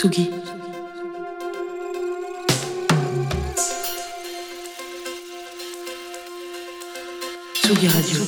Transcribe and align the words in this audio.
Tsugi. 0.00 0.30
Tsugi 7.54 7.86
Radio. 7.86 8.18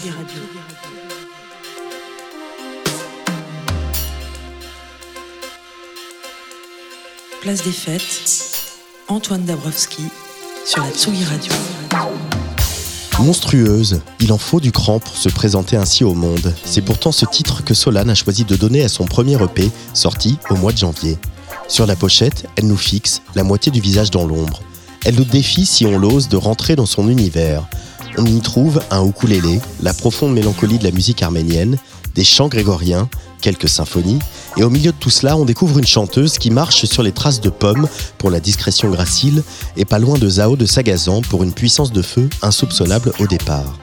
Place 7.40 7.62
des 7.62 7.72
Fêtes, 7.72 8.02
Antoine 9.08 9.44
Dabrowski 9.44 10.02
sur 10.66 10.82
la 10.82 10.90
Tsugi 10.90 11.24
Radio. 11.24 11.54
Monstrueuse, 13.20 14.02
il 14.20 14.30
en 14.34 14.38
faut 14.38 14.60
du 14.60 14.72
cran 14.72 14.98
pour 14.98 15.16
se 15.16 15.30
présenter 15.30 15.78
ainsi 15.78 16.04
au 16.04 16.12
monde. 16.12 16.52
C'est 16.66 16.82
pourtant 16.82 17.12
ce 17.12 17.24
titre 17.24 17.64
que 17.64 17.72
Solane 17.72 18.10
a 18.10 18.14
choisi 18.14 18.44
de 18.44 18.56
donner 18.56 18.82
à 18.82 18.90
son 18.90 19.06
premier 19.06 19.42
EP, 19.42 19.70
sorti 19.94 20.36
au 20.50 20.56
mois 20.56 20.72
de 20.72 20.78
janvier. 20.78 21.16
Sur 21.72 21.86
la 21.86 21.96
pochette, 21.96 22.44
elle 22.56 22.66
nous 22.66 22.76
fixe, 22.76 23.22
la 23.34 23.44
moitié 23.44 23.72
du 23.72 23.80
visage 23.80 24.10
dans 24.10 24.26
l'ombre. 24.26 24.60
Elle 25.06 25.14
nous 25.14 25.24
défie, 25.24 25.64
si 25.64 25.86
on 25.86 25.96
l'ose, 25.96 26.28
de 26.28 26.36
rentrer 26.36 26.76
dans 26.76 26.84
son 26.84 27.08
univers. 27.08 27.66
On 28.18 28.26
y 28.26 28.40
trouve 28.42 28.82
un 28.90 29.02
ukulélé, 29.06 29.58
la 29.80 29.94
profonde 29.94 30.34
mélancolie 30.34 30.76
de 30.76 30.84
la 30.84 30.90
musique 30.90 31.22
arménienne, 31.22 31.78
des 32.14 32.24
chants 32.24 32.48
grégoriens, 32.48 33.08
quelques 33.40 33.70
symphonies, 33.70 34.18
et 34.58 34.64
au 34.64 34.68
milieu 34.68 34.92
de 34.92 34.96
tout 34.98 35.08
cela, 35.08 35.34
on 35.34 35.46
découvre 35.46 35.78
une 35.78 35.86
chanteuse 35.86 36.36
qui 36.36 36.50
marche 36.50 36.84
sur 36.84 37.02
les 37.02 37.12
traces 37.12 37.40
de 37.40 37.48
pommes 37.48 37.88
pour 38.18 38.28
la 38.28 38.40
discrétion 38.40 38.90
gracile 38.90 39.42
et 39.78 39.86
pas 39.86 39.98
loin 39.98 40.18
de 40.18 40.28
Zao 40.28 40.56
de 40.56 40.66
Sagazan 40.66 41.22
pour 41.22 41.42
une 41.42 41.54
puissance 41.54 41.90
de 41.90 42.02
feu 42.02 42.28
insoupçonnable 42.42 43.14
au 43.18 43.26
départ. 43.26 43.78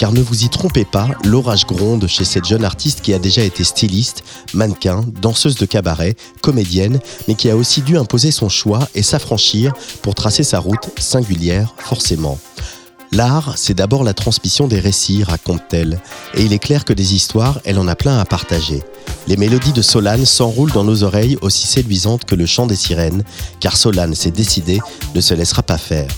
Car 0.00 0.14
ne 0.14 0.22
vous 0.22 0.44
y 0.44 0.48
trompez 0.48 0.86
pas, 0.86 1.08
l'orage 1.26 1.66
gronde 1.66 2.06
chez 2.06 2.24
cette 2.24 2.46
jeune 2.46 2.64
artiste 2.64 3.02
qui 3.02 3.12
a 3.12 3.18
déjà 3.18 3.42
été 3.42 3.64
styliste, 3.64 4.24
mannequin, 4.54 5.04
danseuse 5.20 5.56
de 5.56 5.66
cabaret, 5.66 6.16
comédienne, 6.40 7.00
mais 7.28 7.34
qui 7.34 7.50
a 7.50 7.56
aussi 7.56 7.82
dû 7.82 7.98
imposer 7.98 8.30
son 8.30 8.48
choix 8.48 8.88
et 8.94 9.02
s'affranchir 9.02 9.74
pour 10.00 10.14
tracer 10.14 10.42
sa 10.42 10.58
route 10.58 10.88
singulière, 10.98 11.74
forcément. 11.76 12.38
L'art, 13.12 13.58
c'est 13.58 13.74
d'abord 13.74 14.02
la 14.02 14.14
transmission 14.14 14.68
des 14.68 14.80
récits, 14.80 15.22
raconte-t-elle, 15.22 16.00
et 16.32 16.44
il 16.44 16.54
est 16.54 16.58
clair 16.58 16.86
que 16.86 16.94
des 16.94 17.14
histoires, 17.14 17.60
elle 17.66 17.78
en 17.78 17.86
a 17.86 17.94
plein 17.94 18.18
à 18.18 18.24
partager. 18.24 18.82
Les 19.28 19.36
mélodies 19.36 19.74
de 19.74 19.82
Solane 19.82 20.24
s'enroulent 20.24 20.72
dans 20.72 20.84
nos 20.84 21.02
oreilles 21.02 21.36
aussi 21.42 21.66
séduisantes 21.66 22.24
que 22.24 22.36
le 22.36 22.46
chant 22.46 22.64
des 22.64 22.74
sirènes, 22.74 23.22
car 23.60 23.76
Solane 23.76 24.14
s'est 24.14 24.30
décidé, 24.30 24.80
ne 25.14 25.20
se 25.20 25.34
laissera 25.34 25.62
pas 25.62 25.76
faire. 25.76 26.08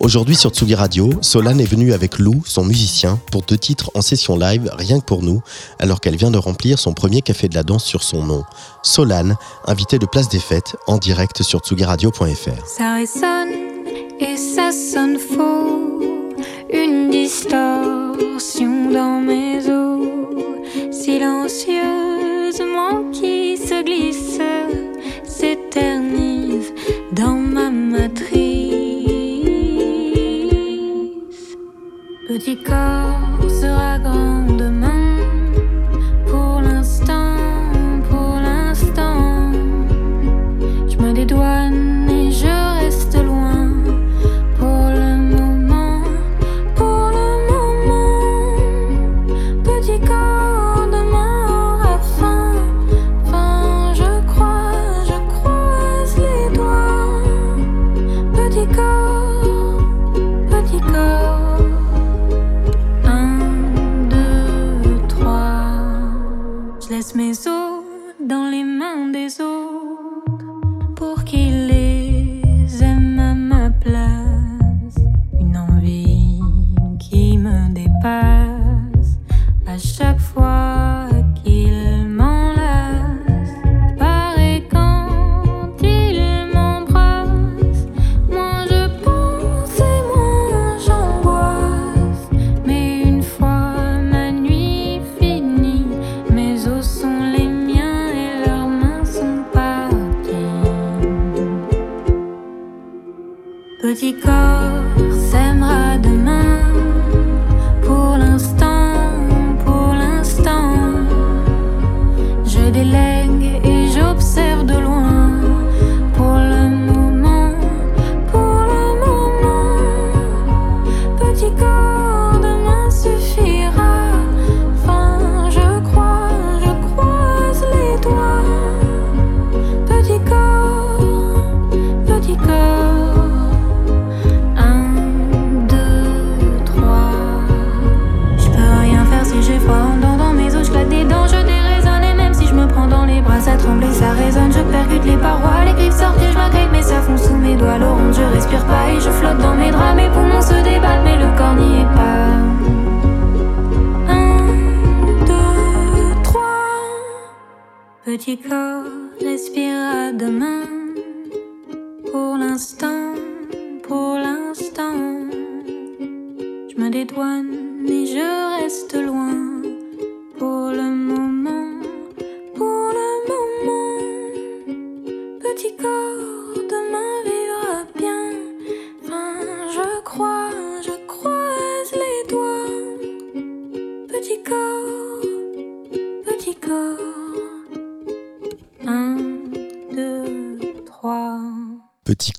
Aujourd'hui 0.00 0.34
sur 0.34 0.50
Tsugi 0.50 0.74
Radio, 0.74 1.10
Solane 1.20 1.60
est 1.60 1.66
venue 1.66 1.92
avec 1.92 2.18
Lou, 2.18 2.42
son 2.46 2.64
musicien, 2.64 3.20
pour 3.30 3.42
deux 3.42 3.58
titres 3.58 3.90
en 3.92 4.00
session 4.00 4.38
live, 4.38 4.70
rien 4.72 4.98
que 4.98 5.04
pour 5.04 5.22
nous, 5.22 5.42
alors 5.78 6.00
qu'elle 6.00 6.16
vient 6.16 6.30
de 6.30 6.38
remplir 6.38 6.78
son 6.78 6.94
premier 6.94 7.20
café 7.20 7.50
de 7.50 7.54
la 7.54 7.62
danse 7.62 7.84
sur 7.84 8.02
son 8.02 8.24
nom. 8.24 8.42
Solane, 8.82 9.36
invitée 9.66 9.98
de 9.98 10.06
Place 10.06 10.30
des 10.30 10.38
Fêtes, 10.38 10.74
en 10.86 10.96
direct 10.96 11.42
sur 11.42 11.60
tsugiradio.fr. 11.60 12.66
Ça 12.66 12.94
résonne 12.94 13.50
et 14.18 14.38
ça 14.38 14.70
sonne 14.72 15.18
faux. 15.18 16.32
Une 16.72 17.10
distorsion 17.10 18.90
dans 18.90 19.20
mes 19.20 19.68
os, 19.68 20.08
silencieusement 20.90 23.04
qui 23.12 23.58
se 23.58 23.84
glisse, 23.84 24.40
s'éternise 25.28 26.72
dans 27.12 27.34
ma 27.34 27.70
matrice. 27.70 28.49
Petit 32.30 32.58
corps 32.58 33.50
sera 33.50 33.98
grand 33.98 34.59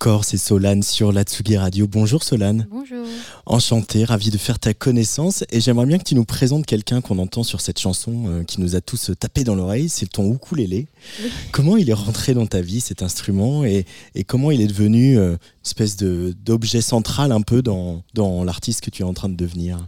corps, 0.02 0.26
c'est 0.26 0.38
Solane 0.38 0.82
sur 0.82 1.12
la 1.12 1.22
Tsugi 1.22 1.58
Radio. 1.58 1.88
Bonjour 1.88 2.24
Solane. 2.24 2.66
Bonjour. 2.72 3.06
Enchanté, 3.46 4.04
ravi 4.04 4.32
de 4.32 4.38
faire 4.40 4.58
ta 4.58 4.74
connaissance 4.74 5.44
et 5.52 5.62
j'aimerais 5.62 5.86
bien 5.86 6.00
que 6.00 6.04
tu 6.04 6.16
nous 6.16 6.26
présentes 6.26 6.66
quelqu'un 6.66 7.02
qu'on 7.02 7.20
entend 7.20 7.44
sur 7.44 7.62
cette 7.62 7.78
chanson 7.78 8.24
euh, 8.26 8.44
qui 8.44 8.62
nous 8.62 8.76
a 8.76 8.82
tous 8.82 9.12
tapé 9.20 9.44
dans 9.44 9.54
l'oreille, 9.54 9.90
c'est 9.90 10.08
ton 10.08 10.34
ukulélé. 10.34 10.88
Oui. 11.22 11.30
Comment 11.52 11.78
il 11.78 11.88
est 11.88 11.94
rentré 11.94 12.34
dans 12.34 12.48
ta 12.48 12.62
vie 12.62 12.82
cet 12.82 13.04
instrument 13.04 13.64
et, 13.64 13.86
et 14.16 14.24
comment 14.24 14.50
il 14.50 14.62
est 14.62 14.68
devenu 14.68 15.20
euh, 15.20 15.34
une 15.34 15.38
espèce 15.64 15.98
d'objet 15.98 16.82
central 16.82 17.32
un 17.32 17.42
peu 17.42 17.62
dans, 17.62 18.02
dans 18.16 18.44
l'artiste 18.44 18.82
que 18.82 18.90
tu 18.90 19.04
es 19.04 19.06
en 19.06 19.14
train 19.14 19.30
de 19.30 19.36
devenir? 19.36 19.88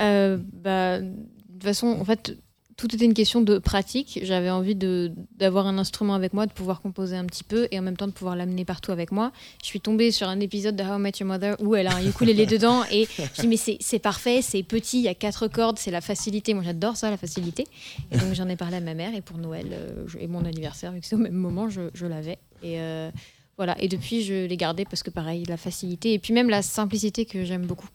Euh, 0.00 0.38
bah, 0.64 1.00
de 1.00 1.06
toute 1.52 1.62
façon, 1.62 1.86
en 1.86 2.04
fait, 2.04 2.36
tout 2.76 2.94
était 2.94 3.04
une 3.06 3.14
question 3.14 3.40
de 3.40 3.58
pratique. 3.58 4.20
J'avais 4.22 4.50
envie 4.50 4.74
d'avoir 4.74 5.66
un 5.66 5.78
instrument 5.78 6.14
avec 6.14 6.34
moi, 6.34 6.46
de 6.46 6.52
pouvoir 6.52 6.82
composer 6.82 7.16
un 7.16 7.24
petit 7.24 7.44
peu 7.44 7.68
et 7.70 7.78
en 7.78 7.82
même 7.82 7.96
temps 7.96 8.06
de 8.06 8.12
pouvoir 8.12 8.36
l'amener 8.36 8.64
partout 8.64 8.92
avec 8.92 9.12
moi. 9.12 9.32
Je 9.62 9.66
suis 9.66 9.80
tombée 9.80 10.10
sur 10.10 10.28
un 10.28 10.40
épisode 10.40 10.76
de 10.76 10.82
How 10.82 10.98
I 10.98 11.00
Met 11.00 11.12
Your 11.20 11.28
Mother 11.28 11.56
où 11.60 11.74
elle 11.74 11.86
a 11.86 11.96
un 11.96 12.06
ukulélé 12.06 12.44
dedans 12.44 12.82
et 12.92 13.08
je 13.34 13.40
dis 13.40 13.48
mais 13.48 13.56
c'est 13.56 13.98
parfait, 13.98 14.42
c'est 14.42 14.62
petit, 14.62 14.98
il 14.98 15.04
y 15.04 15.08
a 15.08 15.14
quatre 15.14 15.48
cordes, 15.48 15.78
c'est 15.78 15.90
la 15.90 16.02
facilité. 16.02 16.52
Moi 16.52 16.62
j'adore 16.64 16.96
ça, 16.96 17.10
la 17.10 17.16
facilité. 17.16 17.66
Et 18.10 18.18
donc 18.18 18.34
j'en 18.34 18.48
ai 18.48 18.56
parlé 18.56 18.76
à 18.76 18.80
ma 18.80 18.94
mère 18.94 19.14
et 19.14 19.22
pour 19.22 19.38
Noël 19.38 19.68
euh, 19.72 20.04
et 20.20 20.26
mon 20.26 20.44
anniversaire, 20.44 20.92
vu 20.92 21.00
c'est 21.02 21.16
au 21.16 21.18
même 21.18 21.32
moment, 21.32 21.70
je, 21.70 21.82
je 21.94 22.06
l'avais. 22.06 22.38
Et 22.62 22.80
euh, 22.80 23.10
voilà. 23.56 23.74
Et 23.82 23.88
depuis 23.88 24.22
je 24.22 24.44
l'ai 24.46 24.56
gardé 24.56 24.84
parce 24.84 25.02
que 25.02 25.10
pareil, 25.10 25.44
la 25.48 25.56
facilité 25.56 26.12
et 26.12 26.18
puis 26.18 26.34
même 26.34 26.50
la 26.50 26.60
simplicité 26.60 27.24
que 27.24 27.44
j'aime 27.44 27.66
beaucoup. 27.66 27.88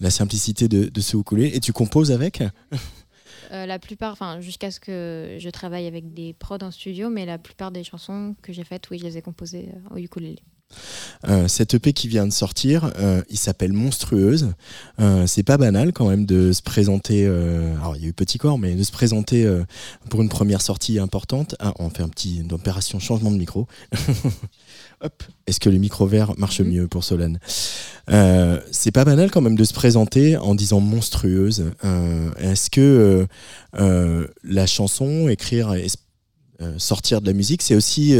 La 0.00 0.10
simplicité 0.10 0.68
de, 0.68 0.84
de 0.84 1.00
ce 1.00 1.16
ukulélé. 1.16 1.56
Et 1.56 1.60
tu 1.60 1.72
composes 1.72 2.12
avec? 2.12 2.42
Euh, 3.50 3.66
la 3.66 3.78
plupart, 3.78 4.12
enfin 4.12 4.40
jusqu'à 4.40 4.70
ce 4.70 4.80
que 4.80 5.36
je 5.38 5.50
travaille 5.50 5.86
avec 5.86 6.12
des 6.12 6.34
prods 6.34 6.58
en 6.62 6.70
studio, 6.70 7.08
mais 7.10 7.26
la 7.26 7.38
plupart 7.38 7.70
des 7.70 7.84
chansons 7.84 8.36
que 8.42 8.52
j'ai 8.52 8.64
faites, 8.64 8.90
oui, 8.90 8.98
je 8.98 9.04
les 9.04 9.18
ai 9.18 9.22
composées 9.22 9.70
euh, 9.74 9.94
au 9.94 9.98
ukulélé. 9.98 10.42
Euh, 11.28 11.48
cette 11.48 11.74
EP 11.74 11.92
qui 11.92 12.08
vient 12.08 12.26
de 12.26 12.32
sortir, 12.32 12.92
il 13.28 13.38
s'appelle 13.38 13.72
Monstrueuse. 13.72 14.52
c'est 15.26 15.42
pas 15.42 15.56
banal 15.56 15.92
quand 15.92 16.08
même 16.08 16.26
de 16.26 16.52
se 16.52 16.62
présenter. 16.62 17.26
alors 17.26 17.96
il 17.96 18.02
y 18.02 18.04
a 18.06 18.08
eu 18.08 18.12
Petit 18.12 18.38
Corps, 18.38 18.58
mais 18.58 18.74
de 18.74 18.82
se 18.82 18.92
présenter 18.92 19.48
pour 20.08 20.22
une 20.22 20.28
première 20.28 20.62
sortie 20.62 20.98
importante. 20.98 21.54
Ah, 21.58 21.74
on 21.78 21.90
fait 21.90 22.02
un 22.02 22.08
petit 22.08 22.38
une 22.38 22.52
opération 22.52 22.98
changement 22.98 23.30
de 23.30 23.36
micro. 23.36 23.66
Hop. 25.00 25.22
Est-ce 25.46 25.60
que 25.60 25.70
le 25.70 25.78
micro 25.78 26.06
vert 26.06 26.34
marche 26.38 26.60
mhm. 26.60 26.68
mieux 26.68 26.88
pour 26.88 27.04
Solane? 27.04 27.38
Euh, 28.10 28.60
C'est 28.72 28.90
pas 28.90 29.04
banal 29.04 29.30
quand 29.30 29.40
même 29.40 29.56
de 29.56 29.64
se 29.64 29.72
présenter 29.72 30.36
en 30.36 30.54
disant 30.54 30.80
monstrueuse. 30.80 31.70
Euh, 31.84 32.30
est-ce 32.38 32.70
que 32.70 33.26
euh, 33.78 34.26
la 34.42 34.66
chanson, 34.66 35.28
écrire, 35.28 35.74
sortir 36.78 37.20
de 37.20 37.26
la 37.26 37.32
musique, 37.32 37.62
c'est 37.62 37.74
aussi 37.74 38.16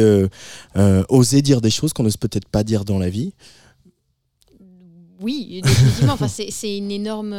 oser 1.08 1.42
dire 1.42 1.60
des 1.60 1.70
choses 1.70 1.92
qu'on 1.92 2.04
n'ose 2.04 2.16
peut-être 2.16 2.48
pas 2.48 2.64
dire 2.64 2.84
dans 2.84 2.98
la 2.98 3.10
vie 3.10 3.32
oui, 5.20 5.60
définitivement. 5.64 6.12
enfin, 6.12 6.28
c'est 6.28 6.76
une 6.76 6.92
énorme 6.92 7.34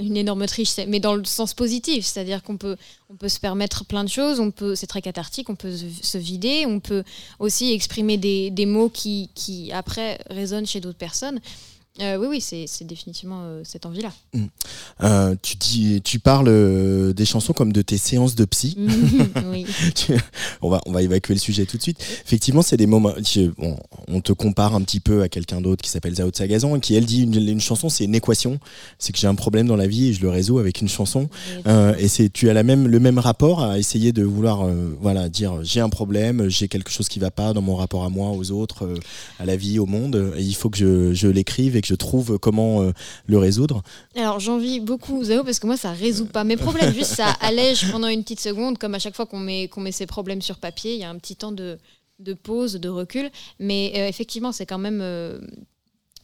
une 0.00 0.16
énorme 0.16 0.46
triche, 0.46 0.70
mais 0.88 1.00
dans 1.00 1.14
le 1.14 1.24
sens 1.24 1.54
positif, 1.54 2.04
c'est-à-dire 2.04 2.42
qu'on 2.42 2.56
peut, 2.56 2.76
on 3.10 3.16
peut 3.16 3.28
se 3.28 3.40
permettre 3.40 3.84
plein 3.84 4.04
de 4.04 4.08
choses, 4.08 4.40
on 4.40 4.50
peut, 4.50 4.74
c'est 4.74 4.86
très 4.86 5.02
cathartique, 5.02 5.50
on 5.50 5.56
peut 5.56 5.74
se 5.76 6.18
vider, 6.18 6.64
on 6.66 6.80
peut 6.80 7.02
aussi 7.38 7.72
exprimer 7.72 8.16
des, 8.16 8.50
des 8.50 8.66
mots 8.66 8.88
qui, 8.88 9.30
qui 9.34 9.72
après 9.72 10.18
résonnent 10.30 10.66
chez 10.66 10.80
d'autres 10.80 10.98
personnes. 10.98 11.40
Euh, 12.00 12.16
oui, 12.16 12.26
oui, 12.26 12.40
c'est 12.40 12.86
définitivement 12.86 13.42
euh, 13.42 13.60
cette 13.64 13.84
envie-là. 13.84 14.10
Mm. 14.32 14.44
Euh, 15.02 15.34
tu, 15.42 15.56
dis, 15.56 16.00
tu 16.02 16.18
parles 16.18 17.12
des 17.12 17.24
chansons 17.26 17.52
comme 17.52 17.70
de 17.70 17.82
tes 17.82 17.98
séances 17.98 18.34
de 18.34 18.46
psy. 18.46 18.76
oui. 19.50 19.66
on, 20.62 20.70
va, 20.70 20.80
on 20.86 20.92
va 20.92 21.02
évacuer 21.02 21.34
le 21.34 21.40
sujet 21.40 21.66
tout 21.66 21.76
de 21.76 21.82
suite. 21.82 22.02
Effectivement, 22.24 22.62
c'est 22.62 22.78
des 22.78 22.86
moments. 22.86 23.12
on 24.08 24.20
te 24.22 24.32
compare 24.32 24.74
un 24.74 24.80
petit 24.80 25.00
peu 25.00 25.20
à 25.20 25.28
quelqu'un 25.28 25.60
d'autre 25.60 25.82
qui 25.82 25.90
s'appelle 25.90 26.14
Zao 26.14 26.30
Sagazan 26.32 26.76
et 26.76 26.80
qui, 26.80 26.94
elle, 26.94 27.04
dit 27.04 27.24
une, 27.24 27.34
une 27.34 27.60
chanson, 27.60 27.90
c'est 27.90 28.04
une 28.04 28.14
équation. 28.14 28.58
C'est 28.98 29.12
que 29.12 29.18
j'ai 29.18 29.26
un 29.28 29.34
problème 29.34 29.66
dans 29.66 29.76
la 29.76 29.86
vie 29.86 30.08
et 30.08 30.12
je 30.14 30.22
le 30.22 30.30
résous 30.30 30.58
avec 30.58 30.80
une 30.80 30.88
chanson. 30.88 31.28
et 31.66 32.08
c'est 32.08 32.32
tu 32.32 32.48
as 32.48 32.54
la 32.54 32.62
même, 32.62 32.86
le 32.86 33.00
même 33.00 33.18
rapport 33.18 33.62
à 33.62 33.78
essayer 33.78 34.12
de 34.12 34.22
vouloir 34.22 34.66
voilà, 35.00 35.28
dire 35.28 35.62
j'ai 35.62 35.80
un 35.80 35.90
problème, 35.90 36.48
j'ai 36.48 36.68
quelque 36.68 36.90
chose 36.90 37.08
qui 37.08 37.18
va 37.18 37.30
pas 37.30 37.52
dans 37.52 37.62
mon 37.62 37.76
rapport 37.76 38.04
à 38.04 38.08
moi, 38.08 38.30
aux 38.30 38.50
autres, 38.50 38.88
à 39.38 39.44
la 39.44 39.56
vie, 39.56 39.78
au 39.78 39.86
monde. 39.86 40.32
Et 40.36 40.42
il 40.42 40.54
faut 40.54 40.70
que 40.70 40.78
je, 40.78 41.12
je 41.12 41.28
l'écrive 41.28 41.76
que 41.82 41.86
je 41.88 41.94
trouve 41.94 42.38
comment 42.38 42.80
euh, 42.82 42.92
le 43.26 43.36
résoudre. 43.36 43.82
Alors 44.16 44.40
j'envie 44.40 44.80
beaucoup 44.80 45.22
Zao 45.22 45.44
parce 45.44 45.58
que 45.58 45.66
moi 45.66 45.76
ça 45.76 45.92
résout 45.92 46.26
pas 46.26 46.44
mes 46.44 46.56
problèmes, 46.56 46.94
juste 46.94 47.14
ça 47.14 47.26
allège 47.40 47.90
pendant 47.92 48.08
une 48.08 48.22
petite 48.22 48.40
seconde, 48.40 48.78
comme 48.78 48.94
à 48.94 48.98
chaque 48.98 49.14
fois 49.14 49.26
qu'on 49.26 49.38
met, 49.38 49.68
qu'on 49.68 49.82
met 49.82 49.92
ses 49.92 50.06
problèmes 50.06 50.40
sur 50.40 50.58
papier, 50.58 50.94
il 50.94 51.00
y 51.00 51.04
a 51.04 51.10
un 51.10 51.18
petit 51.18 51.36
temps 51.36 51.52
de, 51.52 51.78
de 52.18 52.32
pause, 52.32 52.74
de 52.74 52.88
recul. 52.88 53.30
Mais 53.58 53.92
euh, 53.96 54.08
effectivement, 54.08 54.52
c'est 54.52 54.66
quand 54.66 54.78
même 54.78 55.00
euh, 55.02 55.38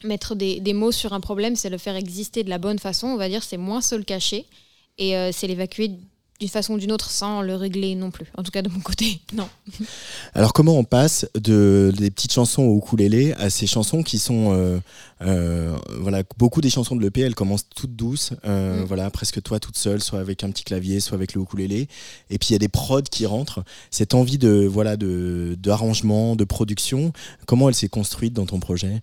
mettre 0.05 0.35
des, 0.35 0.61
des, 0.61 0.73
mots 0.73 0.93
sur 0.93 1.13
un 1.13 1.21
problème, 1.21 1.57
c'est 1.57 1.71
le 1.71 1.79
faire 1.79 1.97
exister 1.97 2.43
de 2.45 2.51
la 2.51 2.59
bonne 2.59 2.79
façon, 2.79 3.09
on 3.09 3.17
va 3.17 3.29
dire, 3.29 3.43
c'est 3.43 3.59
moins 3.59 3.83
se 3.83 3.95
le 3.95 4.05
cacher. 4.05 4.47
Et 5.01 5.15
c'est 5.31 5.47
l'évacuer 5.47 5.93
d'une 6.41 6.49
façon 6.49 6.75
ou 6.75 6.79
d'une 6.79 6.93
autre 6.93 7.11
sans 7.11 7.43
le 7.43 7.57
régler 7.57 7.97
non 7.97 8.13
plus. 8.13 8.27
En 8.37 8.45
tout 8.45 8.53
cas 8.53 8.63
de 8.63 8.69
mon 8.69 8.79
côté, 8.79 9.21
non. 9.33 9.49
Alors 10.35 10.53
comment 10.53 10.79
on 10.79 10.85
passe 10.85 11.27
de 11.35 11.93
des 11.97 12.11
petites 12.11 12.33
chansons 12.33 12.63
au 12.63 12.79
ukulélé 12.79 13.33
à 13.35 13.51
ces 13.51 13.67
chansons 13.67 14.03
qui 14.05 14.19
sont 14.19 14.53
euh, 14.53 14.79
euh, 15.23 15.77
voilà 15.99 16.23
beaucoup 16.39 16.61
des 16.61 16.71
chansons 16.71 16.95
de 16.95 17.03
l'EP 17.03 17.21
elles 17.21 17.35
commencent 17.35 17.69
toutes 17.75 17.97
douces 17.97 18.33
euh, 18.45 18.83
mm. 18.83 18.85
voilà 18.85 19.11
presque 19.11 19.43
toi 19.43 19.59
toute 19.59 19.77
seule 19.77 20.01
soit 20.01 20.21
avec 20.21 20.45
un 20.45 20.51
petit 20.51 20.63
clavier 20.63 21.01
soit 21.01 21.17
avec 21.17 21.35
le 21.35 21.43
ukulélé 21.43 21.89
et 22.31 22.39
puis 22.39 22.51
il 22.51 22.53
y 22.53 22.57
a 22.57 22.61
des 22.61 22.69
prods 22.69 23.03
qui 23.03 23.27
rentrent 23.27 23.65
cette 23.91 24.15
envie 24.15 24.39
de 24.39 24.65
voilà 24.71 24.97
de 24.97 25.57
d'arrangement 25.59 26.37
de 26.37 26.45
production 26.45 27.13
comment 27.47 27.69
elle 27.69 27.75
s'est 27.75 27.89
construite 27.89 28.33
dans 28.33 28.47
ton 28.47 28.61
projet? 28.61 29.01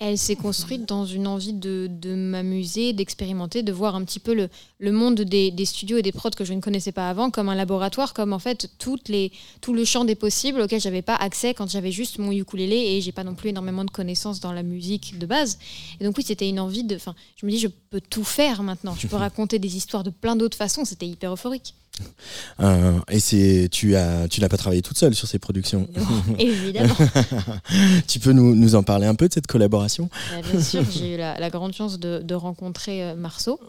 Elle 0.00 0.16
s'est 0.16 0.36
construite 0.36 0.88
dans 0.88 1.04
une 1.04 1.26
envie 1.26 1.52
de, 1.52 1.88
m'amuser, 2.14 2.92
d'expérimenter, 2.92 3.64
de 3.64 3.72
voir 3.72 3.96
un 3.96 4.04
petit 4.04 4.20
peu 4.20 4.32
le, 4.32 4.48
le 4.78 4.92
monde 4.92 5.22
des, 5.22 5.52
studios 5.64 5.98
et 5.98 6.02
des 6.02 6.12
prods 6.12 6.30
que 6.30 6.44
je 6.44 6.52
ne 6.52 6.60
connaissais 6.60 6.92
pas 6.92 7.10
avant 7.10 7.30
comme 7.30 7.48
un 7.48 7.56
laboratoire, 7.56 8.14
comme 8.14 8.32
en 8.32 8.38
fait 8.38 8.70
toutes 8.78 9.08
les, 9.08 9.32
tout 9.60 9.74
le 9.74 9.84
champ 9.84 10.04
des 10.04 10.14
possibles 10.14 10.60
auquel 10.60 10.80
j'avais 10.80 11.02
pas 11.02 11.16
accès 11.16 11.52
quand 11.52 11.68
j'avais 11.68 11.90
juste 11.90 12.18
mon 12.18 12.30
ukulélé 12.30 12.76
et 12.76 13.00
j'ai 13.00 13.10
pas 13.10 13.24
non 13.24 13.34
plus 13.34 13.50
énormément 13.50 13.84
de 13.84 13.90
connaissances 13.90 14.38
dans 14.38 14.52
la 14.52 14.62
musique 14.62 15.18
de 15.18 15.26
base. 15.26 15.58
Et 16.00 16.04
donc 16.04 16.16
oui, 16.16 16.22
c'était 16.24 16.48
une 16.48 16.60
envie 16.60 16.84
de... 16.84 16.94
Enfin, 16.94 17.16
je 17.34 17.44
me 17.44 17.50
dis, 17.50 17.58
je 17.58 17.68
peux 17.68 18.00
tout 18.00 18.24
faire 18.24 18.62
maintenant. 18.62 18.94
Je 18.96 19.08
peux 19.08 19.16
raconter 19.28 19.58
des 19.58 19.76
histoires 19.76 20.04
de 20.04 20.10
plein 20.10 20.36
d'autres 20.36 20.56
façons. 20.56 20.84
C'était 20.84 21.08
hyper 21.08 21.32
euphorique. 21.32 21.74
Euh, 22.60 22.98
et 23.08 23.20
c'est 23.20 23.68
tu 23.70 23.96
as 23.96 24.28
tu 24.28 24.40
n'as 24.40 24.48
pas 24.48 24.56
travaillé 24.56 24.82
toute 24.82 24.98
seule 24.98 25.14
sur 25.14 25.28
ces 25.28 25.38
productions. 25.38 25.88
évidemment. 26.38 26.94
tu 28.08 28.18
peux 28.18 28.32
nous, 28.32 28.54
nous, 28.54 28.74
en 28.74 28.82
parler 28.82 29.06
un 29.06 29.14
peu 29.14 29.28
de 29.28 29.32
cette 29.32 29.46
collaboration? 29.46 30.10
Bah, 30.30 30.48
Bien 30.50 30.62
sûr, 30.62 30.84
j'ai 30.90 31.14
eu 31.14 31.16
la, 31.16 31.50
grande 31.50 31.72
chance 31.72 31.98
de, 31.98 32.20
de 32.22 32.34
rencontrer 32.34 33.02
euh, 33.04 33.14
Marceau, 33.14 33.60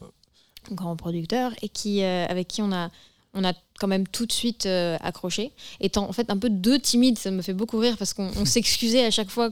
grand 0.72 0.96
producteur, 0.96 1.52
et 1.62 1.70
qui 1.70 2.04
euh, 2.04 2.26
avec 2.28 2.48
qui 2.48 2.62
on 2.62 2.72
a 2.72 2.90
on 3.36 3.44
a 3.44 3.54
quand 3.80 3.88
même 3.88 4.08
tout 4.08 4.26
de 4.26 4.32
suite 4.32 4.66
accroché. 4.66 5.52
Étant 5.80 6.10
en 6.10 6.14
fait 6.14 6.32
un 6.32 6.38
peu 6.38 6.50
deux 6.50 6.80
timides, 6.80 7.20
ça 7.20 7.30
me 7.30 7.44
fait 7.44 7.54
beaucoup 7.54 7.78
rire 7.78 7.96
parce 7.96 8.16
qu'on 8.16 8.44
s'excusait 8.44 9.06
à 9.06 9.12
chaque 9.12 9.30
fois 9.30 9.52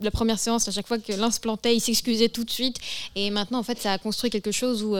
la 0.00 0.10
première 0.10 0.38
séance, 0.38 0.66
à 0.68 0.70
chaque 0.70 0.86
fois 0.86 0.98
que 0.98 1.12
l'un 1.12 1.30
se 1.30 1.38
plantait, 1.38 1.76
il 1.76 1.80
s'excusait 1.80 2.30
tout 2.30 2.44
de 2.44 2.50
suite. 2.50 2.78
Et 3.16 3.28
maintenant 3.28 3.58
en 3.58 3.62
fait 3.62 3.78
ça 3.78 3.92
a 3.92 3.98
construit 3.98 4.30
quelque 4.30 4.52
chose 4.52 4.82
où 4.82 4.96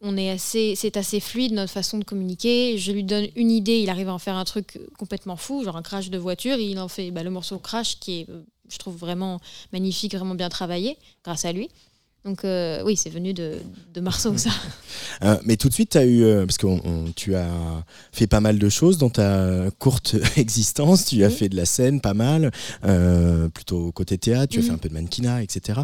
on 0.00 0.16
est 0.16 0.30
assez, 0.30 0.74
c'est 0.76 0.96
assez 0.96 1.20
fluide 1.20 1.52
notre 1.52 1.72
façon 1.72 1.98
de 1.98 2.04
communiquer. 2.04 2.76
Je 2.78 2.92
lui 2.92 3.04
donne 3.04 3.26
une 3.36 3.50
idée, 3.50 3.78
il 3.78 3.90
arrive 3.90 4.08
à 4.08 4.14
en 4.14 4.18
faire 4.18 4.36
un 4.36 4.44
truc 4.44 4.78
complètement 4.98 5.36
fou, 5.36 5.64
genre 5.64 5.76
un 5.76 5.82
crash 5.82 6.10
de 6.10 6.18
voiture. 6.18 6.56
il 6.56 6.78
en 6.78 6.88
fait 6.88 7.10
bah, 7.10 7.22
le 7.22 7.30
morceau 7.30 7.58
crash 7.58 7.98
qui 7.98 8.20
est, 8.20 8.26
je 8.68 8.78
trouve 8.78 8.96
vraiment 8.96 9.40
magnifique, 9.72 10.14
vraiment 10.14 10.34
bien 10.34 10.48
travaillé 10.48 10.96
grâce 11.24 11.44
à 11.44 11.52
lui. 11.52 11.68
Donc 12.24 12.44
euh, 12.44 12.82
oui, 12.84 12.96
c'est 12.96 13.08
venu 13.08 13.32
de, 13.32 13.54
de 13.94 14.00
Marceau, 14.00 14.36
ça. 14.36 14.50
Euh, 15.22 15.36
mais 15.44 15.56
tout 15.56 15.68
de 15.68 15.74
suite, 15.74 15.96
as 15.96 16.04
eu, 16.04 16.22
euh, 16.24 16.46
parce 16.46 16.56
que 16.56 17.10
tu 17.12 17.34
as 17.34 17.84
fait 18.10 18.26
pas 18.26 18.40
mal 18.40 18.58
de 18.58 18.68
choses 18.70 18.96
dans 18.96 19.10
ta 19.10 19.70
courte 19.78 20.16
existence. 20.36 21.04
Tu 21.04 21.22
as 21.24 21.30
fait 21.30 21.50
de 21.50 21.56
la 21.56 21.66
scène 21.66 22.00
pas 22.00 22.14
mal, 22.14 22.50
plutôt 23.52 23.92
côté 23.92 24.16
théâtre. 24.16 24.52
Tu 24.52 24.60
as 24.60 24.62
fait 24.62 24.68
mhm. 24.68 24.74
un 24.74 24.78
peu 24.78 24.88
de 24.88 24.94
mannequinat, 24.94 25.42
etc. 25.42 25.80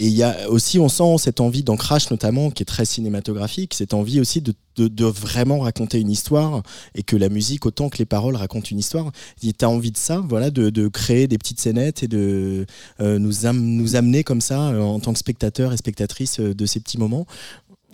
Et 0.00 0.06
il 0.06 0.14
y 0.14 0.22
a 0.22 0.48
aussi, 0.48 0.78
on 0.78 0.88
sent 0.88 1.18
cette 1.18 1.40
envie 1.40 1.62
d'ancrage 1.62 2.10
notamment, 2.10 2.50
qui 2.50 2.62
est 2.62 2.66
très 2.66 2.86
cinématographique, 2.86 3.74
cette 3.74 3.92
envie 3.92 4.18
aussi 4.18 4.40
de, 4.40 4.54
vraiment 5.04 5.58
raconter 5.60 6.00
une 6.00 6.10
histoire 6.10 6.62
et 6.94 7.02
que 7.02 7.16
la 7.16 7.28
musique, 7.28 7.66
autant 7.66 7.90
que 7.90 7.98
les 7.98 8.06
paroles, 8.06 8.34
racontent 8.34 8.68
une 8.70 8.78
histoire. 8.78 9.12
Tu 9.42 9.52
as 9.60 9.68
envie 9.68 9.90
de 9.90 9.98
ça, 9.98 10.24
voilà, 10.26 10.50
de, 10.50 10.88
créer 10.88 11.28
des 11.28 11.36
petites 11.36 11.60
scénettes 11.60 12.02
et 12.02 12.08
de 12.08 12.64
euh, 13.00 13.18
nous, 13.18 13.42
nous 13.52 13.96
amener 13.96 14.24
comme 14.24 14.40
ça, 14.40 14.70
euh, 14.70 14.80
en 14.80 15.00
tant 15.00 15.12
que 15.12 15.18
spectateur 15.18 15.74
et 15.74 15.76
spectatrice, 15.76 16.40
euh, 16.40 16.54
de 16.54 16.64
ces 16.64 16.80
petits 16.80 16.96
moments. 16.96 17.26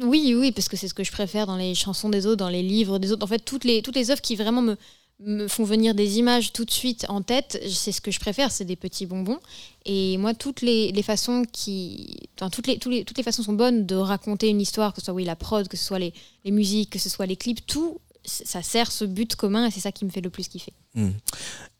Oui, 0.01 0.37
oui, 0.39 0.53
parce 0.53 0.69
que 0.69 0.77
c'est 0.77 0.87
ce 0.87 0.95
que 0.95 1.03
je 1.03 1.11
préfère 1.11 1.49
dans 1.49 1.57
les 1.57 1.75
chansons 1.75 2.09
des 2.09 2.27
autres, 2.27 2.37
dans 2.37 2.49
les 2.49 2.63
livres 2.63 3.01
des 3.01 3.11
autres. 3.11 3.25
En 3.25 3.29
fait, 3.29 3.41
toutes 3.41 3.65
les, 3.65 3.83
toutes 3.83 3.97
les 3.97 4.13
œuvres 4.13 4.23
qui 4.23 4.37
vraiment 4.37 4.63
me, 4.63 4.77
me 5.21 5.49
font 5.49 5.65
venir 5.65 5.95
des 5.95 6.19
images 6.19 6.53
tout 6.53 6.65
de 6.65 6.71
suite 6.71 7.07
en 7.09 7.23
tête, 7.23 7.61
c'est 7.69 7.93
ce 7.93 8.01
que 8.01 8.11
je 8.11 8.21
préfère, 8.21 8.51
c'est 8.51 8.65
des 8.65 8.77
petits 8.77 9.07
bonbons. 9.07 9.41
Et 9.87 10.19
moi, 10.19 10.35
toutes 10.35 10.61
les, 10.61 10.93
façons 11.03 11.45
qui, 11.51 12.29
enfin, 12.39 12.51
toutes 12.51 12.67
les, 12.67 12.79
toutes 12.79 13.17
les 13.17 13.23
façons 13.23 13.43
sont 13.43 13.55
bonnes 13.55 13.87
de 13.87 13.97
raconter 13.97 14.49
une 14.49 14.61
histoire, 14.61 14.93
que 14.93 15.01
ce 15.01 15.07
soit 15.07 15.15
oui 15.15 15.25
la 15.25 15.37
prod, 15.37 15.69
que 15.69 15.77
ce 15.77 15.85
soit 15.85 15.99
les, 15.99 16.13
musiques, 16.45 16.91
que 16.91 16.99
ce 16.99 17.09
soit 17.09 17.27
les 17.27 17.37
clips, 17.37 17.65
tout 17.67 17.99
ça 18.25 18.61
sert 18.61 18.91
ce 18.91 19.05
but 19.05 19.37
commun 19.37 19.67
et 19.67 19.71
c'est 19.71 19.79
ça 19.79 19.93
qui 19.93 20.05
me 20.05 20.11
fait 20.11 20.21
le 20.21 20.31
plus 20.31 20.49
kiffer. 20.49 20.73
Hmm. 20.97 21.11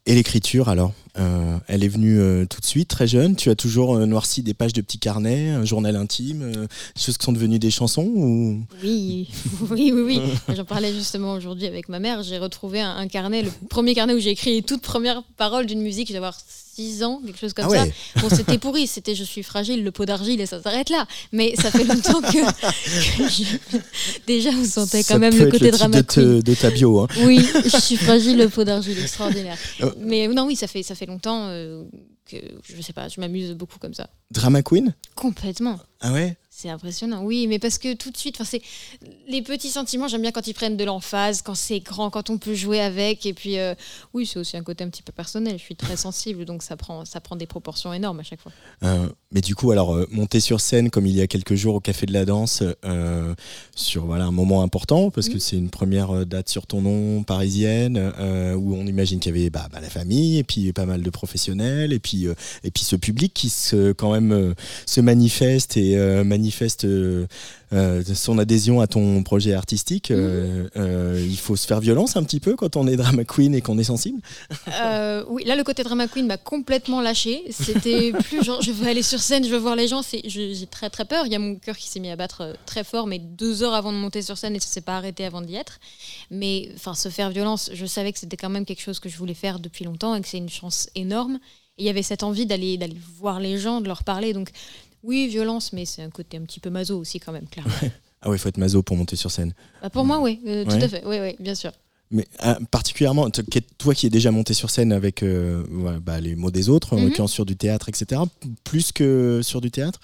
Et 0.05 0.15
l'écriture 0.15 0.69
alors? 0.69 0.93
Euh, 1.19 1.57
elle 1.67 1.83
est 1.83 1.87
venue 1.87 2.19
euh, 2.19 2.45
tout 2.45 2.59
de 2.61 2.65
suite, 2.65 2.87
très 2.89 3.07
jeune. 3.07 3.35
Tu 3.35 3.49
as 3.49 3.55
toujours 3.55 3.95
euh, 3.95 4.05
noirci 4.05 4.41
des 4.43 4.53
pages 4.53 4.73
de 4.73 4.81
petits 4.81 4.99
carnets, 4.99 5.49
un 5.49 5.65
journal 5.65 5.95
intime, 5.95 6.51
des 6.51 7.01
choses 7.01 7.17
qui 7.17 7.25
sont 7.25 7.31
devenues 7.33 7.59
des 7.59 7.71
chansons 7.71 8.03
ou... 8.15 8.61
Oui, 8.83 9.27
oui, 9.71 9.91
oui, 9.93 10.01
oui. 10.47 10.55
J'en 10.55 10.65
parlais 10.65 10.93
justement 10.93 11.33
aujourd'hui 11.33 11.65
avec 11.67 11.89
ma 11.89 11.99
mère. 11.99 12.23
J'ai 12.23 12.37
retrouvé 12.37 12.81
un, 12.81 12.95
un 12.95 13.07
carnet, 13.07 13.41
le 13.43 13.51
premier 13.69 13.95
carnet 13.95 14.13
où 14.13 14.19
j'ai 14.19 14.31
écrit 14.31 14.53
les 14.55 14.61
toutes 14.61 14.81
premières 14.81 15.23
paroles 15.37 15.65
d'une 15.65 15.81
musique. 15.81 16.07
Je 16.07 16.13
vais 16.13 16.17
avoir 16.17 16.37
6 16.75 17.03
ans, 17.03 17.21
quelque 17.25 17.39
chose 17.39 17.53
comme 17.53 17.65
Ah 17.65 17.69
ouais. 17.69 17.93
ça. 18.15 18.21
Bon, 18.21 18.29
c'était 18.29 18.59
pourri, 18.59 18.85
c'était 18.85 19.15
Je 19.15 19.23
suis 19.23 19.41
fragile, 19.41 19.83
le 19.83 19.89
pot 19.91 20.05
d'argile 20.05 20.39
et 20.39 20.45
ça 20.45 20.61
s'arrête 20.61 20.91
là. 20.91 21.07
Mais 21.31 21.55
ça 21.55 21.71
fait 21.71 21.83
longtemps 21.83 22.21
que, 22.21 23.17
que 23.17 23.27
je- 23.27 23.77
déjà 24.27 24.51
vous 24.51 24.63
sentez 24.65 25.01
Ça 25.01 25.15
quand 25.15 25.19
même 25.19 25.35
le 25.35 25.45
côté 25.45 25.65
titre 25.65 25.77
drama 25.79 25.97
de, 25.97 26.01
te- 26.05 26.41
de 26.41 26.53
ta 26.53 26.69
bio. 26.69 26.99
hein. 26.99 27.07
Oui, 27.23 27.43
je 27.65 27.77
suis 27.79 27.97
fragile, 27.97 28.37
le 28.37 28.47
pot 28.47 28.63
d'argile, 28.63 28.99
extraordinaire. 28.99 29.57
Mais 30.01 30.27
non, 30.27 30.45
oui, 30.45 30.55
ça 30.55 30.67
fait, 30.67 30.83
ça 30.83 30.93
fait 30.93 31.06
longtemps 31.07 31.47
euh, 31.47 31.85
que, 32.25 32.37
je 32.63 32.81
sais 32.81 32.93
pas, 32.93 33.07
je 33.07 33.19
m'amuse 33.19 33.53
beaucoup 33.53 33.79
comme 33.79 33.93
ça. 33.93 34.09
Drama 34.31 34.61
Queen? 34.61 34.93
Complètement. 35.15 35.79
Ah 36.01 36.13
ouais? 36.13 36.37
C'est 36.59 36.69
impressionnant, 36.69 37.23
oui, 37.23 37.45
mais 37.45 37.59
parce 37.59 37.77
que 37.77 37.93
tout 37.93 38.09
de 38.09 38.17
suite, 38.17 38.41
c'est 38.43 38.63
les 39.27 39.43
petits 39.43 39.69
sentiments. 39.69 40.07
J'aime 40.07 40.23
bien 40.23 40.31
quand 40.31 40.47
ils 40.47 40.55
prennent 40.55 40.75
de 40.75 40.83
l'emphase, 40.83 41.43
quand 41.43 41.53
c'est 41.53 41.81
grand, 41.81 42.09
quand 42.09 42.31
on 42.31 42.39
peut 42.39 42.55
jouer 42.55 42.79
avec. 42.79 43.27
Et 43.27 43.33
puis, 43.35 43.59
euh, 43.59 43.75
oui, 44.15 44.25
c'est 44.25 44.39
aussi 44.39 44.57
un 44.57 44.63
côté 44.63 44.83
un 44.83 44.89
petit 44.89 45.03
peu 45.03 45.11
personnel. 45.11 45.59
Je 45.59 45.63
suis 45.63 45.75
très 45.75 45.95
sensible, 45.95 46.45
donc 46.45 46.63
ça 46.63 46.75
prend, 46.75 47.05
ça 47.05 47.21
prend 47.21 47.35
des 47.35 47.45
proportions 47.45 47.93
énormes 47.93 48.21
à 48.21 48.23
chaque 48.23 48.41
fois. 48.41 48.51
Euh, 48.81 49.07
mais 49.31 49.41
du 49.41 49.53
coup, 49.53 49.69
alors, 49.69 49.93
euh, 49.93 50.07
monter 50.09 50.39
sur 50.39 50.59
scène 50.59 50.89
comme 50.89 51.05
il 51.05 51.15
y 51.15 51.21
a 51.21 51.27
quelques 51.27 51.53
jours 51.53 51.75
au 51.75 51.79
Café 51.79 52.07
de 52.07 52.13
la 52.13 52.25
Danse, 52.25 52.63
euh, 52.85 53.35
sur 53.75 54.07
voilà, 54.07 54.25
un 54.25 54.31
moment 54.31 54.63
important, 54.63 55.11
parce 55.11 55.29
que 55.29 55.37
c'est 55.37 55.57
une 55.57 55.69
première 55.69 56.25
date 56.25 56.49
sur 56.49 56.65
ton 56.65 56.81
nom 56.81 57.21
parisienne, 57.21 57.97
où 58.57 58.75
on 58.75 58.87
imagine 58.87 59.19
qu'il 59.19 59.35
y 59.35 59.39
avait 59.39 59.51
bah, 59.51 59.67
bah, 59.71 59.79
la 59.79 59.91
famille, 59.91 60.39
et 60.39 60.43
puis 60.43 60.73
pas 60.73 60.87
mal 60.87 61.03
de 61.03 61.09
professionnels, 61.11 61.93
et 61.93 61.99
puis, 61.99 62.25
et 62.63 62.71
puis 62.71 62.83
ce 62.83 62.95
public 62.95 63.31
qui 63.31 63.49
se, 63.49 63.91
quand 63.91 64.11
même 64.11 64.55
se 64.87 65.01
manifeste 65.01 65.77
et 65.77 65.97
euh, 65.97 66.23
manifeste 66.47 66.85
euh, 66.85 67.27
euh, 67.73 68.01
son 68.13 68.37
adhésion 68.37 68.79
à 68.79 68.87
ton 68.87 69.21
projet 69.23 69.53
artistique. 69.53 70.11
Euh, 70.11 70.69
euh, 70.77 71.21
il 71.27 71.37
faut 71.37 71.57
se 71.57 71.67
faire 71.67 71.81
violence 71.81 72.15
un 72.15 72.23
petit 72.23 72.39
peu 72.39 72.55
quand 72.55 72.77
on 72.77 72.87
est 72.87 72.95
drama 72.95 73.25
queen 73.25 73.53
et 73.53 73.59
qu'on 73.61 73.77
est 73.77 73.83
sensible? 73.83 74.21
Oui, 75.29 75.43
là, 75.43 75.57
le 75.57 75.63
côté 75.63 75.83
drama 75.83 76.07
queen 76.07 76.25
m'a 76.25 76.37
complètement 76.37 77.01
lâché. 77.01 77.43
C'était 77.49 78.13
plus 78.23 78.43
genre, 78.43 78.61
je 78.61 78.71
veux 78.71 78.87
aller 78.87 79.03
sur 79.03 79.19
scène, 79.19 79.43
je 79.43 79.49
veux 79.49 79.57
voir 79.57 79.75
les 79.75 79.89
gens. 79.89 80.01
J'ai 80.23 80.67
très 80.71 80.89
très 80.89 81.03
peur. 81.03 81.25
Il 81.25 81.33
y 81.33 81.35
a 81.35 81.39
mon 81.39 81.55
cœur 81.55 81.75
qui 81.75 81.89
s'est 81.89 81.99
mis 81.99 82.09
à 82.09 82.15
battre 82.15 82.55
très 82.65 82.85
fort, 82.85 83.05
mais 83.05 83.19
deux 83.19 83.63
heures 83.63 83.73
avant 83.73 83.91
de 83.91 83.97
monter 83.97 84.21
sur 84.21 84.37
scène 84.37 84.55
et 84.55 84.59
ça 84.61 84.67
s'est 84.67 84.81
pas 84.81 84.95
arrêté 84.95 85.25
avant 85.25 85.41
d'y 85.41 85.55
être. 85.55 85.79
Mais 86.31 86.69
enfin, 86.75 86.93
se 86.93 87.09
faire 87.09 87.29
violence, 87.31 87.69
je 87.73 87.85
savais 87.85 88.13
que 88.13 88.19
c'était 88.19 88.37
quand 88.37 88.49
même 88.49 88.65
quelque 88.65 88.81
chose 88.81 89.01
que 89.01 89.09
je 89.09 89.17
voulais 89.17 89.33
faire 89.33 89.59
depuis 89.59 89.83
longtemps 89.83 90.15
et 90.15 90.21
que 90.21 90.27
c'est 90.27 90.37
une 90.37 90.49
chance 90.49 90.89
énorme. 90.95 91.39
Et 91.77 91.83
il 91.83 91.85
y 91.85 91.89
avait 91.89 92.01
cette 92.01 92.23
envie 92.23 92.45
d'aller 92.45 92.77
d'aller 92.77 92.97
voir 93.19 93.39
les 93.39 93.59
gens, 93.59 93.81
de 93.81 93.87
leur 93.87 94.03
parler. 94.03 94.33
Donc 94.33 94.49
oui, 95.07 95.27
violence, 95.27 95.73
mais 95.73 95.85
c'est 95.85 96.03
un 96.03 96.09
côté 96.11 96.37
un 96.37 96.41
petit 96.41 96.59
peu 96.59 96.69
maso 96.69 96.99
aussi 96.99 97.19
quand 97.19 97.31
même, 97.31 97.47
clairement. 97.47 97.73
Ah 98.21 98.29
ouais, 98.29 98.35
il 98.35 98.39
faut 98.39 98.49
être 98.49 98.57
maso 98.57 98.83
pour 98.83 98.95
monter 98.97 99.15
sur 99.15 99.31
scène. 99.31 99.53
Bah, 99.81 99.89
pour 99.89 100.03
moi, 100.05 100.19
oui, 100.19 100.39
euh, 100.45 100.63
tout 100.65 100.71
Ouais. 100.71 100.83
à 100.83 100.87
fait. 100.89 101.03
Oui, 101.05 101.17
oui, 101.19 101.35
bien 101.39 101.55
sûr. 101.55 101.71
Mais 102.09 102.25
ah, 102.39 102.57
particulièrement, 102.71 103.29
toi 103.29 103.93
qui 103.93 104.07
es 104.07 104.09
déjà 104.09 104.31
monté 104.31 104.53
sur 104.53 104.69
scène 104.69 104.91
avec 104.93 105.23
euh, 105.23 105.63
ouais, 105.69 105.99
bah, 105.99 106.19
les 106.21 106.35
mots 106.35 106.51
des 106.51 106.69
autres, 106.69 106.93
en 106.93 106.97
Mhm. 106.97 107.05
l'occurrence 107.05 107.33
sur 107.33 107.45
du 107.45 107.55
théâtre, 107.57 107.89
etc., 107.89 108.21
plus 108.63 108.91
que 108.91 109.41
sur 109.43 109.59
du 109.61 109.71
théâtre? 109.71 109.99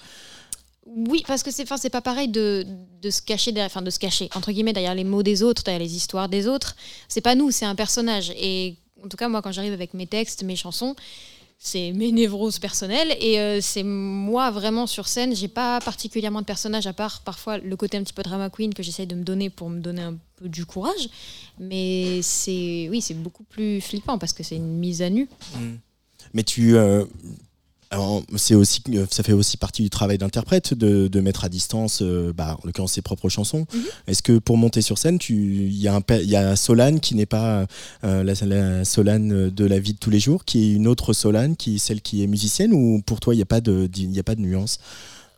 Oui, 0.86 1.24
parce 1.26 1.42
que 1.42 1.50
c'est, 1.50 1.66
c'est 1.78 1.90
pas 1.90 2.02
pareil 2.02 2.28
de, 2.28 2.64
de 3.02 3.10
se 3.10 3.20
cacher 3.22 3.52
derrière, 3.52 3.66
enfin, 3.70 3.82
de 3.82 3.90
se 3.90 3.98
cacher 3.98 4.28
entre 4.34 4.52
guillemets 4.52 4.72
derrière 4.74 4.94
les 4.94 5.02
mots 5.04 5.22
des 5.22 5.42
autres, 5.42 5.62
derrière 5.64 5.80
les 5.82 5.96
histoires 5.96 6.28
des 6.28 6.46
autres. 6.46 6.76
C'est 7.08 7.20
pas 7.22 7.34
nous, 7.34 7.50
c'est 7.50 7.64
un 7.64 7.74
personnage. 7.74 8.32
Et 8.36 8.76
en 9.04 9.08
tout 9.08 9.16
cas, 9.16 9.28
moi, 9.28 9.42
quand 9.42 9.50
j'arrive 9.50 9.72
avec 9.72 9.92
mes 9.94 10.06
textes, 10.06 10.44
mes 10.44 10.56
chansons, 10.56 10.94
c'est 11.66 11.92
mes 11.92 12.12
névroses 12.12 12.58
personnelles 12.58 13.16
et 13.20 13.40
euh, 13.40 13.58
c'est 13.62 13.82
moi 13.82 14.50
vraiment 14.50 14.86
sur 14.86 15.08
scène. 15.08 15.34
J'ai 15.34 15.48
pas 15.48 15.80
particulièrement 15.80 16.40
de 16.42 16.44
personnage 16.44 16.86
à 16.86 16.92
part 16.92 17.22
parfois 17.22 17.56
le 17.56 17.74
côté 17.74 17.96
un 17.96 18.02
petit 18.02 18.12
peu 18.12 18.22
drama 18.22 18.50
queen 18.50 18.74
que 18.74 18.82
j'essaye 18.82 19.06
de 19.06 19.14
me 19.14 19.22
donner 19.24 19.48
pour 19.48 19.70
me 19.70 19.80
donner 19.80 20.02
un 20.02 20.14
peu 20.36 20.46
du 20.50 20.66
courage. 20.66 21.08
Mais 21.58 22.20
c'est, 22.20 22.88
oui, 22.90 23.00
c'est 23.00 23.14
beaucoup 23.14 23.44
plus 23.44 23.80
flippant 23.80 24.18
parce 24.18 24.34
que 24.34 24.42
c'est 24.42 24.56
une 24.56 24.76
mise 24.76 25.00
à 25.00 25.08
nu. 25.08 25.26
Mais 26.34 26.42
tu. 26.42 26.76
euh, 26.76 27.06
c'est 28.36 28.54
aussi, 28.54 28.82
euh, 28.90 29.06
ça 29.10 29.22
fait 29.22 29.32
aussi 29.32 29.56
partie 29.56 29.82
du 29.82 29.90
travail 29.90 30.18
d'interprète 30.18 30.74
de, 30.74 31.08
de 31.08 31.20
mettre 31.20 31.44
à 31.44 31.48
distance, 31.48 32.00
euh, 32.02 32.32
bah, 32.32 32.56
en 32.62 32.66
l'occurrence, 32.66 32.92
ses 32.92 33.02
propres 33.02 33.28
chansons. 33.28 33.66
Mhm. 33.72 33.82
Est-ce 34.06 34.22
que 34.22 34.38
pour 34.38 34.56
monter 34.56 34.82
sur 34.82 34.98
scène, 34.98 35.18
il 35.28 35.72
y, 35.76 35.88
a 35.88 35.94
un 35.94 36.00
pe- 36.00 36.22
il 36.22 36.30
y 36.30 36.36
a 36.36 36.56
Solane 36.56 37.00
qui 37.00 37.14
n'est 37.14 37.26
pas 37.26 37.66
euh, 38.04 38.22
la, 38.24 38.34
la 38.46 38.84
Solane 38.84 39.50
de 39.50 39.64
la 39.64 39.78
vie 39.78 39.92
de 39.94 39.98
tous 39.98 40.10
les 40.10 40.20
jours, 40.20 40.44
qui 40.44 40.64
est 40.64 40.72
une 40.74 40.86
autre 40.86 41.12
Solane, 41.12 41.56
qui 41.56 41.76
est 41.76 41.78
celle 41.78 42.00
qui 42.00 42.22
est 42.22 42.26
musicienne, 42.26 42.72
ou 42.72 43.02
pour 43.04 43.20
toi, 43.20 43.34
il 43.34 43.38
n'y 43.38 43.42
a, 43.42 43.46
pas 43.46 43.60
de- 43.60 43.88
y 43.96 44.18
a 44.18 44.22
pas 44.22 44.34
de 44.34 44.40
nuance? 44.40 44.78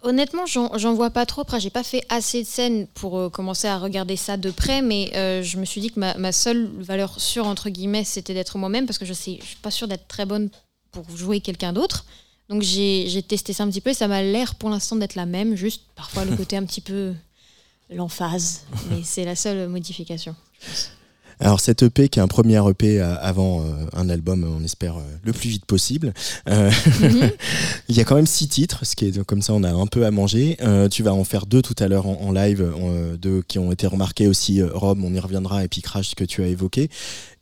Honnêtement, 0.02 0.46
j'en 0.46 0.76
j'en 0.78 0.94
vois 0.94 1.10
pas 1.10 1.26
trop. 1.26 1.40
Après, 1.40 1.58
j'ai 1.58 1.70
pas 1.70 1.82
fait 1.82 2.04
assez 2.10 2.42
de 2.42 2.46
scènes 2.46 2.86
pour 2.94 3.18
euh, 3.18 3.28
commencer 3.28 3.66
à 3.66 3.78
regarder 3.78 4.14
ça 4.16 4.36
de 4.36 4.50
près, 4.50 4.80
mais 4.80 5.10
euh, 5.16 5.42
je 5.42 5.56
me 5.56 5.64
suis 5.64 5.80
dit 5.80 5.90
que 5.90 5.98
ma, 5.98 6.16
ma 6.16 6.30
seule 6.30 6.70
valeur 6.78 7.18
sûre, 7.20 7.46
entre 7.46 7.70
guillemets, 7.70 8.04
c'était 8.04 8.34
d'être 8.34 8.56
moi-même, 8.56 8.86
parce 8.86 8.98
que 8.98 9.04
je 9.06 9.14
sais, 9.14 9.38
je 9.40 9.46
suis 9.46 9.56
pas 9.56 9.72
sûre 9.72 9.88
d'être 9.88 10.06
très 10.06 10.24
bonne 10.24 10.48
pour 10.92 11.04
jouer 11.16 11.40
quelqu'un 11.40 11.72
d'autre. 11.72 12.04
Donc 12.48 12.62
j'ai 12.62 13.22
testé 13.26 13.52
ça 13.52 13.64
un 13.64 13.70
petit 13.70 13.80
peu 13.80 13.90
et 13.90 13.94
ça 13.94 14.08
m'a 14.08 14.22
l'air 14.22 14.54
pour 14.54 14.70
l'instant 14.70 14.96
d'être 14.96 15.14
la 15.16 15.26
même, 15.26 15.56
juste 15.56 15.82
parfois 15.94 16.24
le 16.24 16.36
côté 16.36 16.56
un 16.56 16.64
petit 16.64 16.80
peu 16.80 17.14
l'emphase, 17.90 18.64
mais 18.90 19.02
c'est 19.02 19.24
la 19.24 19.36
seule 19.36 19.68
modification. 19.68 20.34
Alors 21.40 21.60
cet 21.60 21.82
EP 21.82 22.08
qui 22.08 22.18
est 22.18 22.22
un 22.22 22.28
premier 22.28 22.60
EP 22.68 23.00
euh, 23.00 23.14
avant 23.20 23.60
euh, 23.60 23.64
un 23.92 24.08
album, 24.08 24.44
on 24.44 24.64
espère 24.64 24.96
euh, 24.96 25.02
le 25.24 25.32
plus 25.32 25.48
vite 25.50 25.66
possible. 25.66 26.12
Euh, 26.48 26.70
Mhm. 27.00 27.30
il 27.88 27.96
y 27.96 28.00
a 28.00 28.04
quand 28.04 28.16
même 28.16 28.26
six 28.26 28.48
titres, 28.48 28.84
ce 28.84 28.96
qui 28.96 29.06
est 29.06 29.24
comme 29.24 29.42
ça 29.42 29.52
on 29.52 29.62
a 29.62 29.72
un 29.72 29.86
peu 29.86 30.06
à 30.06 30.10
manger. 30.10 30.56
Euh, 30.62 30.88
tu 30.88 31.02
vas 31.02 31.12
en 31.14 31.24
faire 31.24 31.46
deux 31.46 31.62
tout 31.62 31.74
à 31.78 31.88
l'heure 31.88 32.06
en, 32.06 32.20
en 32.20 32.32
live, 32.32 32.64
deux 33.18 33.42
qui 33.42 33.58
ont 33.58 33.72
été 33.72 33.86
remarqués 33.86 34.26
aussi. 34.26 34.62
Rome, 34.62 35.04
on 35.04 35.12
y 35.12 35.18
reviendra, 35.20 35.64
et 35.64 35.68
puis 35.68 35.82
Crash 35.82 36.14
que 36.14 36.24
tu 36.24 36.42
as 36.42 36.46
évoqué. 36.46 36.88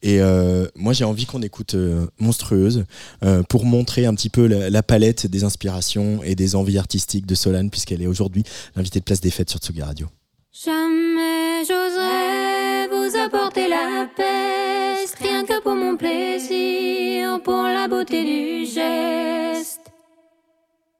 Et 0.02 0.20
euh, 0.20 0.66
moi 0.74 0.92
j'ai 0.92 1.04
envie 1.04 1.24
qu'on 1.24 1.40
écoute 1.42 1.74
euh, 1.74 2.06
Monstrueuse 2.18 2.84
euh, 3.24 3.42
pour 3.42 3.64
montrer 3.64 4.04
un 4.04 4.14
petit 4.14 4.28
peu 4.28 4.46
la, 4.46 4.68
la 4.68 4.82
palette 4.82 5.26
des 5.26 5.44
inspirations 5.44 6.22
et 6.22 6.34
des 6.34 6.56
envies 6.56 6.78
artistiques 6.78 7.26
de 7.26 7.34
Solane 7.34 7.70
puisqu'elle 7.70 8.02
est 8.02 8.06
aujourd'hui 8.06 8.42
l'invitée 8.76 8.98
de 8.98 9.04
Place 9.04 9.22
des 9.22 9.30
Fêtes 9.30 9.48
sur 9.50 9.60
Tsugi 9.60 9.82
Radio. 9.82 10.08
Rien 15.20 15.44
que 15.44 15.60
pour 15.60 15.74
mon 15.74 15.96
plaisir, 15.96 17.40
pour 17.42 17.62
la 17.62 17.88
beauté 17.88 18.22
du 18.22 18.64
geste. 18.66 19.80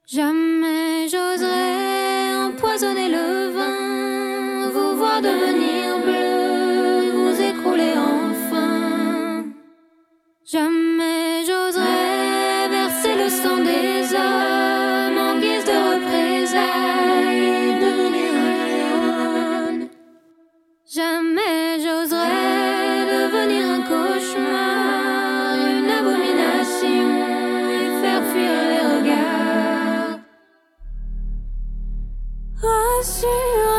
Jamais 0.07 1.07
j'oserais 1.07 2.35
empoisonner 2.47 3.09
le 3.09 3.49
vin, 3.51 4.69
vous 4.69 4.97
voir 4.97 5.21
devenir 5.21 5.99
bleu, 6.03 7.11
vous 7.11 7.41
écrouler 7.41 7.93
enfin. 7.93 9.45
Jamais 10.45 11.43
j'oserais 11.45 12.69
verser 12.69 13.15
le 13.15 13.29
sang 13.29 13.57
des 13.57 14.13
hommes 14.13 15.17
en 15.17 15.39
guise 15.39 15.65
de 15.65 15.77
représailles, 15.93 17.79
devenir 17.81 18.33
un. 19.03 19.87
Jamais 20.87 21.34
Rassurez-vous, 33.05 33.74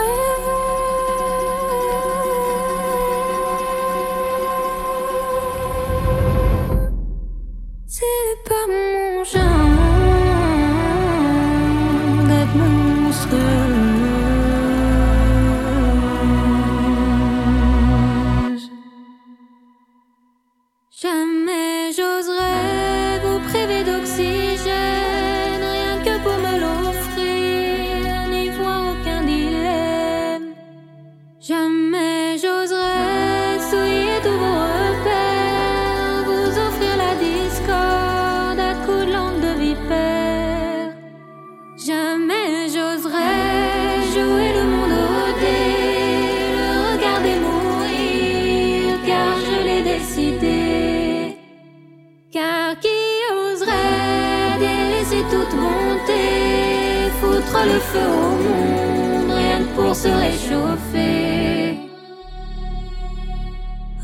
feu 57.96 58.06
au 58.06 58.30
monde, 58.44 59.30
rien 59.30 59.58
que 59.64 59.72
pour 59.76 59.94
se 59.94 60.08
réchauffer. 60.08 61.78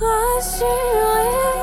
Rassurez-vous. 0.00 1.62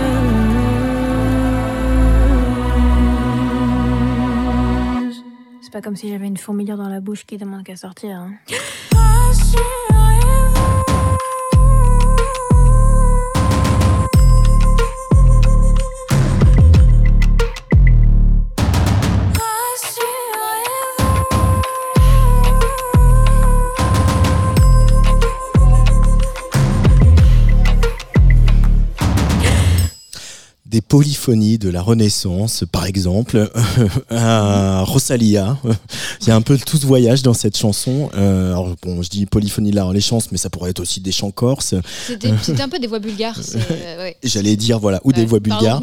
C'est 5.62 5.72
pas 5.72 5.82
comme 5.82 5.96
si 5.96 6.10
j'avais 6.10 6.28
une 6.28 6.38
fourmilière 6.38 6.78
dans 6.78 6.90
la 6.90 7.00
bouche 7.00 7.26
qui 7.26 7.38
demande 7.38 7.64
qu'à 7.64 7.76
sortir. 7.76 8.18
Hein. 8.18 8.34
Des 9.52 9.89
polyphonies 30.90 31.60
de 31.60 31.70
la 31.70 31.82
Renaissance, 31.82 32.66
par 32.70 32.86
exemple, 32.86 33.50
à 34.10 34.84
Rosalia. 34.88 35.58
Il 36.22 36.28
y 36.28 36.32
a 36.32 36.36
un 36.36 36.42
peu 36.42 36.58
tout 36.58 36.78
ce 36.78 36.86
voyage 36.86 37.22
dans 37.22 37.36
cette 37.36 37.56
chanson. 37.56 38.10
Euh, 38.16 38.52
alors 38.52 38.76
bon, 38.82 39.02
je 39.02 39.10
dis 39.10 39.26
polyphonie 39.26 39.72
de 39.72 39.76
la 39.76 39.84
Renaissance, 39.86 40.32
mais 40.32 40.38
ça 40.38 40.50
pourrait 40.50 40.72
être 40.72 40.80
aussi 40.80 41.00
des 41.00 41.12
chants 41.12 41.32
corses. 41.32 41.76
C'était 42.08 42.34
c'était 42.42 42.64
un 42.64 42.70
peu 42.70 42.80
des 42.80 42.88
voix 42.88 43.00
bulgares. 43.00 43.40
euh, 43.72 44.04
ouais. 44.04 44.18
J'allais 44.24 44.56
dire 44.56 44.80
voilà, 44.80 45.00
ou 45.04 45.14
des 45.14 45.26
voix 45.26 45.40
bulgares. 45.40 45.82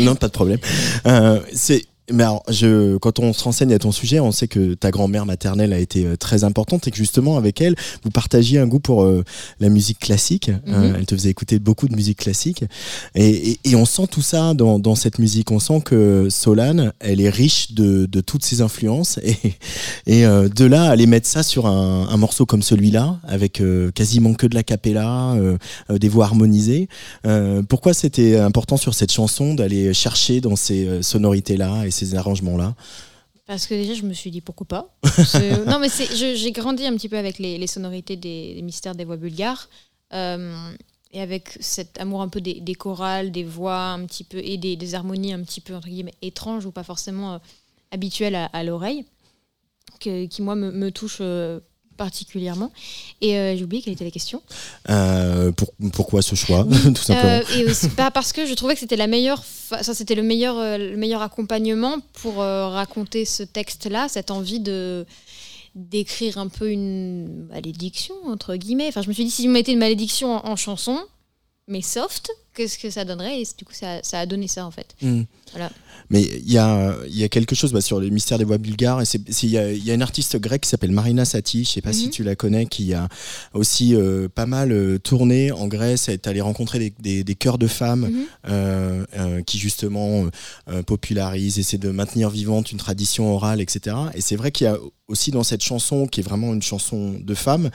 non, 0.00 0.16
pas 0.16 0.28
de 0.28 0.32
problème. 0.32 0.58
Euh, 1.06 1.40
c'est 1.52 1.84
mais 2.12 2.22
alors, 2.24 2.42
je, 2.50 2.96
quand 2.98 3.18
on 3.18 3.32
se 3.32 3.42
renseigne 3.44 3.72
à 3.72 3.78
ton 3.78 3.92
sujet, 3.92 4.20
on 4.20 4.32
sait 4.32 4.48
que 4.48 4.74
ta 4.74 4.90
grand-mère 4.90 5.26
maternelle 5.26 5.72
a 5.72 5.78
été 5.78 6.04
euh, 6.06 6.16
très 6.16 6.44
importante 6.44 6.86
et 6.86 6.90
que 6.90 6.96
justement 6.96 7.36
avec 7.36 7.60
elle, 7.60 7.74
vous 8.02 8.10
partagiez 8.10 8.58
un 8.58 8.66
goût 8.66 8.80
pour 8.80 9.04
euh, 9.04 9.24
la 9.60 9.68
musique 9.68 9.98
classique. 9.98 10.50
Euh, 10.68 10.88
Mhm. 10.90 10.96
elle 10.98 11.06
te 11.06 11.14
faisait 11.14 11.30
écouter 11.30 11.58
beaucoup 11.58 11.88
de 11.88 11.94
musique 11.94 12.18
classique 12.18 12.64
et, 13.14 13.50
et, 13.52 13.58
et 13.64 13.76
on 13.76 13.84
sent 13.86 14.06
tout 14.10 14.22
ça 14.22 14.54
dans, 14.54 14.78
dans 14.78 14.94
cette 14.94 15.18
musique. 15.18 15.50
On 15.50 15.58
sent 15.60 15.80
que 15.84 16.28
Solane, 16.30 16.92
elle 17.00 17.20
est 17.20 17.30
riche 17.30 17.72
de, 17.72 18.06
de 18.06 18.20
toutes 18.20 18.44
ses 18.44 18.60
influences 18.60 19.18
et, 19.22 19.36
et 20.06 20.26
euh, 20.26 20.48
de 20.48 20.64
là 20.64 20.84
aller 20.90 21.06
mettre 21.06 21.26
ça 21.28 21.42
sur 21.42 21.66
un, 21.66 22.08
un 22.08 22.16
morceau 22.16 22.44
comme 22.44 22.62
celui-là 22.62 23.18
avec 23.26 23.60
euh, 23.60 23.90
quasiment 23.92 24.34
que 24.34 24.46
de 24.46 24.54
la 24.54 24.62
cappella, 24.62 25.32
euh, 25.34 25.56
euh, 25.90 25.98
des 25.98 26.08
voix 26.08 26.26
harmonisées. 26.26 26.88
Euh, 27.26 27.62
pourquoi 27.62 27.94
c'était 27.94 28.36
important 28.36 28.76
sur 28.76 28.94
cette 28.94 29.12
chanson 29.12 29.54
d'aller 29.54 29.94
chercher 29.94 30.40
dans 30.40 30.56
ces 30.56 30.86
euh, 30.86 31.02
sonorités-là 31.02 31.86
et 31.86 31.90
ces 31.94 32.14
arrangements-là 32.14 32.74
Parce 33.46 33.66
que 33.66 33.74
déjà, 33.74 33.94
je 33.94 34.02
me 34.02 34.12
suis 34.12 34.30
dit 34.30 34.40
pourquoi 34.40 34.66
pas. 34.66 34.96
Non, 35.66 35.78
mais 35.78 35.88
j'ai 36.14 36.52
grandi 36.52 36.84
un 36.86 36.94
petit 36.96 37.08
peu 37.08 37.16
avec 37.18 37.38
les, 37.38 37.56
les 37.58 37.66
sonorités 37.66 38.16
des, 38.16 38.54
des 38.54 38.62
mystères 38.62 38.94
des 38.94 39.04
voix 39.04 39.16
bulgares. 39.16 39.68
euh, 40.12 40.54
et 41.16 41.20
avec 41.20 41.56
cet 41.60 42.00
amour 42.00 42.22
un 42.22 42.28
peu 42.28 42.40
des, 42.40 42.60
des 42.60 42.74
chorales, 42.74 43.30
des 43.30 43.44
voix 43.44 43.90
un 43.92 44.04
petit 44.04 44.24
peu, 44.24 44.38
et 44.38 44.56
des, 44.58 44.74
des 44.74 44.94
harmonies 44.96 45.32
un 45.32 45.42
petit 45.44 45.60
peu, 45.60 45.72
entre 45.76 45.86
guillemets, 45.88 46.14
étranges 46.22 46.66
ou 46.66 46.72
pas 46.72 46.82
forcément 46.82 47.34
euh, 47.34 47.38
habituelles 47.92 48.34
à, 48.34 48.46
à 48.46 48.64
l'oreille, 48.64 49.04
qui, 50.00 50.28
moi, 50.40 50.56
me, 50.56 50.72
me 50.72 50.90
touchent 50.90 51.18
euh, 51.20 51.60
particulièrement. 51.96 52.72
Et 53.20 53.36
euh, 53.36 53.56
j'ai 53.56 53.64
oublié 53.64 53.82
quelle 53.82 53.94
était 53.94 54.04
la 54.04 54.10
question. 54.10 54.42
Euh, 54.90 55.52
pour, 55.52 55.72
Pourquoi 55.92 56.22
ce 56.22 56.34
choix, 56.34 56.66
tout 56.84 57.02
simplement 57.02 57.34
Euh, 57.34 57.56
et 57.56 57.64
aussi, 57.64 57.88
bah, 57.96 58.10
parce 58.10 58.32
que 58.32 58.46
je 58.46 58.54
trouvais 58.54 58.74
que 58.74 58.80
c'était 58.80 58.96
la 58.96 59.06
meilleure, 59.06 59.42
ça 59.44 59.94
c'était 59.94 60.14
le 60.14 60.22
meilleur, 60.22 60.58
euh, 60.58 60.78
le 60.78 60.96
meilleur 60.96 61.22
accompagnement 61.22 61.98
pour 62.14 62.36
raconter 62.36 63.24
ce 63.24 63.42
texte-là, 63.42 64.08
cette 64.08 64.30
envie 64.30 64.60
de 64.60 65.06
d'écrire 65.74 66.38
un 66.38 66.46
peu 66.46 66.70
une 66.70 67.48
malédiction 67.48 68.14
entre 68.26 68.54
guillemets. 68.54 68.86
Enfin, 68.86 69.02
je 69.02 69.08
me 69.08 69.12
suis 69.12 69.24
dit 69.24 69.30
si 69.30 69.42
je 69.44 69.48
mettais 69.48 69.72
une 69.72 69.80
malédiction 69.80 70.30
en, 70.30 70.52
en 70.52 70.54
chanson, 70.54 71.00
mais 71.66 71.82
soft, 71.82 72.30
qu'est-ce 72.54 72.78
que 72.78 72.90
ça 72.90 73.04
donnerait? 73.04 73.40
Et 73.40 73.44
du 73.58 73.64
coup, 73.64 73.72
ça, 73.72 74.02
ça 74.02 74.20
a 74.20 74.26
donné 74.26 74.48
ça 74.48 74.66
en 74.66 74.70
fait. 74.70 74.94
Hmm. 75.02 75.22
Voilà. 75.50 75.70
Mais 76.10 76.22
il 76.22 76.52
y 76.52 76.58
a, 76.58 76.94
y 77.08 77.24
a 77.24 77.28
quelque 77.28 77.54
chose 77.54 77.72
bah, 77.72 77.80
sur 77.80 77.98
les 78.00 78.10
mystères 78.10 78.38
des 78.38 78.44
voix 78.44 78.58
bulgares. 78.58 79.02
Il 79.42 79.48
y, 79.50 79.58
a, 79.58 79.72
y 79.72 79.90
a 79.90 79.94
une 79.94 80.02
artiste 80.02 80.36
grecque 80.38 80.62
qui 80.62 80.68
s'appelle 80.68 80.92
Marina 80.92 81.24
Sati, 81.24 81.64
je 81.64 81.70
sais 81.70 81.80
pas 81.80 81.92
si 81.92 82.06
Mhm. 82.06 82.10
tu 82.10 82.22
la 82.24 82.36
connais, 82.36 82.66
qui 82.66 82.92
a 82.94 83.08
aussi 83.54 83.94
euh, 83.94 84.28
pas 84.28 84.46
mal 84.46 84.72
euh, 84.72 84.98
tourné 84.98 85.50
en 85.52 85.66
Grèce, 85.66 86.08
est 86.08 86.26
allée 86.26 86.40
rencontrer 86.42 86.78
des, 86.78 86.92
des, 87.00 87.24
des 87.24 87.34
chœurs 87.34 87.58
de 87.58 87.66
femmes 87.66 88.08
Mhm. 88.10 88.24
euh, 88.48 89.42
qui 89.42 89.58
justement 89.58 90.26
popularisent, 90.86 91.58
essaient 91.58 91.78
de 91.78 91.90
maintenir 91.90 92.30
vivante 92.30 92.72
une 92.72 92.78
tradition 92.78 93.32
orale, 93.32 93.60
etc. 93.60 93.96
Et 94.14 94.20
c'est 94.20 94.36
vrai 94.36 94.50
qu'il 94.50 94.66
y 94.66 94.68
a 94.68 94.76
aussi 95.06 95.30
dans 95.30 95.44
cette 95.44 95.62
chanson, 95.62 96.06
qui 96.06 96.20
est 96.20 96.22
vraiment 96.22 96.54
une 96.54 96.62
chanson 96.62 97.16
de 97.20 97.34
femmes, 97.34 97.70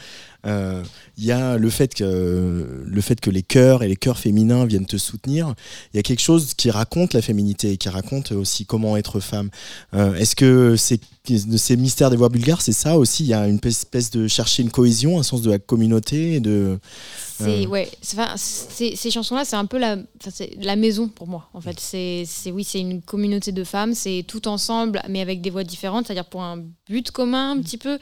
euh, 0.48 0.82
il 1.18 1.26
y 1.26 1.32
a 1.32 1.58
le 1.58 1.70
fait, 1.70 1.94
que, 1.94 2.84
le 2.84 3.02
fait 3.02 3.20
que 3.22 3.30
les 3.30 3.44
chœurs 3.44 3.84
et 3.84 3.88
les 3.88 3.96
chœurs 3.96 4.18
féminins 4.18 4.66
viennent 4.66 4.88
te 4.88 4.98
soutenir. 4.98 5.54
Il 5.94 5.98
y 5.98 6.00
a 6.00 6.04
quelque 6.04 6.22
chose 6.22 6.54
qui 6.56 6.72
raconte 6.72 7.14
la 7.14 7.22
féminité 7.22 7.72
et 7.74 7.78
qui 7.78 7.88
raconte 7.90 8.19
aussi 8.32 8.66
comment 8.66 8.98
être 8.98 9.20
femme. 9.20 9.50
Euh, 9.94 10.14
Est-ce 10.16 10.36
que 10.36 10.76
c'est 10.76 11.00
de 11.30 11.58
ces 11.58 11.78
mystères 11.78 12.10
des 12.10 12.18
voix 12.18 12.30
bulgares, 12.30 12.62
c'est 12.62 12.72
ça 12.72 12.98
aussi 12.98 13.24
Il 13.24 13.28
y 13.28 13.34
a 13.34 13.48
une 13.48 13.60
espèce 13.64 14.10
de 14.10 14.28
chercher 14.28 14.64
une 14.64 14.72
cohésion, 14.72 15.20
un 15.20 15.24
sens 15.24 15.42
de 15.42 15.52
la 15.52 15.60
communauté 15.60 16.40
de. 16.40 16.80
C'est 17.38 17.66
Euh. 17.66 17.68
ouais, 17.68 17.90
enfin, 18.14 18.34
ces 18.36 19.12
chansons-là, 19.12 19.46
c'est 19.46 19.56
un 19.56 19.66
peu 19.66 19.78
la, 19.78 19.98
la 20.60 20.76
maison 20.76 21.08
pour 21.08 21.28
moi. 21.28 21.48
En 21.54 21.62
fait, 21.62 21.80
c'est- 21.80 22.26
oui, 22.52 22.64
c'est 22.64 22.80
une 22.80 23.02
communauté 23.02 23.52
de 23.52 23.64
femmes, 23.64 23.94
c'est 23.94 24.26
tout 24.28 24.48
ensemble, 24.48 25.02
mais 25.08 25.22
avec 25.22 25.42
des 25.42 25.50
voix 25.52 25.64
différentes, 25.64 26.08
c'est-à-dire 26.08 26.26
pour 26.26 26.42
un 26.42 26.64
but 26.90 27.12
commun 27.12 27.52
un 27.52 27.62
petit 27.62 27.78
peu, 27.78 28.00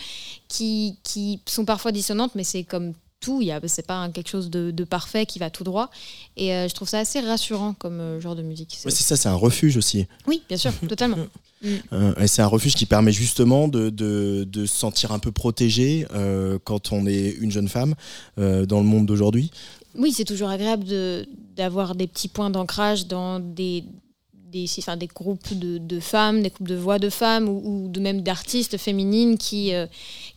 qui 0.48 0.98
qui 1.04 1.42
sont 1.48 1.66
parfois 1.66 1.92
dissonantes, 1.92 2.32
mais 2.36 2.44
c'est 2.46 2.64
comme 2.64 2.94
tout, 3.20 3.42
il 3.42 3.52
c'est 3.68 3.86
pas 3.86 4.08
quelque 4.10 4.30
chose 4.30 4.50
de, 4.50 4.72
de 4.72 4.84
parfait 4.84 5.26
qui 5.26 5.40
va 5.40 5.50
tout 5.50 5.64
droit. 5.64 5.90
Et 6.36 6.54
euh, 6.54 6.68
je 6.68 6.74
trouve 6.74 6.88
ça 6.88 7.00
assez 7.00 7.20
rassurant 7.20 7.74
comme 7.74 8.00
euh, 8.00 8.20
genre 8.22 8.36
de 8.36 8.42
musique. 8.44 8.76
C'est- 8.78 8.90
ça, 8.92 9.16
c'est 9.18 9.30
un 9.30 9.36
refuge 9.36 9.76
aussi. 9.78 10.06
oui, 10.28 10.42
bien 10.48 10.58
sûr, 10.58 10.72
totalement. 10.88 11.18
Euh, 11.92 12.14
et 12.18 12.28
c'est 12.28 12.44
un 12.44 12.48
refuge 12.48 12.76
qui 12.76 12.86
permet 12.86 13.12
justement 13.12 13.68
de, 13.68 13.90
de, 13.90 14.44
de 14.48 14.68
se 14.68 14.76
sentir 14.78 15.12
un 15.12 15.18
peu 15.18 15.32
protégé 15.32 16.06
quand 16.66 16.92
on 16.92 17.08
est 17.08 17.30
une 17.32 17.50
jeune 17.50 17.68
femme 17.68 17.96
dans 18.38 18.80
le 18.80 18.84
monde 18.86 19.08
d'aujourd'hui. 19.08 19.50
Oui, 19.96 20.14
c'est 20.16 20.24
toujours 20.24 20.50
agréable 20.50 20.84
de- 20.84 21.28
d'avoir 21.56 21.96
des 21.96 22.06
petits 22.06 22.28
points 22.28 22.52
d'ancrage 22.52 23.08
dans 23.08 23.40
des, 23.40 23.84
des, 24.52 24.66
enfin, 24.78 24.98
des 24.98 25.08
groupes 25.08 25.52
de, 25.58 25.80
de 25.80 26.00
femmes, 26.00 26.44
des 26.44 26.50
groupes 26.52 26.68
de 26.68 26.76
voix 26.76 27.00
de 27.00 27.10
femmes 27.10 27.50
ou, 27.50 27.86
ou 27.86 27.90
de 27.90 28.00
même 28.00 28.22
d'artistes 28.22 28.78
féminines 28.78 29.40
qui, 29.40 29.74
euh, 29.74 29.88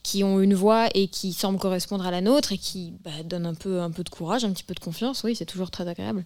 qui 0.02 0.24
ont 0.24 0.40
une 0.40 0.54
voix 0.54 0.88
et 0.94 1.08
qui 1.08 1.32
semblent 1.34 1.58
correspondre 1.58 2.06
à 2.06 2.10
la 2.10 2.20
nôtre 2.22 2.52
et 2.52 2.58
qui 2.58 2.94
bah, 3.04 3.10
donnent 3.28 3.44
un 3.46 3.54
peu, 3.54 3.80
un 3.80 3.90
peu 3.90 4.02
de 4.02 4.08
courage, 4.08 4.44
un 4.44 4.50
petit 4.50 4.64
peu 4.64 4.74
de 4.74 4.80
confiance. 4.80 5.22
Oui, 5.24 5.34
c'est 5.36 5.44
toujours 5.44 5.70
très 5.70 5.86
agréable. 5.86 6.24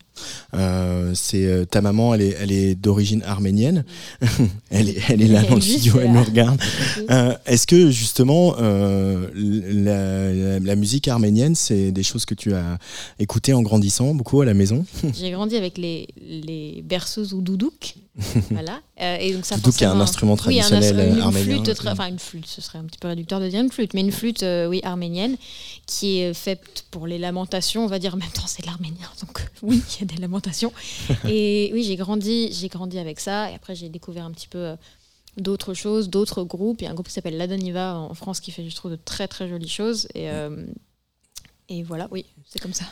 Euh, 0.55 1.13
c'est 1.15 1.45
euh, 1.45 1.65
ta 1.65 1.81
maman, 1.81 2.15
elle 2.15 2.23
est, 2.23 2.37
elle 2.41 2.53
est 2.53 2.75
d'origine 2.77 3.23
arménienne. 3.25 3.85
elle, 4.71 4.91
est, 4.91 4.99
elle 5.09 5.23
est 5.23 5.27
là 5.29 5.41
Elle 5.43 5.49
dans 5.49 5.55
le 5.57 5.61
studio, 5.61 5.95
elle 6.01 6.13
nous 6.13 6.23
regarde. 6.25 6.61
Euh, 7.11 7.35
Est-ce 7.47 7.67
que 7.67 7.91
justement 7.91 8.55
euh, 8.61 9.29
la, 9.35 10.33
la- 10.33 10.59
la 10.61 10.77
musique 10.77 11.09
arménienne, 11.09 11.55
c'est 11.55 11.93
des 11.93 12.03
choses 12.03 12.25
que 12.25 12.35
tu 12.35 12.55
as 12.55 12.79
écoutées 13.19 13.53
en 13.53 13.63
grandissant 13.63 14.15
beaucoup 14.15 14.41
à 14.41 14.45
la 14.47 14.55
maison? 14.55 14.87
J'ai 15.13 15.31
grandi 15.33 15.57
avec 15.57 15.77
les, 15.77 16.09
les 16.21 16.83
berceuses 16.83 17.35
ou 17.35 17.43
doudouk. 17.43 17.95
voilà. 18.51 18.81
Euh, 19.01 19.17
et 19.19 19.33
donc 19.33 19.45
ça 19.45 19.57
Surtout 19.57 19.73
qu'il 19.73 19.83
y 19.83 19.85
a 19.85 19.93
un 19.93 20.01
instrument 20.01 20.37
Oui, 20.47 20.61
un 20.61 20.63
traditionnel 20.69 21.09
une, 21.15 21.19
euh, 21.19 21.23
arménien. 21.25 21.63
flûte, 21.65 21.75
très- 21.75 21.89
enfin 21.91 22.07
une 22.09 22.19
flûte, 22.21 22.47
ce 22.47 22.61
serait 22.61 22.79
un 22.79 22.85
petit 22.85 22.99
peu 22.99 23.09
réducteur 23.09 23.41
de 23.41 23.49
dire 23.49 23.61
une 23.61 23.73
flûte, 23.73 23.93
mais 23.95 24.03
une 24.03 24.13
flûte, 24.13 24.43
euh, 24.45 24.69
oui, 24.69 24.81
arménienne, 24.85 25.37
qui 25.87 26.21
est 26.21 26.33
faite 26.33 26.85
pour 26.93 27.07
les 27.09 27.19
lamentations, 27.19 27.85
on 27.85 27.89
va 27.89 27.99
dire. 27.99 28.15
En 28.15 28.19
même 28.19 28.31
temps, 28.31 28.47
c'est 28.47 28.63
de 28.63 28.67
l'arménien, 28.67 29.09
donc 29.27 29.41
euh, 29.41 29.45
oui, 29.63 29.83
il 29.97 30.01
y 30.01 30.03
a 30.05 30.15
des 30.15 30.21
lamentations. 30.21 30.73
et 31.29 31.71
oui, 31.75 31.83
j'ai 31.83 31.97
grandi, 31.97 32.53
j'ai 32.53 32.69
grandi 32.69 32.99
avec 32.99 33.19
ça, 33.19 33.51
et 33.51 33.55
après 33.55 33.75
j'ai 33.75 33.89
découvert 33.89 34.25
un 34.25 34.31
petit 34.31 34.49
peu 34.49 34.59
euh, 34.59 34.77
d'autres 35.37 35.75
choses, 35.75 36.09
d'autres 36.09 36.45
groupes. 36.45 36.83
Il 36.83 36.85
y 36.85 36.87
a 36.87 36.91
un 36.93 36.95
groupe 36.95 37.09
qui 37.09 37.13
s'appelle 37.15 37.37
Ladoniva 37.37 37.97
en 37.97 38.15
France 38.15 38.39
qui 38.39 38.53
fait, 38.53 38.69
je 38.69 38.77
trouve, 38.77 38.93
de 38.93 38.99
très 39.05 39.27
très 39.27 39.49
jolies 39.49 39.69
choses. 39.69 40.07
Et, 40.15 40.31
euh, 40.31 40.65
et 41.69 41.83
voilà, 41.83 42.07
oui, 42.13 42.27
c'est 42.49 42.61
comme 42.61 42.75
ça. 42.75 42.85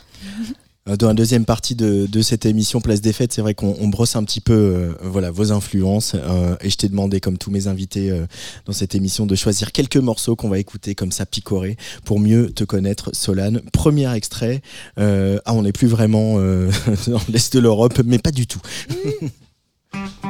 Euh, 0.89 0.97
Dans 0.97 1.07
la 1.07 1.13
deuxième 1.13 1.45
partie 1.45 1.75
de, 1.75 2.07
de 2.07 2.21
cette 2.21 2.45
émission 2.45 2.81
Place 2.81 2.99
des 2.99 3.13
Fêtes, 3.13 3.31
c'est 3.31 3.41
vrai 3.41 3.53
qu'on 3.53 3.75
on 3.79 3.87
brosse 3.87 4.15
un 4.17 4.23
petit 4.23 4.41
peu 4.41 4.53
euh, 4.53 4.91
voilà, 5.01 5.31
vos 5.31 5.51
influences. 5.53 6.13
euh, 6.15 6.55
et 6.61 6.69
je 6.69 6.75
t'ai 6.77 6.89
demandé, 6.89 7.19
comme 7.21 7.37
tous 7.37 7.51
mes 7.51 7.67
invités 7.67 8.11
euh, 8.11 8.25
dans 8.65 8.73
cette 8.73 8.93
émission, 8.95 9.25
de 9.25 9.35
choisir 9.35 9.71
quelques 9.71 9.97
morceaux 9.97 10.35
qu'on 10.35 10.49
va 10.49 10.59
écouter 10.59 10.93
comme 10.95 11.11
ça 11.11 11.25
picorés 11.25 11.77
pour 12.03 12.19
mieux 12.19 12.51
te 12.51 12.63
connaître, 12.65 13.11
Solane. 13.13 13.61
Premier 13.71 14.13
extrait. 14.13 14.61
euh, 14.99 15.39
ah, 15.45 15.53
on 15.53 15.61
n'est 15.63 15.71
plus 15.71 15.87
vraiment 15.87 16.33
dans 17.07 17.21
l'Est 17.29 17.53
de 17.53 17.59
l'Europe, 17.59 18.01
mais 18.05 18.19
pas 18.19 18.31
du 18.31 18.45
tout. 18.47 18.59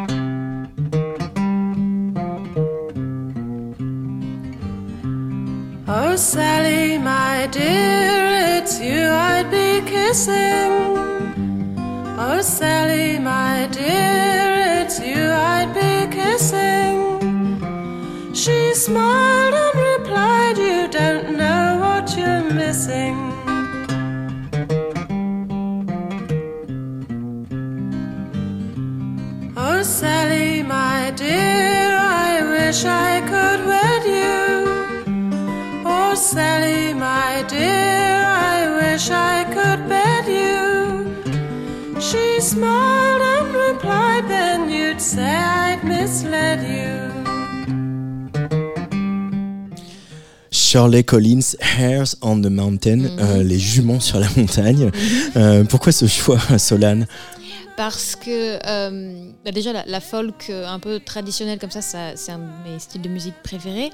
Oh, 5.87 6.15
Sally, 6.15 6.97
my 6.97 7.47
dear, 7.51 8.22
was 8.73 8.81
you 8.81 9.07
I'd 9.07 9.51
be 9.51 9.81
kissing. 9.89 10.71
Oh, 12.17 12.41
Sally, 12.41 13.19
my 13.19 13.67
dear, 13.71 14.81
it's 14.81 14.99
you 14.99 15.31
I'd 15.31 15.73
be 15.73 16.15
kissing. 16.15 16.95
She 18.33 18.73
smiled 18.73 19.53
and 19.53 19.75
replied, 19.91 20.57
You 20.57 20.87
don't 20.87 21.37
know 21.37 21.77
what 21.83 22.17
you're 22.17 22.49
missing. 22.53 23.15
Oh, 29.55 29.83
Sally, 29.83 30.63
my 30.63 31.11
dear, 31.15 31.89
I 31.91 32.41
wish 32.49 32.85
I 32.85 33.21
could 33.29 33.67
wait. 33.67 33.92
Oh, 36.13 36.15
Sally, 36.15 36.93
my 36.93 37.43
dear, 37.49 38.21
I 38.23 38.69
wish 38.79 39.09
I 39.09 39.45
could 39.45 39.89
bed 39.89 40.25
you. 40.27 41.09
She 41.99 42.39
smiled 42.39 43.21
and 43.35 43.55
replied, 43.55 44.29
Then 44.29 44.69
you'd 44.69 45.01
say 45.01 45.25
I'd 45.25 45.83
misled 45.83 46.61
you. 46.61 47.09
Shirley 50.51 51.01
Collins, 51.03 51.55
Hares 51.59 52.15
on 52.21 52.43
the 52.43 52.51
Mountain, 52.51 52.99
Mhm. 53.09 53.19
euh, 53.19 53.41
les 53.43 53.57
juments 53.57 53.99
sur 53.99 54.19
la 54.19 54.27
montagne. 54.37 54.91
Euh, 55.35 55.63
pourquoi 55.63 55.91
ce 55.91 56.05
choix, 56.05 56.37
Solane? 56.59 57.07
Parce 57.75 58.15
que 58.15 58.59
euh, 58.67 59.31
bah 59.43 59.51
déjà 59.51 59.83
la, 59.85 59.99
folk 59.99 60.47
euh, 60.49 60.67
un 60.67 60.79
peu 60.79 60.99
traditionnelle 60.99 61.57
comme 61.57 61.71
ça, 61.71 61.81
ça 61.81 62.15
c'est 62.15 62.31
un 62.31 62.37
de 62.37 62.69
mes 62.69 62.77
styles 62.77 63.01
de 63.01 63.09
musique 63.09 63.33
préférés. 63.43 63.89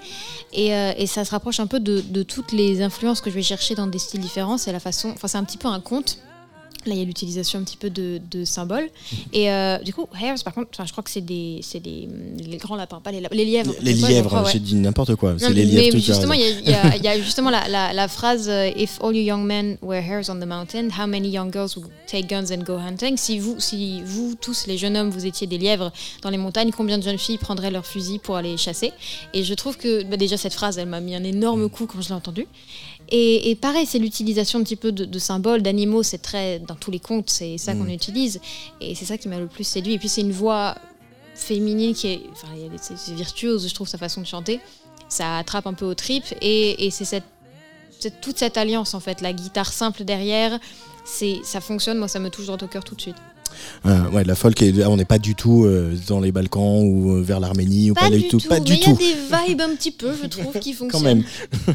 Et, 0.52 0.74
euh, 0.76 0.92
et 0.98 1.08
ça 1.08 1.24
se 1.24 1.32
rapproche 1.32 1.60
un 1.60 1.68
peu 1.68 1.80
de, 1.80 2.02
de 2.02 2.24
toutes 2.24 2.52
les 2.52 2.82
influences 2.82 3.22
que 3.22 3.30
je 3.30 3.36
vais 3.36 3.44
chercher 3.44 3.76
dans 3.76 3.88
des 3.88 4.00
styles 4.00 4.20
différents. 4.20 4.58
C'est 4.58 4.74
la 4.74 4.82
façon, 4.82 5.12
enfin 5.12 5.28
c'est 5.30 5.38
un 5.38 5.46
petit 5.46 5.58
peu 5.58 5.68
un 5.68 5.80
conte. 5.80 6.18
Là, 6.86 6.94
il 6.94 7.00
y 7.00 7.02
a 7.02 7.06
l'utilisation 7.06 7.60
un 7.60 7.64
petit 7.64 7.76
peu 7.78 7.90
de, 7.90 8.22
de 8.32 8.46
symboles. 8.46 8.90
Et 9.34 9.52
euh, 9.52 9.78
du 9.80 9.94
coup, 9.94 10.08
hares, 10.14 10.38
par 10.46 10.54
contre, 10.54 10.70
je 10.86 10.92
crois 10.92 11.04
que 11.04 11.10
c'est 11.10 11.20
des, 11.22 11.62
des 11.84 12.08
les 12.48 12.58
grands 12.58 12.76
lapins, 12.78 13.02
pas 13.02 13.12
les, 13.12 13.22
les 13.32 13.46
lièvres. 13.46 13.74
Les 13.82 13.94
lièvres, 13.94 14.44
ouais. 14.44 14.52
j'ai 14.52 14.60
dit 14.60 14.76
n'importe 14.76 15.16
quoi. 15.16 15.36
C'est 15.38 15.52
les 15.52 15.66
lièvres. 15.66 15.90
mais 15.96 16.00
justement, 16.02 16.34
il 16.34 16.42
y, 16.42 16.74
a- 16.74 16.96
y 16.96 17.20
y 17.20 17.24
justement 17.24 17.50
la, 17.50 17.68
la, 17.68 17.92
la 17.94 18.08
phrase 18.08 18.48
euh, 18.50 18.72
If 18.78 19.00
all 19.04 19.16
you 19.16 19.24
young 19.24 19.44
men 19.46 19.78
were 19.82 20.02
hares 20.02 20.30
on 20.30 20.40
the 20.40 20.46
mountain, 20.46 20.90
how 20.98 21.06
many 21.06 21.30
young 21.30 21.52
girls 21.52 21.76
would 21.76 21.90
take 22.08 22.28
guns 22.30 22.52
and 22.52 22.64
go 22.64 22.78
hunting? 22.78 23.18
Si 23.18 23.40
vous, 23.40 23.60
si 23.60 24.02
vous 24.06 24.36
tous 24.40 24.66
les 24.68 24.78
jeunes 24.78 24.96
hommes, 24.96 25.10
vous 25.10 25.26
étiez 25.26 25.48
des 25.48 25.58
lièvres 25.58 25.92
dans 26.22 26.30
les 26.30 26.38
montagnes, 26.38 26.72
combien 26.72 26.98
de 26.98 27.04
jeunes 27.04 27.18
filles 27.18 27.38
prendraient 27.38 27.72
leurs 27.72 27.86
fusils 27.86 28.20
pour 28.20 28.36
aller 28.38 28.56
chasser? 28.58 28.94
Et 29.34 29.44
je 29.44 29.54
trouve 29.54 29.76
que 29.78 30.04
bah, 30.04 30.16
déjà 30.18 30.38
cette 30.38 30.54
phrase, 30.54 30.78
elle 30.78 30.88
m'a 30.88 31.02
mis 31.02 31.14
un 31.16 31.24
énorme 31.24 31.70
coup 31.70 31.86
quand 31.88 32.02
je 32.02 32.08
l'ai 32.10 32.16
entendue. 32.16 32.48
Et, 33.12 33.50
et 33.50 33.56
pareil, 33.56 33.86
c'est 33.86 34.00
l'utilisation 34.00 34.60
un 34.60 34.64
petit 34.64 34.76
peu 34.76 34.92
de, 34.92 35.06
de 35.06 35.20
symboles, 35.20 35.62
d'animaux, 35.62 36.04
c'est 36.04 36.20
très 36.20 36.60
dans 36.60 36.76
tous 36.76 36.92
les 36.92 37.00
contes, 37.00 37.30
c'est 37.30 37.58
ça 37.58 37.74
qu'on 37.74 37.88
utilise, 37.88 38.40
et 38.82 38.94
c'est 38.94 39.06
ça 39.06 39.18
qui 39.18 39.28
m'a 39.28 39.40
le 39.40 39.48
plus 39.48 39.64
séduit. 39.64 39.94
Et 39.94 40.00
puis 40.00 40.10
c'est 40.10 40.22
une 40.22 40.32
voix 40.32 40.76
féminine 41.34 41.94
qui 41.96 42.08
est, 42.08 42.22
enfin, 42.32 42.50
c'est 42.78 43.14
virtuose, 43.14 43.68
je 43.68 43.74
trouve 43.74 43.88
sa 43.88 43.98
façon 43.98 44.22
de 44.22 44.28
chanter. 44.28 44.60
Ça 45.08 45.38
attrape 45.38 45.66
un 45.66 45.74
peu 45.74 45.86
aux 45.86 45.96
tripes. 45.96 46.36
Et, 46.42 46.86
et 46.86 46.92
c'est 46.92 47.06
cette, 47.06 47.24
toute 48.22 48.38
cette 48.38 48.58
alliance 48.58 48.94
en 48.94 49.00
fait, 49.00 49.22
la 49.22 49.34
guitare 49.34 49.74
simple 49.74 50.04
derrière, 50.04 50.60
c'est 51.04 51.40
ça 51.44 51.62
fonctionne, 51.62 51.98
moi 51.98 52.08
ça 52.08 52.20
me 52.20 52.30
touche 52.30 52.46
droit 52.46 52.58
au 52.62 52.68
cœur 52.68 52.84
tout 52.84 52.96
de 52.96 53.02
suite. 53.02 53.16
Euh, 53.86 54.10
ouais, 54.12 54.24
la 54.24 54.36
folk, 54.36 54.62
est- 54.62 54.86
on 54.86 54.98
n'est 54.98 55.06
pas 55.06 55.20
du 55.20 55.36
tout 55.36 55.66
euh, 55.66 55.94
dans 56.08 56.20
les 56.20 56.32
Balkans 56.32 56.82
ou 56.84 57.12
euh, 57.18 57.22
vers 57.22 57.40
l'Arménie 57.40 57.92
ou 57.92 57.94
pas, 57.94 58.10
du 58.10 58.28
tout. 58.28 58.40
Pas 58.48 58.56
mais 58.56 58.62
du 58.62 58.74
il 58.74 58.80
y 58.80 58.86
a 58.90 58.94
des 58.94 59.48
vibes 59.48 59.62
un 59.62 59.76
petit 59.76 59.92
peu, 59.92 60.10
je 60.22 60.28
trouve, 60.28 60.58
qui 60.60 60.74
Quand 60.80 60.90
fonctionnent. 60.90 61.04
même. 61.04 61.24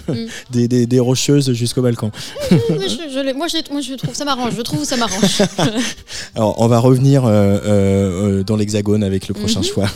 Mm. 0.08 0.26
des, 0.50 0.68
des, 0.68 0.86
des 0.86 1.00
rocheuses 1.00 1.52
jusqu'au 1.52 1.82
Balkan. 1.82 2.10
Moi, 2.50 2.58
je, 2.88 3.12
je 3.14 3.20
l'ai- 3.20 3.32
moi, 3.34 3.46
je, 3.48 3.56
moi, 3.72 3.80
je 3.80 3.94
trouve 3.94 4.14
ça 4.14 4.24
m'arrange, 4.24 4.54
je 4.56 4.62
trouve 4.62 4.84
ça 4.84 4.96
m'arrange. 4.96 5.42
Alors, 6.34 6.60
on 6.60 6.66
va 6.68 6.78
revenir 6.78 7.22
euh, 7.26 8.42
dans 8.44 8.56
l'Hexagone 8.56 9.02
avec 9.02 9.28
le 9.28 9.34
prochain 9.34 9.60
Mhm. 9.60 9.66
choix. 9.66 9.88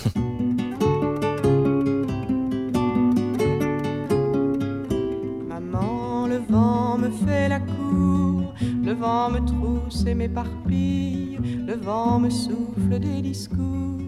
Le 8.88 8.94
vent 8.94 9.28
me 9.28 9.40
trousse 9.44 10.06
et 10.06 10.14
m'éparpille, 10.14 11.38
le 11.66 11.76
vent 11.76 12.18
me 12.18 12.30
souffle 12.30 12.98
des 12.98 13.20
discours. 13.20 14.00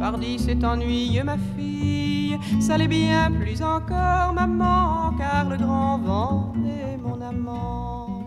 Pardi, 0.00 0.40
c'est 0.40 0.64
ennuyeux, 0.64 1.22
ma 1.22 1.36
fille, 1.56 2.36
ça 2.58 2.76
l'est 2.76 2.88
bien 2.88 3.30
plus 3.30 3.62
encore, 3.62 4.32
maman, 4.34 5.14
car 5.16 5.48
le 5.48 5.56
grand 5.56 5.98
vent 5.98 6.52
est 6.66 6.96
mon 6.96 7.20
amant. 7.20 8.26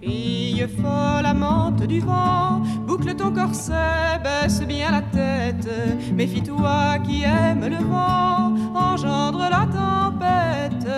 Fille 0.00 0.66
folle, 0.80 1.26
amante 1.26 1.86
du 1.86 2.00
vent, 2.00 2.60
boucle 2.88 3.14
ton 3.14 3.32
corset, 3.32 4.18
baisse 4.24 4.62
bien 4.66 4.90
la 4.90 5.02
tête. 5.02 5.70
Méfie-toi 6.12 6.98
qui 7.06 7.22
aime 7.22 7.66
le 7.68 7.84
vent, 7.84 8.52
engendre 8.74 9.44
la 9.48 9.64
tempête, 9.80 10.88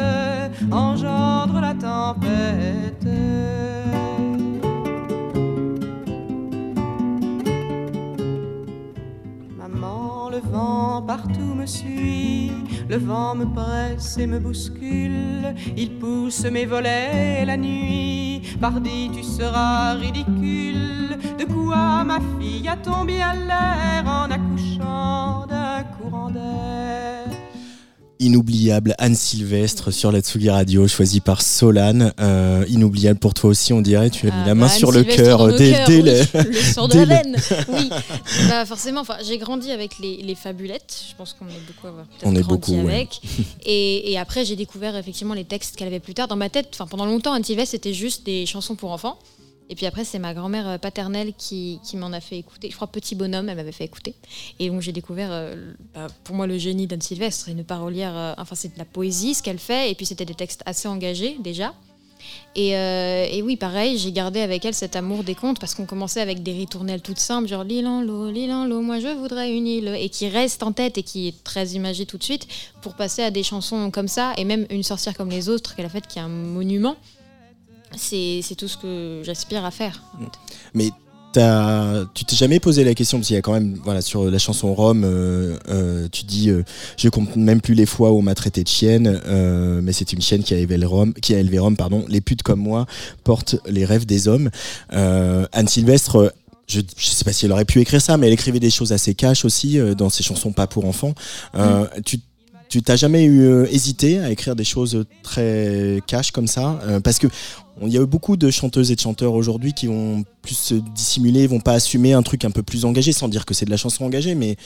engendre 0.73 1.34
Maman, 9.57 10.29
le 10.31 10.39
vent 10.53 11.03
partout 11.03 11.55
me 11.55 11.65
suit, 11.65 12.53
le 12.89 12.99
vent 12.99 13.35
me 13.35 13.47
presse 13.47 14.19
et 14.19 14.27
me 14.27 14.39
bouscule, 14.39 15.55
il 15.77 15.99
pousse 15.99 16.45
mes 16.45 16.67
volets 16.67 17.45
la 17.47 17.57
nuit, 17.57 18.43
pardi 18.61 19.11
tu 19.15 19.23
seras 19.23 19.95
ridicule, 19.95 21.17
de 21.39 21.45
quoi 21.45 22.05
ma 22.05 22.19
fille 22.39 22.69
a-t-on 22.69 23.05
bien 23.05 23.33
l'air 23.33 24.05
en 24.07 24.31
accouchant 24.31 25.47
d'un 25.47 25.85
courant 25.97 26.31
d'air 26.31 27.14
Inoubliable 28.25 28.95
Anne 28.97 29.15
Sylvestre 29.15 29.93
sur 29.93 30.11
la 30.11 30.21
Tsugi 30.21 30.49
Radio, 30.49 30.89
choisie 30.89 31.21
par 31.21 31.43
Solane. 31.43 32.15
Euh, 32.21 32.65
inoubliable 32.71 33.19
pour 33.21 33.35
toi 33.35 33.51
aussi, 33.51 33.75
on 33.75 33.83
dirait. 33.83 34.09
Tu 34.09 34.29
as 34.29 34.31
mis 34.31 34.37
Ah, 34.45 34.47
la 34.47 34.55
main 34.55 34.67
bah, 34.67 34.73
sur 34.73 34.89
Anne 34.89 34.95
le 34.95 35.05
cœur 35.05 35.47
dès, 35.49 35.85
dès 35.87 35.97
oui. 35.97 36.03
le. 36.03 36.13
le 36.43 36.89
de 36.89 36.99
la 37.01 37.05
laine. 37.05 37.37
Oui, 37.69 37.91
bah 38.49 38.65
forcément. 38.65 39.03
Enfin, 39.03 39.19
j'ai 39.23 39.37
grandi 39.37 39.71
avec 39.71 39.99
les, 39.99 40.23
les 40.23 40.35
fabulettes. 40.35 41.05
Je 41.11 41.15
pense 41.17 41.35
qu'on 41.35 41.45
est 41.49 41.67
beaucoup 41.67 41.87
à 41.87 41.91
avoir 41.91 42.07
peut-être 42.07 42.27
On 42.27 42.35
est 42.35 42.41
grandi 42.41 42.73
beaucoup, 42.73 42.87
ouais. 42.87 42.95
avec. 42.95 43.21
Et, 43.67 44.11
et 44.13 44.19
après, 44.19 44.47
j'ai 44.47 44.57
découvert 44.57 44.97
effectivement 44.97 45.35
les 45.35 45.45
textes 45.45 45.77
qu'elle 45.77 45.89
avait 45.89 46.01
plus 46.01 46.15
tard 46.15 46.27
dans 46.27 46.37
ma 46.37 46.49
tête. 46.49 46.69
Enfin, 46.73 46.87
pendant 46.87 47.05
longtemps, 47.05 47.35
Anne 47.35 47.45
Sylvestre 47.45 47.73
c'était 47.73 47.93
juste 47.93 48.25
des 48.25 48.47
chansons 48.47 48.75
pour 48.75 48.91
enfants. 48.93 49.19
Et 49.71 49.75
puis 49.75 49.87
après, 49.87 50.05
c'est 50.05 50.19
ma 50.19 50.35
grand-mère 50.35 50.69
euh, 50.69 50.79
paternelle 50.79 51.33
qui, 51.37 51.81
qui 51.83 51.97
m'en 51.97 52.13
a 52.13 52.21
fait 52.21 52.39
écouter. 52.39 52.69
Je 52.71 52.77
crois 52.77 52.87
Petit 52.87 53.15
Bonhomme, 53.15 53.49
elle 53.49 53.57
m'avait 53.57 53.73
fait 53.73 53.85
écouter. 53.85 54.15
Et 54.59 54.69
donc 54.69 54.83
j'ai 54.83 54.93
découvert, 54.93 55.31
euh, 55.31 55.73
bah, 55.95 56.09
pour 56.25 56.37
moi, 56.37 56.47
le 56.47 56.59
génie 56.59 56.87
d'Anne 56.87 57.01
Sylvestre, 57.01 57.49
une 57.49 57.65
parolière. 57.65 58.17
euh, 58.17 58.35
enfin, 58.37 58.55
c'est 58.55 58.75
de 58.75 58.79
la 58.79 58.85
poésie 58.85 59.35
ce 59.35 59.43
qu'elle 59.43 59.59
fait. 59.59 59.91
Et 59.91 59.95
puis 59.95 60.07
c'était 60.07 60.27
des 60.27 60.35
textes 60.35 60.63
assez 60.67 60.87
engagés 60.89 61.37
déjà. 61.41 61.75
Et, 62.57 62.71
et 62.71 63.43
oui, 63.43 63.57
pareil, 63.57 63.99
j'ai 63.99 64.11
gardé 64.11 64.41
avec 64.41 64.65
elle 64.65 64.73
cet 64.73 64.97
amour 64.97 65.25
des 65.25 65.35
contes 65.35 65.61
parce 65.61 65.75
qu'on 65.75 65.85
commençait 65.85 66.23
avec 66.23 66.43
des 66.43 66.53
ritournelles 66.53 67.03
toutes 67.03 67.19
simples, 67.19 67.49
genre 67.49 67.65
l'île 67.65 67.87
en 67.87 68.01
l'eau, 68.01 68.31
l'île 68.31 68.51
en 68.51 68.65
l'eau, 68.65 68.81
moi 68.81 68.99
je 68.99 69.09
voudrais 69.09 69.53
une 69.53 69.67
île, 69.67 69.89
et 69.89 70.09
qui 70.09 70.29
reste 70.29 70.63
en 70.63 70.73
tête 70.73 70.97
et 70.97 71.03
qui 71.03 71.29
est 71.29 71.45
très 71.45 71.67
imagée 71.73 72.07
tout 72.07 72.17
de 72.17 72.23
suite 72.23 72.49
pour 72.81 72.95
passer 72.95 73.23
à 73.23 73.31
des 73.31 73.43
chansons 73.43 73.91
comme 73.91 74.09
ça, 74.09 74.33
et 74.39 74.45
même 74.45 74.67
Une 74.71 74.83
sorcière 74.83 75.15
comme 75.15 75.29
les 75.29 75.51
autres 75.51 75.77
qu'elle 75.77 75.85
a 75.85 75.91
faite, 75.91 76.07
qui 76.07 76.19
est 76.19 76.23
un 76.23 76.29
monument. 76.29 76.97
C'est 77.97 78.55
tout 78.57 78.69
ce 78.69 78.77
que 78.77 79.23
j'aspire 79.25 79.65
à 79.65 79.71
faire. 79.71 80.03
en 80.15 80.25
fait. 80.25 80.39
Mais 80.75 80.91
tu 82.15 82.25
t'es 82.25 82.37
jamais 82.37 82.61
posé 82.61 82.85
la 82.85 82.95
question, 82.95 83.19
parce 83.19 83.27
qu'il 83.27 83.35
y 83.35 83.39
a 83.39 83.43
quand 83.43 83.53
même, 83.55 83.77
voilà, 83.83 84.03
sur 84.03 84.31
la 84.31 84.39
chanson 84.39 84.73
Rome, 84.73 85.03
euh, 85.05 85.57
euh, 85.69 86.07
tu 86.13 86.25
dis, 86.25 86.49
euh, 86.49 86.63
je 86.97 87.09
compte 87.09 87.35
même 87.35 87.61
plus 87.61 87.75
les 87.75 87.87
fois 87.87 88.13
où 88.13 88.19
on 88.19 88.23
m'a 88.23 88.37
traité 88.37 88.63
de 88.63 88.69
chienne, 88.69 89.21
euh, 89.27 89.81
mais 89.83 89.93
c'est 89.93 90.13
une 90.13 90.23
chienne 90.23 90.45
qui 90.45 90.55
a 90.55 90.59
élevé 90.59 90.77
le 90.77 90.87
Rome, 90.87 91.13
qui 91.15 91.35
a 91.35 91.39
élevé 91.41 91.59
Rome, 91.59 91.77
pardon. 91.77 92.05
Les 92.09 92.21
putes 92.21 92.45
comme 92.45 92.61
moi 92.61 92.87
portent 93.25 93.57
les 93.67 93.85
rêves 93.85 94.07
des 94.07 94.29
hommes. 94.29 94.51
Euh, 94.93 95.47
Anne 95.53 95.67
Sylvestre. 95.69 96.17
euh, 96.17 96.31
Je, 96.69 96.81
je 96.97 97.07
sais 97.09 97.25
pas 97.25 97.33
si 97.33 97.45
elle 97.47 97.53
aurait 97.53 97.65
pu 97.67 97.81
écrire 97.81 98.01
ça, 98.01 98.17
mais 98.17 98.29
elle 98.29 98.33
écrivait 98.33 98.61
des 98.61 98.71
choses 98.71 98.93
assez 98.93 99.15
cash 99.15 99.45
aussi 99.45 99.79
euh, 99.79 99.95
dans 99.95 100.09
ses 100.11 100.23
chansons 100.23 100.53
pas 100.53 100.67
pour 100.67 100.85
enfants. 100.87 101.15
Euh, 101.57 101.87
Tu 102.07 102.21
tu 102.75 102.83
t'as 102.83 102.97
jamais 102.97 103.23
eu 103.23 103.43
euh, 103.47 103.69
hésité 103.71 104.19
à 104.19 104.31
écrire 104.31 104.57
des 104.57 104.65
choses 104.65 105.05
très 105.23 106.03
cash 106.09 106.33
comme 106.33 106.49
ça 106.49 106.81
euh, 106.83 106.99
Parce 106.99 107.21
que 107.21 107.29
il 107.83 107.93
y 107.93 107.97
a 107.97 108.01
eu 108.01 108.07
beaucoup 108.07 108.37
de 108.37 108.51
chanteuses 108.51 108.91
et 108.91 108.97
de 108.97 109.01
chanteurs 109.01 109.35
aujourd'hui 109.35 109.75
qui 109.75 109.87
vont 109.87 110.25
plus 110.43 110.57
se 110.57 110.75
dissimuler, 110.75 111.47
vont 111.47 111.61
pas 111.61 111.75
assumer 111.75 112.15
un 112.15 112.23
truc 112.25 112.45
un 112.45 112.51
peu 112.51 112.65
plus 112.65 112.85
engagé, 112.85 113.13
sans 113.13 113.29
dire 113.29 113.47
que 113.47 113.55
c'est 113.55 113.65
de 113.65 113.71
la 113.71 113.77
chanson 113.77 114.05
engagée, 114.05 114.35
mais 114.35 114.57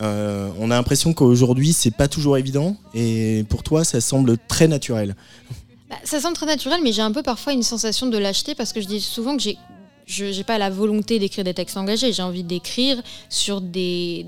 euh, 0.00 0.48
on 0.58 0.70
a 0.70 0.76
l'impression 0.76 1.12
qu'aujourd'hui 1.12 1.74
c'est 1.74 1.90
pas 1.90 2.08
toujours 2.08 2.38
évident. 2.38 2.74
Et 2.94 3.44
pour 3.50 3.62
toi, 3.62 3.84
ça 3.84 4.00
semble 4.00 4.38
très 4.48 4.66
naturel. 4.66 5.14
Bah, 5.90 5.98
ça 6.04 6.20
semble 6.20 6.34
très 6.34 6.46
naturel, 6.46 6.80
mais 6.82 6.90
j'ai 6.90 7.02
un 7.02 7.12
peu 7.12 7.22
parfois 7.22 7.52
une 7.52 7.62
sensation 7.62 8.06
de 8.06 8.16
lâcheté 8.16 8.54
parce 8.54 8.72
que 8.72 8.80
je 8.80 8.86
dis 8.86 8.98
souvent 9.02 9.36
que 9.36 9.42
j'ai 9.42 9.58
je 10.06 10.32
j'ai 10.32 10.42
pas 10.42 10.56
la 10.56 10.70
volonté 10.70 11.18
d'écrire 11.18 11.44
des 11.44 11.52
textes 11.52 11.76
engagés. 11.76 12.14
J'ai 12.14 12.22
envie 12.22 12.44
d'écrire 12.44 13.02
sur 13.28 13.60
des 13.60 14.24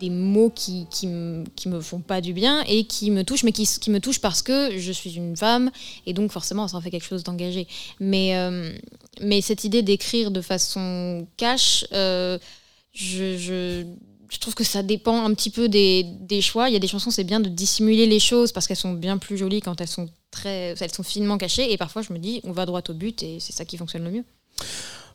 des 0.00 0.10
mots 0.10 0.50
qui, 0.50 0.86
qui, 0.90 1.06
me- 1.06 1.80
font 1.80 2.00
pas 2.00 2.20
du 2.20 2.32
bien 2.32 2.62
et 2.66 2.84
qui 2.84 3.10
me 3.10 3.22
touchent, 3.22 3.44
mais 3.44 3.52
qui, 3.52 3.66
qui 3.66 3.90
me 3.90 4.00
touchent 4.00 4.20
parce 4.20 4.42
que 4.42 4.78
je 4.78 4.92
suis 4.92 5.14
une 5.14 5.36
femme 5.36 5.70
et 6.06 6.12
donc 6.12 6.32
forcément 6.32 6.66
ça 6.68 6.76
en 6.76 6.80
fait 6.80 6.90
quelque 6.90 7.06
chose 7.06 7.22
d'engagé. 7.22 7.68
Mais, 8.00 8.36
euh, 8.36 8.72
mais 9.20 9.40
cette 9.42 9.64
idée 9.64 9.82
d'écrire 9.82 10.30
de 10.30 10.40
façon 10.40 11.26
cash, 11.36 11.84
euh, 11.92 12.38
je, 12.92 13.36
je, 13.36 13.84
je 14.28 14.38
trouve 14.38 14.54
que 14.54 14.64
ça 14.64 14.82
dépend 14.82 15.24
un 15.24 15.34
petit 15.34 15.50
peu 15.50 15.68
des, 15.68 16.04
des 16.20 16.40
choix. 16.40 16.68
Il 16.68 16.72
y 16.72 16.76
a 16.76 16.80
des 16.80 16.88
chansons, 16.88 17.10
c'est 17.10 17.24
bien 17.24 17.40
de 17.40 17.48
dissimuler 17.48 18.06
les 18.06 18.20
choses 18.20 18.52
parce 18.52 18.66
qu'elles 18.66 18.76
sont 18.76 18.94
bien 18.94 19.18
plus 19.18 19.36
jolies 19.36 19.60
quand 19.60 19.80
elles 19.80 19.88
sont 19.88 20.08
très, 20.30 20.74
elles 20.80 20.94
sont 20.94 21.02
finement 21.02 21.38
cachées. 21.38 21.72
Et 21.72 21.76
parfois, 21.76 22.02
je 22.02 22.12
me 22.12 22.18
dis, 22.18 22.40
on 22.44 22.52
va 22.52 22.64
droit 22.66 22.82
au 22.88 22.94
but 22.94 23.22
et 23.22 23.38
c'est 23.40 23.52
ça 23.52 23.64
qui 23.64 23.76
fonctionne 23.76 24.04
le 24.04 24.10
mieux. 24.10 24.24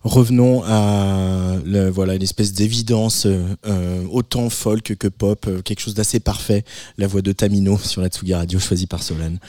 Revenons 0.05 0.61
à 0.63 1.55
le, 1.65 1.89
voilà 1.89 2.13
une 2.13 2.21
espèce 2.21 2.53
d'évidence 2.53 3.25
euh, 3.25 4.03
autant 4.11 4.51
folk 4.51 4.95
que 4.99 5.07
pop, 5.07 5.47
euh, 5.47 5.63
quelque 5.63 5.79
chose 5.79 5.95
d'assez 5.95 6.19
parfait. 6.19 6.63
La 6.99 7.07
voix 7.07 7.23
de 7.23 7.31
Tamino 7.31 7.77
sur 7.83 8.03
la 8.03 8.09
Tsugi 8.09 8.35
Radio, 8.35 8.59
choisie 8.59 8.85
par 8.85 9.01
Solane. 9.01 9.39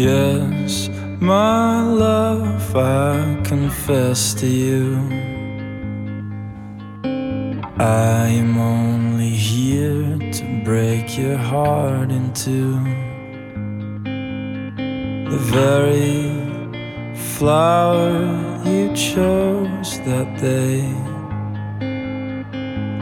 Yes, 0.00 0.88
my 1.20 1.82
love, 1.82 2.74
I 2.74 3.38
confess 3.44 4.32
to 4.32 4.46
you. 4.46 4.96
I 7.78 8.28
am 8.28 8.56
only 8.56 9.28
here 9.28 10.16
to 10.32 10.62
break 10.64 11.18
your 11.18 11.36
heart 11.36 12.10
into 12.10 12.80
the 15.32 15.40
very 15.52 16.32
flower 17.36 18.08
you 18.64 18.94
chose 18.94 20.00
that 20.08 20.28
day. 20.40 20.80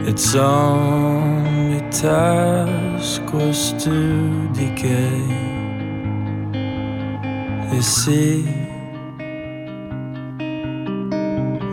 Its 0.05 0.35
only 0.35 1.79
task 1.91 3.21
was 3.33 3.71
to 3.85 4.49
decay. 4.51 5.48
You 7.79 7.83
see, 7.83 8.41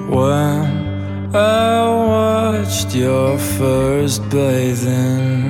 when 0.08 1.34
I 1.34 1.82
watched 2.12 2.94
your 2.94 3.36
first 3.36 4.22
bathing, 4.30 5.42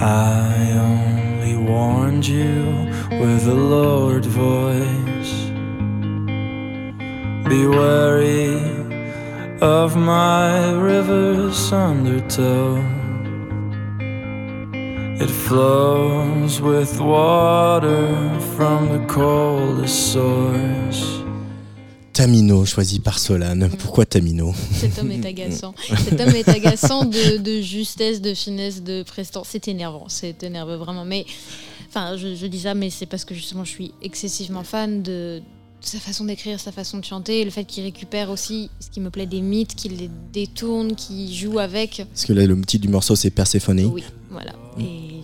I 0.00 0.72
only 0.72 1.56
warned 1.58 2.26
you 2.26 2.90
with 3.20 3.46
a 3.46 3.54
lowered 3.54 4.26
voice. 4.26 5.34
Be 7.48 7.68
wary 7.68 8.58
of 9.60 9.96
my 9.96 10.72
river's 10.72 11.72
undertow. 11.72 12.97
It 15.48 15.52
flows 15.52 16.60
with 16.60 17.00
water 17.00 18.06
from 18.54 18.88
the 18.90 19.06
coldest 19.06 20.12
source. 20.12 21.22
Tamino, 22.12 22.66
choisi 22.66 23.00
par 23.00 23.18
Solane. 23.18 23.70
Pourquoi 23.78 24.04
Tamino? 24.04 24.52
Cet 24.72 24.98
homme 24.98 25.10
est 25.10 25.24
agaçant. 25.24 25.74
Cet 26.04 26.20
homme 26.20 26.36
est 26.36 26.50
agaçant 26.50 27.06
de, 27.06 27.38
de 27.38 27.62
justesse, 27.62 28.20
de 28.20 28.34
finesse, 28.34 28.82
de 28.82 29.02
prestance. 29.04 29.48
C'est 29.48 29.68
énervant, 29.68 30.04
c'est 30.08 30.42
énervant 30.42 30.76
vraiment. 30.76 31.06
Mais 31.06 31.24
enfin, 31.88 32.18
je, 32.18 32.34
je 32.34 32.46
dis 32.46 32.60
ça, 32.60 32.74
mais 32.74 32.90
c'est 32.90 33.06
parce 33.06 33.24
que 33.24 33.34
justement, 33.34 33.64
je 33.64 33.70
suis 33.70 33.94
excessivement 34.02 34.64
fan 34.64 35.02
de, 35.02 35.40
sa 35.80 35.98
façon 35.98 36.26
d'écrire, 36.26 36.60
sa 36.60 36.72
façon 36.72 36.98
de 36.98 37.06
chanter, 37.06 37.42
le 37.42 37.50
fait 37.50 37.64
qu'il 37.64 37.84
récupère 37.84 38.28
aussi, 38.28 38.68
ce 38.80 38.90
qui 38.90 39.00
me 39.00 39.08
plaît, 39.08 39.24
des 39.24 39.40
mythes, 39.40 39.74
qu'il 39.74 39.96
les 39.96 40.10
détourne, 40.30 40.94
qu'il 40.94 41.32
joue 41.32 41.58
avec. 41.58 42.04
Parce 42.12 42.26
que 42.26 42.34
là, 42.34 42.44
le 42.44 42.60
titre 42.60 42.82
du 42.82 42.92
morceau, 42.92 43.16
c'est 43.16 43.30
Perséphone. 43.30 43.80
Oui, 43.86 44.04
voilà. 44.30 44.52
Et 44.78 45.22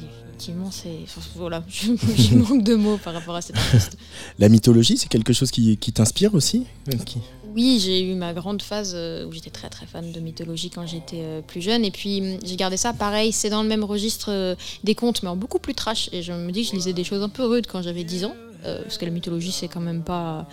effectivement, 0.50 0.70
c'est. 0.70 1.20
Voilà, 1.36 1.62
je, 1.68 1.88
je 2.16 2.34
manque 2.34 2.62
de 2.64 2.74
mots 2.74 2.98
par 2.98 3.14
rapport 3.14 3.34
à 3.36 3.42
cet 3.42 3.56
artiste. 3.56 3.96
La 4.38 4.48
mythologie, 4.48 4.96
c'est 4.96 5.08
quelque 5.08 5.32
chose 5.32 5.50
qui, 5.50 5.76
qui 5.76 5.92
t'inspire 5.92 6.34
aussi 6.34 6.64
Qui- 7.06 7.18
Oui, 7.54 7.80
j'ai 7.84 8.02
eu 8.02 8.14
ma 8.14 8.32
grande 8.34 8.62
phase 8.62 8.92
euh, 8.94 9.26
où 9.26 9.32
j'étais 9.32 9.50
très 9.50 9.68
très 9.70 9.86
fan 9.86 10.10
de 10.12 10.20
mythologie 10.20 10.70
quand 10.70 10.86
j'étais 10.86 11.20
euh, 11.22 11.40
plus 11.40 11.60
jeune. 11.62 11.84
Et 11.84 11.90
puis 11.90 12.20
hum, 12.20 12.38
j'ai 12.44 12.56
gardé 12.56 12.76
ça 12.76 12.92
pareil, 12.92 13.32
c'est 13.32 13.50
dans 13.50 13.62
le 13.62 13.68
même 13.68 13.84
registre 13.84 14.30
euh, 14.30 14.54
des 14.84 14.94
contes, 14.94 15.22
mais 15.22 15.28
en 15.28 15.36
beaucoup 15.36 15.58
plus 15.58 15.74
trash. 15.74 16.08
Et 16.12 16.22
je 16.22 16.32
me 16.32 16.50
dis 16.52 16.62
que 16.64 16.70
je 16.70 16.74
lisais 16.76 16.92
des 16.92 17.04
choses 17.04 17.22
un 17.22 17.28
peu 17.28 17.44
rudes 17.44 17.66
quand 17.66 17.82
j'avais 17.82 18.04
10 18.04 18.24
ans. 18.26 18.34
euh, 18.64 18.82
parce 18.82 18.98
que 18.98 19.04
la 19.04 19.10
mythologie, 19.10 19.52
c'est 19.52 19.68
quand 19.68 19.80
même 19.80 20.02
pas. 20.02 20.46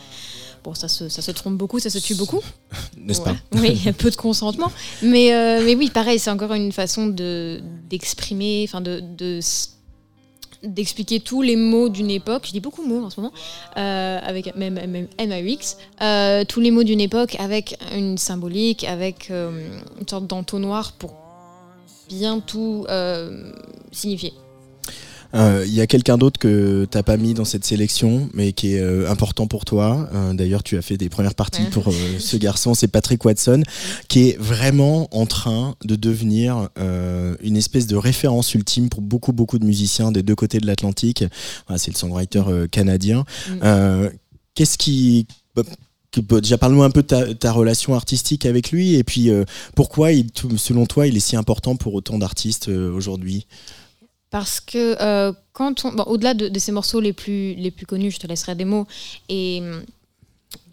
Bon, 0.63 0.75
ça 0.75 0.87
se, 0.87 1.09
ça 1.09 1.23
se 1.23 1.31
trompe 1.31 1.55
beaucoup, 1.57 1.79
ça 1.79 1.89
se 1.89 1.97
tue 1.97 2.13
beaucoup. 2.13 2.39
N'est-ce 2.97 3.19
Ouais. 3.21 3.33
pas 3.33 3.57
Oui, 3.59 3.69
il 3.73 3.83
y 3.83 3.89
a 3.89 3.93
peu 3.93 4.11
de 4.11 4.15
consentement. 4.15 4.71
Mais, 5.01 5.33
euh, 5.33 5.63
mais 5.65 5.73
oui, 5.75 5.89
pareil, 5.89 6.19
c'est 6.19 6.29
encore 6.29 6.53
une 6.53 6.71
façon 6.71 7.07
de 7.07 7.61
d'exprimer, 7.89 8.63
enfin 8.67 8.79
de, 8.79 9.01
de 9.17 9.39
d'expliquer 10.63 11.19
tous 11.19 11.41
les 11.41 11.55
mots 11.55 11.89
d'une 11.89 12.11
époque. 12.11 12.43
Je 12.45 12.51
dis 12.51 12.59
beaucoup 12.59 12.83
de 12.83 12.87
mots 12.87 13.03
en 13.03 13.09
ce 13.09 13.19
moment, 13.19 13.33
euh, 13.77 14.19
avec 14.23 14.55
même, 14.55 14.75
même 14.75 15.07
MAUX, 15.19 15.77
euh, 16.01 16.43
tous 16.45 16.59
les 16.59 16.71
mots 16.71 16.83
d'une 16.83 17.01
époque 17.01 17.35
avec 17.39 17.77
une 17.95 18.17
symbolique, 18.17 18.83
avec 18.83 19.31
euh, 19.31 19.67
une 19.99 20.07
sorte 20.07 20.27
d'entonnoir 20.27 20.93
pour 20.93 21.15
bien 22.09 22.39
tout 22.39 22.85
euh, 22.89 23.51
signifier. 23.91 24.33
Euh, 25.33 25.63
Il 25.67 25.73
y 25.73 25.81
a 25.81 25.87
quelqu'un 25.87 26.17
d'autre 26.17 26.39
que 26.39 26.85
t'as 26.89 27.03
pas 27.03 27.17
mis 27.17 27.33
dans 27.33 27.45
cette 27.45 27.65
sélection, 27.65 28.29
mais 28.33 28.53
qui 28.53 28.75
est 28.75 28.79
euh, 28.79 29.09
important 29.09 29.47
pour 29.47 29.65
toi. 29.65 30.09
Euh, 30.13 30.33
D'ailleurs, 30.33 30.63
tu 30.63 30.77
as 30.77 30.81
fait 30.81 30.97
des 30.97 31.09
premières 31.09 31.35
parties 31.35 31.63
Ouais. 31.63 31.69
pour 31.69 31.93
ce 32.19 32.37
garçon, 32.37 32.73
c'est 32.73 32.87
Patrick 32.87 33.23
Watson, 33.23 33.63
qui 34.07 34.29
est 34.29 34.37
vraiment 34.39 35.07
en 35.15 35.25
train 35.25 35.75
de 35.83 35.95
devenir 35.95 36.69
une 36.77 37.57
espèce 37.57 37.87
de 37.87 37.95
référence 37.95 38.53
ultime 38.53 38.89
pour 38.89 39.01
beaucoup, 39.01 39.33
beaucoup 39.33 39.59
de 39.59 39.65
musiciens 39.65 40.11
des 40.11 40.23
deux 40.23 40.35
côtés 40.35 40.59
de 40.59 40.65
l'Atlantique. 40.65 41.23
Voilà, 41.67 41.77
c'est 41.77 41.91
le 41.91 41.97
songwriter 41.97 42.43
canadien. 42.71 43.25
Mm. 43.49 44.09
Qu'est-ce 44.55 44.77
qui 44.77 45.27
bah, 45.55 45.63
bah, 46.19 46.41
déjà 46.41 46.57
parle-nous 46.57 46.83
un 46.83 46.89
peu 46.89 47.03
de 47.03 47.07
ta, 47.07 47.33
ta 47.33 47.51
relation 47.53 47.95
artistique 47.95 48.45
avec 48.45 48.71
lui 48.71 48.95
et 48.95 49.03
puis 49.03 49.29
euh, 49.29 49.45
pourquoi 49.75 50.11
il, 50.11 50.27
selon 50.57 50.85
toi 50.85 51.07
il 51.07 51.15
est 51.15 51.21
si 51.21 51.37
important 51.37 51.77
pour 51.77 51.93
autant 51.93 52.17
d'artistes 52.17 52.67
euh, 52.67 52.91
aujourd'hui? 52.93 53.47
Parce 54.31 54.59
que 54.61 54.95
euh, 55.01 55.33
quand 55.53 55.85
on, 55.85 55.91
bon, 55.91 56.03
au-delà 56.03 56.33
de, 56.33 56.47
de 56.47 56.59
ces 56.59 56.71
morceaux 56.71 57.01
les 57.01 57.13
plus, 57.13 57.53
les 57.53 57.69
plus 57.69 57.85
connus, 57.85 58.11
je 58.11 58.19
te 58.19 58.27
laisserai 58.27 58.55
des 58.55 58.65
mots, 58.65 58.87
et, 59.29 59.61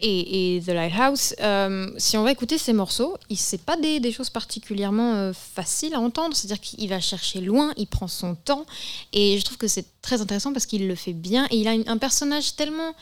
et, 0.01 0.61
The 0.65 0.69
Lighthouse, 0.69 1.35
euh, 1.41 1.91
si 1.97 2.17
on 2.17 2.23
va 2.23 2.31
écouter 2.31 2.57
ces 2.57 2.73
morceaux, 2.73 3.17
il 3.29 3.37
c'est 3.37 3.61
pas 3.61 3.77
des, 3.77 3.99
des 3.99 4.11
choses 4.11 4.29
particulièrement 4.29 5.13
euh, 5.15 5.33
faciles 5.33 5.93
à 5.93 5.99
entendre, 5.99 6.35
c'est-à-dire 6.35 6.61
qu'il 6.61 6.89
va 6.89 7.01
chercher 7.01 7.41
loin, 7.41 7.73
il 7.77 7.87
prend 7.87 8.07
son 8.07 8.33
temps, 8.33 8.65
et 9.11 9.37
je 9.37 9.43
trouve 9.43 9.57
que 9.57 9.67
c'est 9.67 9.85
très 10.01 10.21
intéressant 10.21 10.53
parce 10.53 10.65
qu'il 10.65 10.87
le 10.87 10.95
fait 10.95 11.13
bien, 11.13 11.45
et 11.51 11.57
il 11.57 11.67
a 11.67 11.71
un 11.71 11.97
personnage 11.97 12.55
tellement 12.55 12.95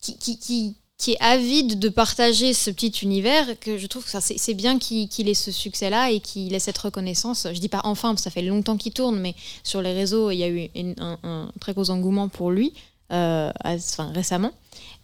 qui, 0.00 0.38
qui, 0.38 0.76
qui 1.00 1.12
est 1.12 1.20
avide 1.20 1.78
de 1.78 1.88
partager 1.88 2.52
ce 2.54 2.70
petit 2.70 2.92
univers 3.02 3.58
que 3.58 3.78
je 3.78 3.86
trouve 3.86 4.04
que 4.04 4.10
c'est, 4.20 4.54
bien 4.54 4.78
qu'il, 4.78 5.28
ait 5.28 5.34
ce 5.34 5.50
succès-là 5.50 6.10
et 6.10 6.20
qu'il 6.20 6.54
ait 6.54 6.58
cette 6.58 6.78
reconnaissance. 6.78 7.46
Je 7.52 7.58
dis 7.58 7.68
pas 7.68 7.80
enfin, 7.84 8.10
parce 8.10 8.20
que 8.20 8.24
ça 8.24 8.30
fait 8.30 8.42
longtemps 8.42 8.76
qu'il 8.76 8.92
tourne, 8.92 9.18
mais 9.18 9.34
sur 9.64 9.80
les 9.82 9.92
réseaux, 9.92 10.30
il 10.30 10.36
y 10.36 10.44
a 10.44 10.48
eu 10.48 10.68
une- 10.74 10.94
un, 10.98 11.18
un 11.22 11.52
très 11.60 11.72
gros 11.72 11.90
engouement 11.90 12.28
pour 12.28 12.50
lui 12.50 12.72
euh, 13.12 13.50
enfin, 13.64 14.12
récemment. 14.12 14.52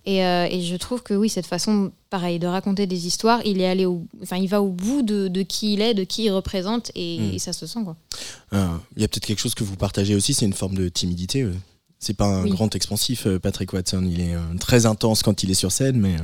Et, 0.05 0.25
euh, 0.25 0.47
et 0.49 0.63
je 0.63 0.77
trouve 0.77 1.03
que 1.03 1.15
oui, 1.15 1.29
cette 1.29 1.47
façon, 1.47 1.91
pareil, 2.11 2.39
de 2.39 2.47
raconter 2.47 2.87
des 2.87 3.09
histoires, 3.09 3.41
il 3.45 3.61
est 3.61 3.67
allé 3.67 3.87
au, 3.87 4.05
enfin, 4.23 4.37
il 4.37 4.47
va 4.49 4.63
au 4.63 4.69
bout 4.69 5.03
de, 5.03 5.27
de 5.27 5.43
qui 5.43 5.73
il 5.73 5.81
est, 5.81 5.95
de 5.95 6.05
qui 6.05 6.25
il 6.27 6.31
représente, 6.31 6.93
et, 6.95 7.19
Mm. 7.19 7.33
et 7.35 7.39
ça 7.41 7.53
se 7.53 7.67
sent 7.67 7.81
quoi. 7.83 7.97
Euh, 8.53 8.69
Il 8.95 9.03
y 9.03 9.05
a 9.05 9.09
peut-être 9.09 9.27
quelque 9.27 9.41
chose 9.41 9.57
que 9.57 9.65
vous 9.65 9.75
partagez 9.77 10.15
aussi, 10.15 10.33
c'est 10.35 10.45
une 10.47 10.53
forme 10.53 10.77
de 10.77 10.89
timidité. 10.89 11.45
C'est 11.99 12.13
pas 12.15 12.27
un 12.27 12.43
Oui. 12.45 12.51
grand 12.51 12.75
expansif, 12.75 13.27
euh, 13.27 13.39
Patrick 13.39 13.73
Watson. 13.73 14.07
Il 14.09 14.21
est 14.21 14.35
euh, 14.35 14.41
très 14.61 14.85
intense 14.85 15.23
quand 15.23 15.43
il 15.43 15.51
est 15.51 15.55
sur 15.55 15.73
scène, 15.73 15.97
mais 15.99 16.15
euh, 16.15 16.19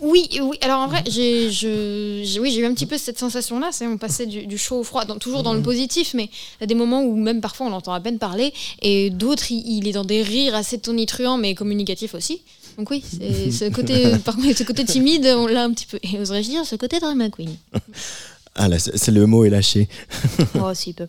Oui, 0.00 0.28
oui. 0.42 0.58
Alors 0.60 0.80
en 0.80 0.88
vrai, 0.88 1.04
j'ai, 1.08 1.50
je, 1.52 2.38
oui, 2.40 2.50
j'ai 2.50 2.60
eu 2.60 2.66
un 2.66 2.74
petit 2.74 2.84
peu 2.84 2.98
cette 2.98 3.18
sensation-là. 3.18 3.68
C'est 3.70 3.86
on 3.86 3.96
passait 3.96 4.26
du, 4.26 4.46
du 4.46 4.58
chaud 4.58 4.80
au 4.80 4.84
froid, 4.84 5.04
dans- 5.04 5.16
toujours 5.18 5.44
dans 5.44 5.54
le 5.54 5.62
positif, 5.62 6.14
mais 6.14 6.24
il 6.24 6.60
y 6.62 6.64
a 6.64 6.66
des 6.66 6.74
moments 6.74 7.02
où 7.04 7.14
même 7.16 7.40
parfois 7.40 7.68
on 7.68 7.70
l'entend 7.70 7.92
à 7.92 8.00
peine 8.00 8.18
parler, 8.18 8.52
et 8.82 9.10
d'autres, 9.10 9.52
il, 9.52 9.78
il 9.78 9.86
est 9.88 9.92
dans 9.92 10.04
des 10.04 10.22
rires 10.22 10.56
assez 10.56 10.78
tonitruants, 10.78 11.38
mais 11.38 11.54
communicatifs 11.54 12.14
aussi. 12.14 12.42
Donc 12.76 12.90
oui, 12.90 13.02
ce 13.02 13.68
côté, 13.70 14.16
par 14.24 14.36
contre, 14.36 14.56
ce 14.56 14.62
côté 14.64 14.84
timide, 14.84 15.26
on 15.36 15.46
l'a 15.46 15.62
un 15.64 15.72
petit 15.72 15.86
peu. 15.86 15.98
Et 16.02 16.18
oserais-je 16.18 16.48
dire, 16.48 16.64
ce 16.66 16.74
côté 16.76 16.98
drama 16.98 17.28
queen. 17.30 17.54
ah 18.58 18.68
là, 18.68 18.76
c'est 18.78 19.12
le 19.12 19.24
mot 19.26 19.44
est 19.44 19.50
lâché. 19.50 19.88
Oh, 20.60 20.70
si 20.74 20.92
peu. 20.92 21.06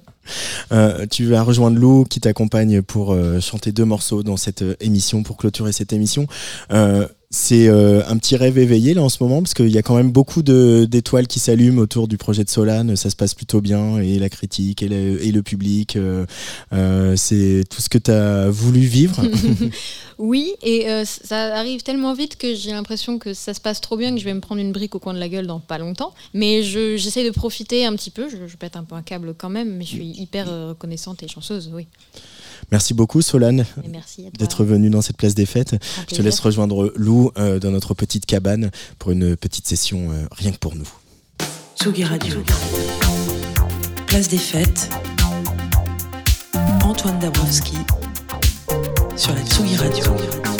Euh, 0.71 1.07
tu 1.07 1.25
vas 1.25 1.41
rejoindre 1.41 1.79
Lou 1.79 2.05
qui 2.07 2.19
t'accompagne 2.19 2.83
pour 2.83 3.11
euh, 3.11 3.39
chanter 3.39 3.71
deux 3.71 3.85
morceaux 3.85 4.21
dans 4.21 4.37
cette 4.37 4.61
euh, 4.61 4.75
émission, 4.79 5.23
pour 5.23 5.35
clôturer 5.35 5.71
cette 5.71 5.91
émission. 5.91 6.27
Euh, 6.71 7.07
C'est 7.31 7.67
euh, 7.67 8.01
un 8.07 8.17
petit 8.17 8.35
rêve 8.35 8.57
éveillé 8.57 8.95
là 8.95 9.03
en 9.03 9.09
ce 9.09 9.21
moment 9.21 9.43
parce 9.43 9.53
qu'il 9.53 9.69
y 9.69 9.77
a 9.77 9.83
quand 9.83 9.95
même 9.95 10.11
beaucoup 10.11 10.41
d'étoiles 10.41 11.27
qui 11.27 11.39
s'allument 11.39 11.79
autour 11.79 12.07
du 12.07 12.17
projet 12.17 12.43
de 12.43 12.49
Solane. 12.49 12.95
Ça 12.95 13.11
se 13.11 13.15
passe 13.15 13.35
plutôt 13.35 13.61
bien 13.61 13.99
et 13.99 14.17
la 14.17 14.29
critique 14.29 14.81
et 14.81 14.87
le, 14.87 15.23
et 15.23 15.31
le 15.31 15.43
public. 15.43 15.95
Euh, 15.95 16.25
euh, 16.73 17.15
c'est 17.15 17.65
tout 17.69 17.83
ce 17.83 17.89
que 17.89 17.99
tu 17.99 18.09
as 18.09 18.49
voulu 18.49 18.79
vivre. 18.79 19.21
oui, 20.17 20.55
et 20.63 20.87
ça 21.05 21.55
arrive 21.55 21.83
tellement 21.83 22.15
vite 22.15 22.35
que 22.35 22.55
j'ai 22.55 22.71
l'impression 22.71 23.19
que 23.19 23.35
ça 23.35 23.53
se 23.53 23.61
passe 23.61 23.79
trop 23.79 23.95
bien 23.95 24.11
que 24.11 24.19
je 24.19 24.25
vais 24.25 24.33
me 24.33 24.41
prendre 24.41 24.61
une 24.61 24.71
brique 24.71 24.95
au 24.95 24.99
coin 24.99 25.13
de 25.13 25.19
la 25.19 25.29
gueule 25.29 25.45
dans 25.45 25.59
pas 25.59 25.77
longtemps. 25.77 26.15
Mais 26.33 26.63
j'essaie 26.63 27.23
de 27.23 27.29
profiter 27.29 27.85
un 27.85 27.95
petit 27.95 28.09
peu. 28.09 28.27
Je, 28.27 28.47
je 28.47 28.57
pète 28.57 28.75
un 28.75 28.83
peu 28.83 28.95
un 28.95 29.03
câble 29.03 29.35
quand 29.37 29.49
même, 29.49 29.75
mais 29.77 29.85
je 29.85 29.89
suis 29.89 30.19
hyper 30.19 30.47
reconnaissante 30.69 31.21
et 31.21 31.27
chanceuse, 31.27 31.69
oui. 31.75 31.85
Merci 32.71 32.93
beaucoup 32.93 33.21
Solane 33.21 33.65
d'être 34.37 34.63
venue 34.63 34.89
dans 34.89 35.01
cette 35.01 35.17
place 35.17 35.35
des 35.35 35.45
fêtes. 35.45 35.75
Je 36.09 36.15
te 36.15 36.21
laisse 36.21 36.39
rejoindre 36.39 36.91
Lou 36.95 37.31
euh, 37.37 37.59
dans 37.59 37.71
notre 37.71 37.93
petite 37.93 38.25
cabane 38.25 38.71
pour 38.97 39.11
une 39.11 39.35
petite 39.35 39.67
session 39.67 40.11
euh, 40.11 40.25
rien 40.31 40.51
que 40.51 40.57
pour 40.57 40.75
nous. 40.75 40.87
Tsugi 41.79 42.03
Radio. 42.03 42.43
Place 44.07 44.27
des 44.27 44.37
fêtes. 44.37 44.89
Antoine 46.83 47.19
Dabrowski 47.19 47.77
sur 49.15 49.33
la 49.33 49.41
Tsugi 49.45 49.75
Radio. 49.75 50.58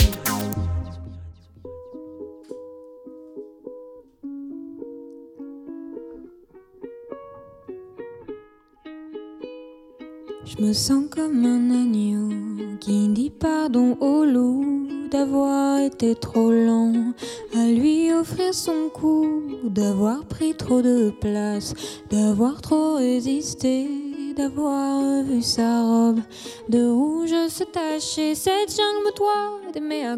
Je 10.49 10.63
me 10.63 10.73
sens 10.73 11.03
comme 11.11 11.45
un 11.45 11.69
agneau 11.69 12.77
qui 12.79 13.07
dit 13.09 13.29
pardon 13.29 13.95
au 13.99 14.25
loup 14.25 14.87
d'avoir 15.11 15.79
été 15.79 16.15
trop 16.15 16.49
lent 16.49 17.13
à 17.55 17.67
lui 17.67 18.11
offrir 18.11 18.51
son 18.51 18.89
coup, 18.91 19.43
d'avoir 19.63 20.25
pris 20.25 20.55
trop 20.55 20.81
de 20.81 21.11
place, 21.21 21.75
d'avoir 22.09 22.61
trop 22.61 22.95
résisté, 22.95 23.87
d'avoir 24.35 25.21
vu 25.21 25.43
sa 25.43 25.83
robe 25.83 26.21
de 26.67 26.83
rouge 26.83 27.47
se 27.47 27.63
tacher. 27.65 28.33
Cette 28.33 28.71
jungle 28.71 29.05
me 29.05 29.15
doit 29.15 29.71
d'aimer 29.71 30.07
à 30.07 30.17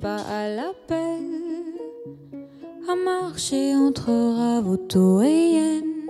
pas 0.00 0.22
à 0.30 0.48
l'appel, 0.50 1.24
à 2.88 2.94
marcher 2.94 3.74
entre 3.74 4.12
Ravoto 4.12 5.20
et 5.20 5.50
Yen 5.50 6.03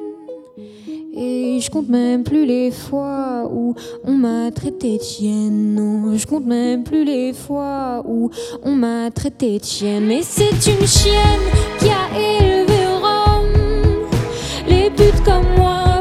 et 1.17 1.61
je 1.61 1.71
compte 1.71 1.89
même 1.89 2.25
plus 2.25 2.45
les 2.47 2.71
fois 2.71 3.49
où 3.51 3.75
on 4.05 4.13
m'a 4.13 4.51
traité 4.51 4.99
de 4.99 5.03
chienne. 5.03 5.75
Non, 5.75 6.17
je 6.17 6.27
compte 6.27 6.47
même 6.47 6.83
plus 6.85 7.05
les 7.05 7.33
fois 7.33 8.03
où 8.07 8.31
on 8.63 8.75
m'a 8.75 9.11
traité 9.11 9.59
de 9.59 9.65
chienne. 9.65 10.07
Mais 10.07 10.23
c'est 10.23 10.51
une 10.51 10.87
chienne 10.87 11.41
qui 11.79 11.89
a 11.89 12.09
élevé 12.19 12.87
Rome. 13.01 14.09
Les 14.69 14.91
putes 14.91 15.23
comme 15.25 15.47
moi 15.57 15.94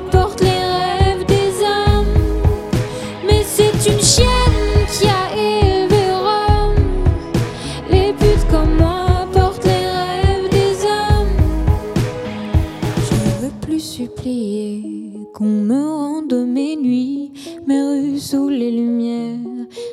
mes 16.75 17.81
rues 17.81 18.19
sous 18.19 18.49
les 18.49 18.71
lumières 18.71 19.38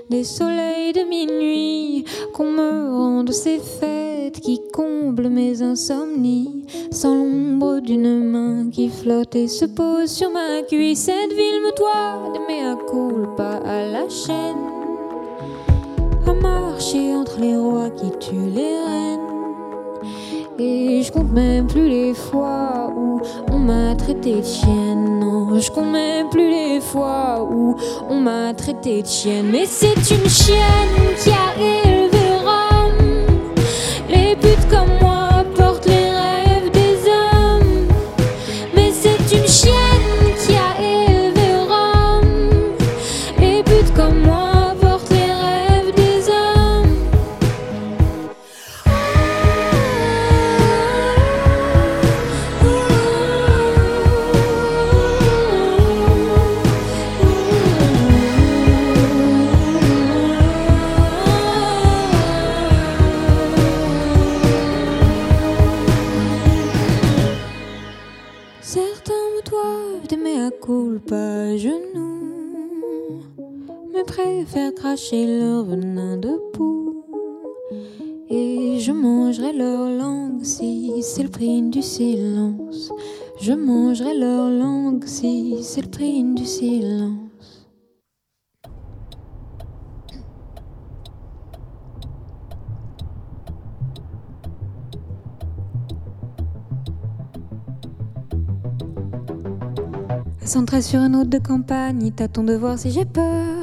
des 0.09 0.25
soleils 0.25 0.93
de 0.93 1.03
minuit, 1.09 2.05
qu'on 2.35 2.51
me 2.51 2.97
rende 2.97 3.33
ces 3.33 3.59
fêtes 3.59 4.40
qui 4.40 4.61
comblent 4.73 5.29
mes 5.29 5.62
insomnies, 5.62 6.64
sans 6.90 7.14
l'ombre 7.14 7.81
d'une 7.81 8.25
main 8.25 8.71
qui 8.71 8.88
flotte 8.88 9.37
et 9.37 9.49
se 9.49 9.64
pose 9.64 10.11
sur 10.11 10.31
ma 10.31 10.62
cuisse. 10.62 11.01
Cette 11.01 11.33
ville 11.33 11.61
me 11.64 11.77
doit 11.77 12.33
d'aimer 12.33 12.66
à 12.66 12.77
pas 13.37 13.61
à 13.64 13.87
la 13.87 14.09
chaîne, 14.09 14.57
à 16.27 16.33
marcher 16.33 17.14
entre 17.14 17.40
les 17.40 17.57
rois 17.57 17.90
qui 17.90 18.11
tuent 18.19 18.51
les 18.55 18.85
reines. 18.85 19.30
Je 20.61 21.11
compte 21.11 21.33
même 21.33 21.66
plus 21.66 21.88
les 21.88 22.12
fois 22.12 22.92
où 22.94 23.18
on 23.51 23.59
m'a 23.59 23.94
traité 23.94 24.35
de 24.35 24.44
chienne. 24.44 25.18
Non, 25.18 25.59
je 25.59 25.70
compte 25.70 25.90
même 25.90 26.29
plus 26.29 26.51
les 26.51 26.81
fois 26.81 27.49
où 27.51 27.77
on 28.11 28.20
m'a 28.20 28.53
traité 28.53 29.01
de 29.01 29.07
chienne. 29.07 29.46
Mais 29.51 29.64
c'est 29.64 29.94
une 29.94 30.29
chienne 30.29 31.16
qui 31.18 31.31
a 31.31 31.55
élevé 31.59 32.20
cracher 74.90 75.24
leur 75.38 75.62
venin 75.62 76.16
de 76.16 76.37
poux. 76.53 77.05
Et 78.29 78.81
je 78.81 78.90
mangerai 78.90 79.53
leur 79.53 79.88
langue 79.88 80.42
si 80.42 81.00
c'est 81.03 81.22
le 81.22 81.29
prix 81.29 81.62
du 81.62 81.81
silence. 81.81 82.90
Je 83.40 83.53
mangerai 83.53 84.18
leur 84.18 84.50
langue 84.50 85.05
si 85.07 85.62
c'est 85.62 85.83
le 85.83 85.90
prix 85.90 86.24
du 86.35 86.44
silence. 86.44 87.68
Centré 100.44 100.83
sur 100.83 100.98
un 100.98 101.14
autre 101.14 101.31
de 101.31 101.38
campagne, 101.38 102.03
il 102.03 102.12
t'attend 102.12 102.42
de 102.42 102.55
voir 102.55 102.76
si 102.76 102.90
j'ai 102.90 103.05
peur. 103.05 103.60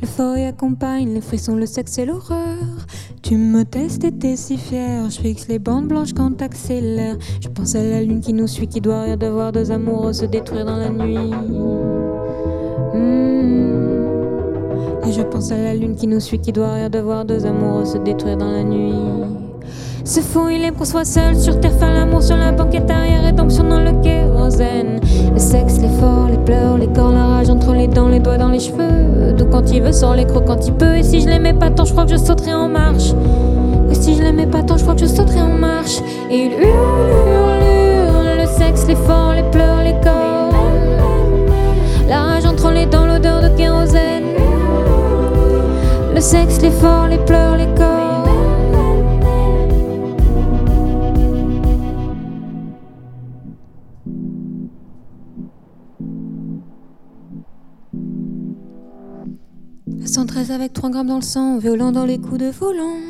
Le 0.00 0.06
forêt 0.06 0.46
accompagne 0.46 1.12
les 1.14 1.20
frissons, 1.20 1.56
le 1.56 1.66
sexe 1.66 1.98
et 1.98 2.04
l'horreur. 2.04 2.86
Tu 3.22 3.36
me 3.36 3.64
testes 3.64 4.04
et 4.04 4.12
t'es 4.12 4.36
si 4.36 4.56
fier. 4.58 5.08
Je 5.08 5.20
fixe 5.20 5.48
les 5.48 5.58
bandes 5.58 5.88
blanches 5.88 6.12
quand 6.12 6.36
t'accélères. 6.36 7.16
Je 7.40 7.48
pense 7.48 7.74
à 7.74 7.82
la 7.82 8.02
lune 8.02 8.20
qui 8.20 8.32
nous 8.32 8.46
suit, 8.46 8.68
qui 8.68 8.80
doit 8.80 9.02
rire 9.02 9.16
de 9.16 9.26
voir 9.26 9.52
deux 9.52 9.70
amoureux 9.70 10.12
se 10.12 10.26
détruire 10.26 10.64
dans 10.66 10.76
la 10.76 10.90
nuit. 10.90 11.32
Hmm. 12.92 13.54
Et 15.06 15.12
je 15.12 15.22
pense 15.22 15.50
à 15.52 15.58
la 15.58 15.74
lune 15.74 15.96
qui 15.96 16.06
nous 16.06 16.20
suit, 16.20 16.38
qui 16.38 16.52
doit 16.52 16.74
rire 16.74 16.90
de 16.90 16.98
voir 16.98 17.24
deux 17.24 17.46
amoureux 17.46 17.84
se 17.84 17.98
détruire 17.98 18.36
dans 18.36 18.50
la 18.50 18.62
nuit. 18.62 18.94
Ce 20.04 20.20
fou, 20.20 20.50
il 20.50 20.62
aime 20.62 20.74
qu'on 20.74 20.84
soit 20.84 21.06
seul 21.06 21.34
sur 21.34 21.58
terre, 21.60 21.72
faire 21.78 21.92
l'amour 21.92 22.22
sur 22.22 22.36
la 22.36 22.52
banquette 22.52 22.90
arrière, 22.90 23.22
rédemption 23.22 23.64
dans 23.64 23.80
le 23.80 23.92
Le 24.44 25.38
sexe, 25.38 25.78
l'effort, 25.80 26.28
les 26.30 26.36
pleurs, 26.36 26.76
les 26.76 26.86
corps, 26.88 27.12
la 27.12 27.24
rage 27.24 27.48
entre 27.48 27.72
les 27.72 27.88
dents, 27.88 28.08
les 28.08 28.18
doigts 28.18 28.36
dans 28.36 28.50
les 28.50 28.60
cheveux. 28.60 29.32
D'où 29.32 29.46
quand 29.46 29.72
il 29.72 29.82
veut, 29.82 29.92
sort 29.92 30.14
les 30.14 30.26
crocs 30.26 30.44
quand 30.46 30.66
il 30.66 30.74
peut. 30.74 30.96
Et 30.96 31.02
si 31.02 31.22
je 31.22 31.28
l'aimais 31.28 31.54
pas 31.54 31.70
tant, 31.70 31.86
je 31.86 31.92
crois 31.92 32.04
que 32.04 32.10
je 32.10 32.18
sauterais 32.18 32.52
en 32.52 32.68
marche. 32.68 33.14
Et 33.90 33.94
si 33.94 34.14
je 34.14 34.22
l'aimais 34.22 34.46
pas 34.46 34.62
tant, 34.62 34.76
je 34.76 34.82
crois 34.82 34.94
que 34.94 35.00
je 35.00 35.06
sauterais 35.06 35.40
en 35.40 35.48
marche. 35.48 35.98
Et 36.30 36.44
il 36.44 36.52
hurle, 36.52 37.08
hurle, 37.32 37.62
hurle. 37.64 38.40
Le 38.42 38.46
sexe, 38.46 38.86
l'effort, 38.86 39.32
les 39.34 39.50
pleurs, 39.50 39.82
les 39.82 39.94
corps. 40.02 40.52
La 42.06 42.20
rage 42.20 42.44
entre 42.44 42.70
les 42.70 42.84
dents, 42.84 43.06
l'odeur 43.06 43.40
de 43.40 43.48
kérosène. 43.56 44.24
Le 46.14 46.20
sexe, 46.20 46.60
l'effort, 46.60 47.06
les 47.08 47.18
pleurs, 47.18 47.56
les 47.56 47.68
corps. 47.78 48.03
113 60.14 60.52
avec 60.52 60.72
3 60.72 60.90
grammes 60.90 61.08
dans 61.08 61.16
le 61.16 61.22
sang, 61.22 61.58
violent 61.58 61.90
dans 61.90 62.04
les 62.04 62.18
coups 62.18 62.38
de 62.38 62.48
volant. 62.48 63.00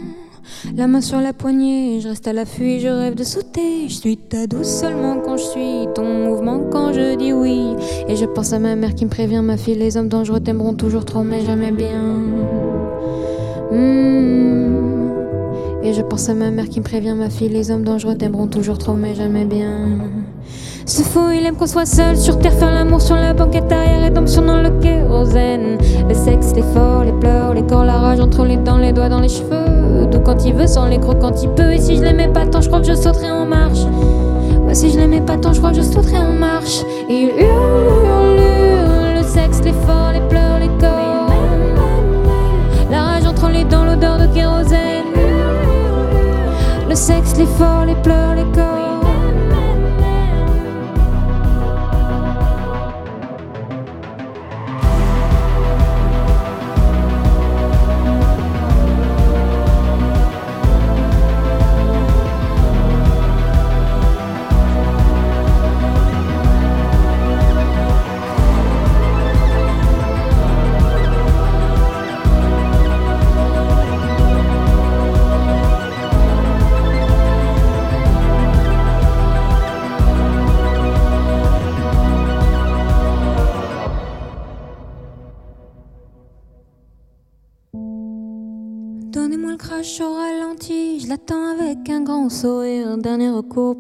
La 0.75 0.87
main 0.87 1.03
sur 1.03 1.21
la 1.21 1.35
poignée, 1.35 2.01
je 2.01 2.09
reste 2.09 2.27
à 2.27 2.33
l'affût, 2.33 2.81
je 2.81 2.89
rêve 2.89 3.15
de 3.15 3.25
sauter. 3.25 3.89
Je 3.89 3.93
suis 3.93 4.17
ta 4.17 4.47
douce 4.47 4.69
seulement 4.69 5.19
quand 5.23 5.37
je 5.37 5.43
suis 5.43 5.87
ton 5.95 6.25
mouvement 6.25 6.61
quand 6.73 6.95
je 6.95 7.15
dis 7.17 7.35
oui. 7.35 7.75
Et 8.09 8.17
je 8.17 8.25
pense 8.25 8.55
à 8.55 8.59
ma 8.59 8.75
mère 8.75 8.95
qui 8.95 9.05
me 9.05 9.11
prévient, 9.11 9.43
ma 9.43 9.59
fille, 9.59 9.75
les 9.75 9.99
hommes 9.99 10.09
dangereux 10.09 10.41
t'aimeront 10.41 10.73
toujours 10.73 11.05
trop, 11.05 11.23
mais 11.23 11.45
jamais 11.45 11.73
bien. 11.73 12.01
Hmm. 13.71 15.11
Et 15.83 15.93
je 15.93 16.01
pense 16.01 16.31
à 16.31 16.35
ma 16.35 16.51
mère 16.51 16.71
qui 16.71 16.79
me 16.79 16.85
prévient, 16.85 17.15
ma 17.15 17.29
fille, 17.29 17.51
les 17.51 17.71
hommes 17.71 17.85
dangereux 17.85 18.15
t'aimeront 18.15 18.47
toujours 18.47 18.79
trop, 18.79 18.95
mais 18.95 19.15
jamais 19.15 19.45
bien. 19.45 19.99
Ce 20.87 21.03
fou, 21.03 21.31
il 21.31 21.45
aime 21.47 21.57
qu'on 21.57 21.67
soit 21.67 21.87
seul 21.87 22.17
sur 22.17 22.39
terre, 22.39 22.53
faire 22.53 22.73
l'amour 22.73 23.01
sur 23.01 23.17
la 23.17 23.33
banquette 23.33 23.73
arrière, 23.73 24.03
rédemption 24.03 24.15
dans 24.15 24.24
entre 28.25 28.47
les 28.47 28.57
dents, 28.57 28.79
les 28.79 28.93
doigts 28.93 29.11
dans 29.11 29.21
les 29.21 29.29
cheveux. 29.29 30.07
D'où 30.11 30.19
quand 30.19 30.45
il 30.47 30.55
veut, 30.55 30.67
sans 30.67 30.87
les 30.87 30.99
crocs 30.99 31.19
quand 31.21 31.43
il 31.43 31.51
peut. 31.51 31.73
Et 31.73 31.79
si 31.79 31.97
je 31.97 32.03
l'aimais 32.03 32.29
pas 32.29 32.47
tant, 32.47 32.63
je 32.63 32.69
crois 32.69 32.81
que 32.81 32.87
je 32.87 32.95
sauterais 32.95 33.31
en 33.31 33.45
marche. 33.45 33.85
Si 34.73 34.91
je 34.91 34.99
l'aimais 34.99 35.21
pas 35.21 35.37
tant, 35.37 35.53
je 35.53 35.59
crois 35.59 35.71
que 35.71 35.77
je 35.77 35.83
sauterais 35.83 36.19
en 36.19 36.33
marche. 36.33 36.83
Il 37.09 37.29
hurle, 37.29 38.41
hurle, 38.41 39.19
le 39.19 39.23
sexe, 39.23 39.61
les 39.65 39.73
forts, 39.73 40.11
les 40.13 40.27
pleurs, 40.29 40.59
les 40.59 40.71
corps. 40.81 41.31
La 42.91 43.03
rage 43.03 43.27
entre 43.27 43.51
les 43.51 43.65
dents, 43.65 43.85
l'odeur 43.85 44.19
de 44.19 44.27
kérosène. 44.27 45.05
Le 46.89 46.95
sexe, 46.97 47.37
les 47.39 47.47
forts, 47.47 47.85
les 47.87 47.95
pleurs, 47.95 48.35
les 48.35 48.51
corps. 48.53 48.74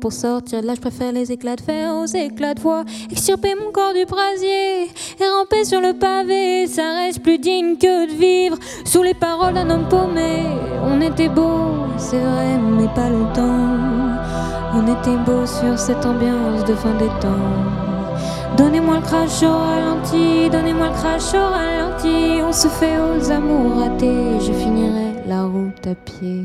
Pour 0.04 0.12
sortir 0.12 0.60
de 0.60 0.66
là, 0.66 0.74
je 0.74 0.82
préfère 0.82 1.12
les 1.12 1.32
éclats 1.32 1.56
de 1.56 1.62
fer 1.62 1.94
aux 1.94 2.04
éclats 2.04 2.52
de 2.52 2.60
voix. 2.60 2.84
Extirper 3.10 3.54
mon 3.58 3.72
corps 3.72 3.94
du 3.94 4.04
brasier 4.04 4.82
et 4.84 5.28
ramper 5.38 5.64
sur 5.64 5.80
le 5.80 5.94
pavé, 5.94 6.66
ça 6.66 6.82
reste 6.98 7.22
plus 7.22 7.38
digne 7.38 7.78
que 7.78 8.06
de 8.06 8.12
vivre 8.12 8.58
sous 8.84 9.02
les 9.02 9.14
paroles 9.14 9.54
d'un 9.54 9.70
homme 9.70 9.88
paumé. 9.88 10.42
On 10.82 11.00
était 11.00 11.30
beau, 11.30 11.86
c'est 11.96 12.20
vrai, 12.20 12.58
mais 12.58 12.86
pas 12.94 13.08
longtemps. 13.08 13.78
On 14.74 14.82
était 14.82 15.16
beau 15.24 15.46
sur 15.46 15.78
cette 15.78 16.04
ambiance 16.04 16.66
de 16.66 16.74
fin 16.74 16.92
des 16.98 17.08
temps. 17.22 17.54
Donnez-moi 18.58 18.96
le 18.96 19.00
crash 19.00 19.42
au 19.42 19.56
ralenti, 19.56 20.50
donnez-moi 20.50 20.88
le 20.88 20.92
crash 20.92 21.32
au 21.32 21.48
ralenti. 21.48 22.42
On 22.46 22.52
se 22.52 22.68
fait 22.68 22.98
aux 22.98 23.30
amours 23.30 23.78
ratés, 23.78 24.38
je 24.38 24.52
finirai 24.52 25.14
la 25.26 25.44
route 25.44 25.86
à 25.86 25.94
pied. 25.94 26.44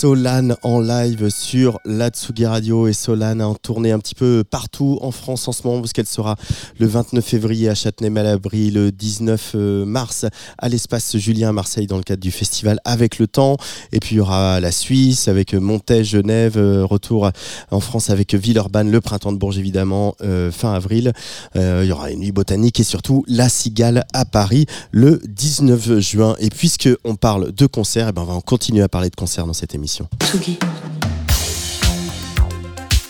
Solane 0.00 0.54
en 0.62 0.78
live 0.78 1.28
sur 1.28 1.80
la 1.84 2.10
Tsugi 2.10 2.46
Radio 2.46 2.86
et 2.86 2.92
Solane 2.92 3.42
en 3.42 3.56
tournée 3.56 3.90
un 3.90 3.98
petit 3.98 4.14
peu 4.14 4.44
partout 4.48 4.96
en 5.02 5.10
France 5.10 5.48
en 5.48 5.52
ce 5.52 5.66
moment 5.66 5.80
parce 5.80 5.92
qu'elle 5.92 6.06
sera 6.06 6.36
le 6.78 6.86
29 6.86 7.24
février 7.24 7.68
à 7.68 7.74
Châtenay-Malabry, 7.74 8.70
le 8.70 8.92
19 8.92 9.52
euh, 9.56 9.84
mars 9.84 10.24
à 10.56 10.68
l'espace 10.68 11.16
Julien 11.16 11.48
à 11.48 11.52
Marseille 11.52 11.88
dans 11.88 11.96
le 11.96 12.04
cadre 12.04 12.22
du 12.22 12.30
festival 12.30 12.78
Avec 12.84 13.18
le 13.18 13.26
Temps 13.26 13.56
et 13.90 13.98
puis 13.98 14.14
il 14.14 14.18
y 14.18 14.20
aura 14.20 14.60
la 14.60 14.70
Suisse 14.70 15.26
avec 15.26 15.52
Montaigne, 15.52 16.04
Genève, 16.04 16.58
euh, 16.58 16.84
retour 16.84 17.32
en 17.72 17.80
France 17.80 18.08
avec 18.08 18.36
Villeurbanne, 18.36 18.92
le 18.92 19.00
printemps 19.00 19.32
de 19.32 19.38
Bourges 19.38 19.58
évidemment 19.58 20.14
euh, 20.22 20.52
fin 20.52 20.74
avril. 20.74 21.12
Il 21.56 21.86
y 21.86 21.90
aura 21.90 22.12
une 22.12 22.20
nuit 22.20 22.30
botanique 22.30 22.78
et 22.78 22.84
surtout 22.84 23.24
la 23.26 23.48
Cigale 23.48 24.04
à 24.12 24.24
Paris 24.24 24.66
le 24.92 25.20
19 25.26 25.98
juin 25.98 26.36
et 26.38 26.50
puisque 26.50 26.88
on 27.02 27.16
parle 27.16 27.50
de 27.50 27.66
concerts, 27.66 28.06
eh 28.10 28.12
ben 28.12 28.22
on 28.22 28.36
va 28.36 28.40
continuer 28.42 28.82
à 28.82 28.88
parler 28.88 29.10
de 29.10 29.16
concerts 29.16 29.46
dans 29.46 29.52
cette 29.52 29.74
émission. 29.74 29.87
Tsugi. 29.88 30.58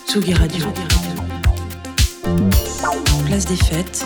Tsugi 0.07 0.33
Radio. 0.33 0.65
Place 3.25 3.45
des 3.45 3.57
fêtes. 3.57 4.05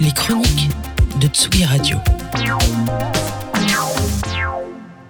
Les 0.00 0.10
chroniques 0.12 0.70
de 1.20 1.26
Tsugi 1.28 1.66
Radio. 1.66 1.98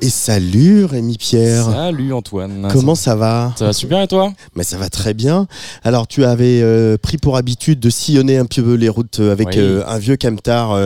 Et 0.05 0.09
salut 0.09 0.85
Rémi 0.85 1.17
Pierre. 1.17 1.65
Salut 1.65 2.13
Antoine. 2.13 2.67
Comment 2.73 2.97
ça 2.97 3.15
va 3.15 3.53
ça 3.55 3.67
va 3.67 3.73
super 3.73 4.03
et 4.03 4.09
toi 4.09 4.33
Mais 4.57 4.65
ça 4.65 4.77
va 4.77 4.89
très 4.89 5.15
bien. 5.15 5.47
Alors 5.85 6.09
tu 6.09 6.25
avais 6.25 6.61
euh, 6.61 6.97
pris 7.01 7.19
pour 7.19 7.37
habitude 7.37 7.79
de 7.79 7.89
sillonner 7.89 8.37
un 8.37 8.47
peu 8.47 8.75
les 8.75 8.89
routes 8.89 9.21
avec 9.21 9.47
Oui. 9.51 9.55
euh, 9.59 9.85
un 9.87 9.99
vieux 9.99 10.17
camtar 10.17 10.73
euh, 10.73 10.79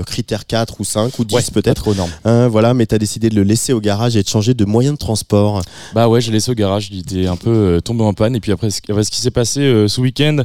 euh, 0.00 0.02
critère 0.02 0.44
4 0.46 0.78
ou 0.78 0.84
5 0.84 1.18
ou 1.18 1.24
10 1.24 1.34
Ouais, 1.34 1.40
pas 1.42 1.52
peut-être. 1.62 1.80
trop 1.84 1.94
énorme. 1.94 2.10
Hein, 2.26 2.48
voilà, 2.48 2.74
mais 2.74 2.84
tu 2.84 2.94
as 2.94 2.98
décidé 2.98 3.30
de 3.30 3.34
le 3.34 3.44
laisser 3.44 3.72
au 3.72 3.80
garage 3.80 4.14
et 4.14 4.22
de 4.22 4.28
changer 4.28 4.52
de 4.52 4.66
moyen 4.66 4.92
de 4.92 4.98
transport. 4.98 5.62
Bah 5.94 6.08
ouais, 6.10 6.20
j'ai 6.20 6.30
laissé 6.30 6.50
au 6.50 6.54
garage, 6.54 6.88
il 6.92 6.98
était 7.00 7.26
un 7.26 7.36
peu 7.36 7.48
euh, 7.50 7.80
tombé 7.80 8.04
en 8.04 8.12
panne. 8.12 8.36
Et 8.36 8.40
puis 8.40 8.52
après, 8.52 8.68
ce, 8.68 8.80
après 8.90 9.04
ce 9.04 9.10
qui 9.10 9.22
s'est 9.22 9.30
passé 9.30 9.60
euh, 9.60 9.88
ce 9.88 10.02
week-end, 10.02 10.42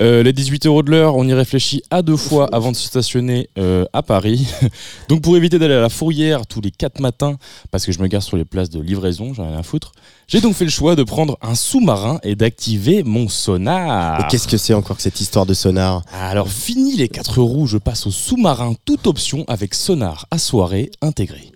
euh, 0.00 0.22
les 0.22 0.32
18 0.32 0.64
euros 0.64 0.82
de 0.82 0.90
l'heure, 0.90 1.16
on 1.16 1.28
y 1.28 1.34
réfléchit 1.34 1.82
à 1.90 2.00
deux 2.00 2.16
fois 2.16 2.48
avant 2.50 2.72
de 2.72 2.76
se 2.76 2.86
stationner 2.86 3.50
euh, 3.58 3.84
à 3.92 4.02
Paris. 4.02 4.46
Donc 5.10 5.20
pour 5.20 5.36
éviter 5.36 5.58
d'aller 5.58 5.74
à 5.74 5.82
la 5.82 5.90
fourrière 5.90 6.46
tous 6.46 6.62
les 6.62 6.70
4 6.70 6.98
matins, 7.00 7.36
parce 7.70 7.86
que 7.86 7.92
je 7.92 8.00
me 8.00 8.06
gare 8.06 8.22
sur 8.22 8.36
les 8.36 8.44
places 8.44 8.70
de 8.70 8.80
livraison, 8.80 9.34
j'en 9.34 9.44
ai 9.44 9.48
rien 9.48 9.58
à 9.58 9.62
foutre, 9.62 9.92
j'ai 10.28 10.40
donc 10.40 10.54
fait 10.54 10.64
le 10.64 10.70
choix 10.70 10.96
de 10.96 11.02
prendre 11.02 11.38
un 11.42 11.54
sous-marin 11.54 12.18
et 12.22 12.34
d'activer 12.34 13.02
mon 13.02 13.28
sonar. 13.28 14.20
Et 14.20 14.24
qu'est-ce 14.30 14.48
que 14.48 14.56
c'est 14.56 14.74
encore 14.74 14.96
que 14.96 15.02
cette 15.02 15.20
histoire 15.20 15.46
de 15.46 15.54
sonar? 15.54 16.02
Alors 16.12 16.48
fini 16.48 16.96
les 16.96 17.08
4 17.08 17.40
roues, 17.42 17.66
je 17.66 17.78
passe 17.78 18.06
au 18.06 18.10
sous-marin, 18.10 18.74
toute 18.84 19.06
option 19.06 19.44
avec 19.48 19.74
sonar 19.74 20.26
à 20.30 20.38
soirée 20.38 20.90
intégré. 21.00 21.52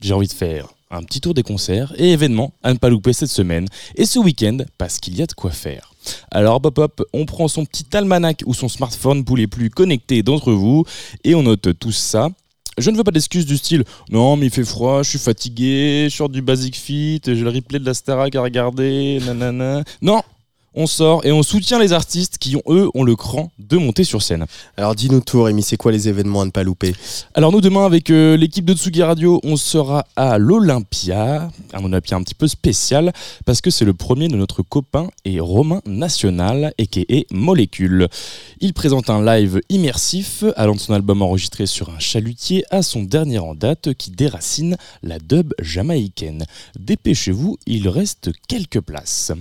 J'ai 0.00 0.12
envie 0.14 0.28
de 0.28 0.32
faire 0.32 0.68
un 0.90 1.02
petit 1.02 1.20
tour 1.20 1.34
des 1.34 1.42
concerts 1.42 1.92
et 1.96 2.12
événements 2.12 2.52
à 2.62 2.72
ne 2.72 2.78
pas 2.78 2.88
louper 2.88 3.12
cette 3.12 3.30
semaine 3.30 3.66
et 3.96 4.06
ce 4.06 4.18
week-end 4.18 4.58
parce 4.78 4.98
qu'il 4.98 5.16
y 5.16 5.22
a 5.22 5.26
de 5.26 5.32
quoi 5.32 5.50
faire. 5.50 5.92
Alors 6.30 6.60
hop 6.64 6.78
hop, 6.78 7.02
on 7.12 7.26
prend 7.26 7.48
son 7.48 7.64
petit 7.64 7.84
almanach 7.96 8.36
ou 8.46 8.54
son 8.54 8.68
smartphone 8.68 9.24
pour 9.24 9.36
les 9.36 9.48
plus 9.48 9.70
connectés 9.70 10.22
d'entre 10.22 10.52
vous 10.52 10.84
et 11.24 11.34
on 11.34 11.42
note 11.42 11.76
tout 11.78 11.90
ça. 11.90 12.28
Je 12.78 12.90
ne 12.90 12.96
veux 12.96 13.04
pas 13.04 13.10
d'excuses 13.10 13.46
du 13.46 13.56
style 13.56 13.84
non 14.10 14.36
mais 14.36 14.46
il 14.46 14.52
fait 14.52 14.64
froid, 14.64 15.02
je 15.02 15.10
suis 15.10 15.18
fatigué, 15.18 16.08
je 16.10 16.16
sors 16.16 16.28
du 16.28 16.42
Basic 16.42 16.76
Fit, 16.76 17.20
j'ai 17.24 17.34
le 17.34 17.50
replay 17.50 17.78
de 17.78 17.86
la 17.86 17.94
Starac 17.94 18.34
à 18.34 18.42
regarder, 18.42 19.20
nanana. 19.24 19.82
Non, 20.02 20.22
on 20.76 20.86
sort 20.86 21.24
et 21.24 21.32
on 21.32 21.42
soutient 21.42 21.78
les 21.78 21.92
artistes 21.92 22.38
qui 22.38 22.54
ont 22.54 22.62
eux 22.68 22.88
ont 22.94 23.02
le 23.02 23.16
cran 23.16 23.50
de 23.58 23.76
monter 23.78 24.04
sur 24.04 24.22
scène. 24.22 24.46
Alors 24.76 24.94
dis-nous 24.94 25.20
tout 25.20 25.42
Rémi, 25.42 25.62
c'est 25.62 25.76
quoi 25.78 25.90
les 25.90 26.08
événements 26.08 26.42
à 26.42 26.44
ne 26.44 26.50
pas 26.50 26.62
louper? 26.62 26.94
Alors 27.34 27.50
nous 27.50 27.62
demain 27.62 27.86
avec 27.86 28.10
euh, 28.10 28.36
l'équipe 28.36 28.64
de 28.64 28.74
Tsugi 28.74 29.02
Radio, 29.02 29.40
on 29.42 29.56
sera 29.56 30.04
à 30.14 30.38
l'Olympia, 30.38 31.50
un 31.72 31.84
Olympia 31.84 32.16
un 32.16 32.22
petit 32.22 32.34
peu 32.34 32.46
spécial 32.46 33.12
parce 33.46 33.60
que 33.60 33.70
c'est 33.70 33.86
le 33.86 33.94
premier 33.94 34.28
de 34.28 34.36
notre 34.36 34.62
copain 34.62 35.08
et 35.24 35.40
Romain 35.40 35.80
National 35.86 36.74
a.k.a. 36.78 37.22
Molécule. 37.30 38.08
Il 38.60 38.74
présente 38.74 39.08
un 39.08 39.24
live 39.24 39.60
immersif 39.70 40.44
allant 40.56 40.74
de 40.74 40.80
son 40.80 40.92
album 40.92 41.22
enregistré 41.22 41.66
sur 41.66 41.88
un 41.90 41.98
chalutier 41.98 42.64
à 42.70 42.82
son 42.82 43.02
dernier 43.02 43.38
en 43.38 43.54
date 43.54 43.94
qui 43.94 44.10
déracine 44.10 44.76
la 45.02 45.18
dub 45.18 45.54
jamaïcaine. 45.60 46.44
Dépêchez-vous, 46.78 47.56
il 47.66 47.88
reste 47.88 48.30
quelques 48.48 48.80
places. 48.80 49.32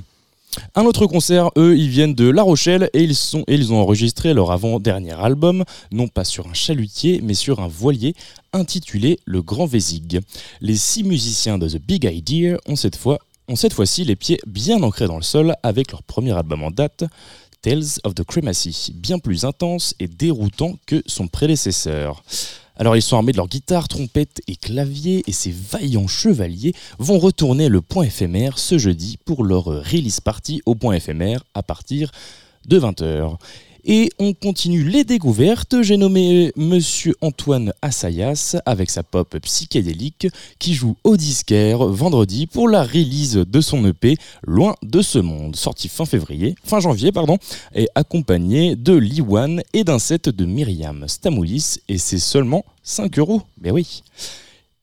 Un 0.76 0.86
autre 0.86 1.06
concert, 1.06 1.50
eux, 1.58 1.78
ils 1.78 1.90
viennent 1.90 2.16
de 2.16 2.30
La 2.30 2.44
Rochelle 2.44 2.90
et 2.94 3.04
ils, 3.04 3.74
ont 3.74 3.80
enregistré 3.80 4.34
leur 4.34 4.52
avant-dernier 4.52 5.14
album, 5.14 5.64
non 5.92 6.08
pas 6.08 6.24
sur 6.24 6.48
un 6.48 6.54
chalutier, 6.54 7.22
mais 7.24 7.34
sur 7.34 7.60
un 7.60 7.68
voilier 7.68 8.16
intitulé 8.54 9.20
Le 9.26 9.42
Grand 9.42 9.66
Vésig. 9.66 10.22
Les 10.62 10.76
six 10.76 11.04
musiciens 11.04 11.58
de 11.58 11.68
The 11.68 11.82
Big 11.82 12.04
Idea 12.06 12.58
ont 12.68 12.76
cette 12.76 12.96
fois 12.96 13.20
ont 13.48 13.56
cette 13.56 13.74
fois-ci 13.74 14.04
les 14.06 14.16
pieds 14.16 14.40
bien 14.48 14.82
ancrés 14.82 15.06
dans 15.06 15.18
le 15.18 15.24
sol 15.24 15.56
avec 15.62 15.92
leur 15.92 16.02
premier 16.02 16.32
album 16.32 16.64
en 16.64 16.72
date, 16.72 17.04
Tales 17.62 18.00
of 18.04 18.16
the 18.16 18.24
Cremacy, 18.24 18.94
bien 18.96 19.20
plus 19.20 19.46
intense 19.46 19.94
et 20.00 20.08
déroutant 20.08 20.74
que 20.88 21.04
son 21.06 21.28
prédécesseur. 21.28 22.24
Alors 22.78 22.96
ils 22.96 23.02
sont 23.02 23.16
armés 23.16 23.32
de 23.32 23.38
leurs 23.38 23.48
guitares, 23.48 23.88
trompettes 23.88 24.42
et 24.48 24.56
claviers 24.56 25.24
et 25.28 25.32
ces 25.32 25.52
vaillants 25.52 26.08
chevaliers 26.08 26.74
vont 27.00 27.20
retourner 27.20 27.70
le 27.70 27.82
point 27.82 28.04
éphémère 28.04 28.60
ce 28.60 28.78
jeudi 28.78 29.18
pour 29.24 29.44
leur 29.44 29.66
release 29.66 30.20
party 30.20 30.62
au 30.66 30.76
point 30.76 30.96
éphémère 30.96 31.44
à 31.54 31.64
partir 31.64 32.12
de 32.68 32.80
20h. 32.80 33.38
Et 33.88 34.10
on 34.18 34.34
continue 34.34 34.84
les 34.84 35.04
découvertes. 35.04 35.84
J'ai 35.84 35.98
nommé 35.98 36.52
Monsieur 36.56 37.14
Antoine 37.22 37.72
Assayas 37.84 38.60
avec 38.66 38.90
sa 38.90 39.04
pop 39.04 39.38
psychédélique 39.38 40.28
qui 40.58 40.74
joue 40.74 40.98
au 41.04 41.18
disquaire 41.18 41.86
vendredi 41.86 42.48
pour 42.48 42.68
la 42.68 42.82
release 42.84 43.36
de 43.36 43.62
son 43.62 43.86
EP 43.86 44.18
Loin 44.44 44.74
de 44.82 45.04
ce 45.04 45.20
monde, 45.20 45.56
sorti 45.56 45.88
fin 45.88 46.06
février, 46.06 46.56
fin 46.64 46.80
janvier 46.80 47.12
pardon, 47.12 47.38
et 47.76 47.88
accompagné 47.94 48.76
de 48.76 48.94
Liwan 48.94 49.62
et 49.74 49.84
d'un 49.84 50.00
set 50.00 50.30
de 50.30 50.46
Myriam 50.46 51.08
Stamoulis 51.08 51.78
et 51.88 52.00
c'est 52.00 52.18
seulement 52.18 52.66
5 52.82 53.20
euros. 53.20 53.44
Mais 53.62 53.70
oui. 53.70 54.02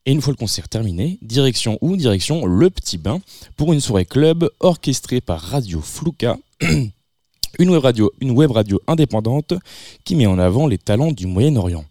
Et 0.05 0.13
une 0.13 0.21
fois 0.21 0.31
le 0.31 0.37
concert 0.37 0.69
terminé, 0.69 1.19
direction 1.21 1.77
ou 1.81 1.97
direction 1.97 2.45
Le 2.45 2.69
Petit 2.69 2.97
Bain 2.97 3.19
pour 3.57 3.73
une 3.73 3.81
soirée 3.81 4.05
club 4.05 4.49
orchestrée 4.61 5.19
par 5.19 5.41
Radio 5.41 5.81
Flouka 5.81 6.37
une 7.59 7.69
web 7.69 7.81
radio, 7.81 8.11
une 8.19 8.31
web 8.31 8.51
radio 8.51 8.81
indépendante 8.87 9.53
qui 10.03 10.15
met 10.15 10.25
en 10.25 10.39
avant 10.39 10.67
les 10.67 10.77
talents 10.77 11.11
du 11.11 11.27
Moyen-Orient. 11.27 11.85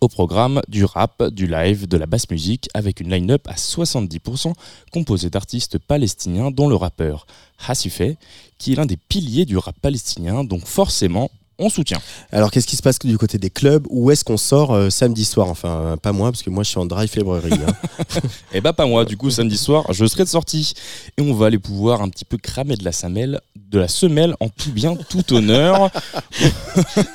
Au 0.00 0.08
programme 0.08 0.60
du 0.68 0.84
rap, 0.84 1.22
du 1.30 1.46
live, 1.46 1.88
de 1.88 1.96
la 1.96 2.06
basse 2.06 2.28
musique, 2.30 2.68
avec 2.74 3.00
une 3.00 3.10
line-up 3.10 3.46
à 3.48 3.54
70% 3.54 4.52
composée 4.92 5.30
d'artistes 5.30 5.78
palestiniens, 5.78 6.50
dont 6.50 6.68
le 6.68 6.76
rappeur 6.76 7.26
Hassifeh, 7.66 8.16
qui 8.58 8.72
est 8.72 8.76
l'un 8.76 8.84
des 8.84 8.98
piliers 8.98 9.46
du 9.46 9.56
rap 9.56 9.76
palestinien, 9.80 10.44
donc 10.44 10.66
forcément 10.66 11.30
on 11.58 11.70
soutient. 11.70 12.00
Alors, 12.32 12.50
qu'est-ce 12.50 12.66
qui 12.66 12.76
se 12.76 12.82
passe 12.82 12.98
du 12.98 13.16
côté 13.16 13.38
des 13.38 13.50
clubs? 13.50 13.86
Où 13.88 14.10
est-ce 14.10 14.24
qu'on 14.24 14.36
sort 14.36 14.74
euh, 14.74 14.90
samedi 14.90 15.24
soir? 15.24 15.48
Enfin, 15.48 15.68
euh, 15.68 15.96
pas 15.96 16.12
moi, 16.12 16.30
parce 16.30 16.42
que 16.42 16.50
moi, 16.50 16.62
je 16.62 16.68
suis 16.68 16.78
en 16.78 16.86
drive 16.86 17.08
février. 17.08 17.56
Hein. 17.66 17.74
Eh 18.52 18.60
bah, 18.60 18.72
pas 18.72 18.86
moi. 18.86 19.04
Du 19.04 19.16
coup, 19.16 19.30
samedi 19.30 19.56
soir, 19.56 19.92
je 19.92 20.04
serai 20.06 20.24
de 20.24 20.28
sortie. 20.28 20.74
Et 21.16 21.22
on 21.22 21.34
va 21.34 21.46
aller 21.46 21.58
pouvoir 21.58 22.02
un 22.02 22.08
petit 22.08 22.24
peu 22.24 22.36
cramer 22.36 22.76
de 22.76 22.84
la 22.84 22.92
semelle, 22.92 23.40
de 23.70 23.78
la 23.78 23.88
semelle 23.88 24.34
en 24.40 24.48
tout 24.48 24.70
bien, 24.70 24.96
tout 24.96 25.32
honneur. 25.32 25.90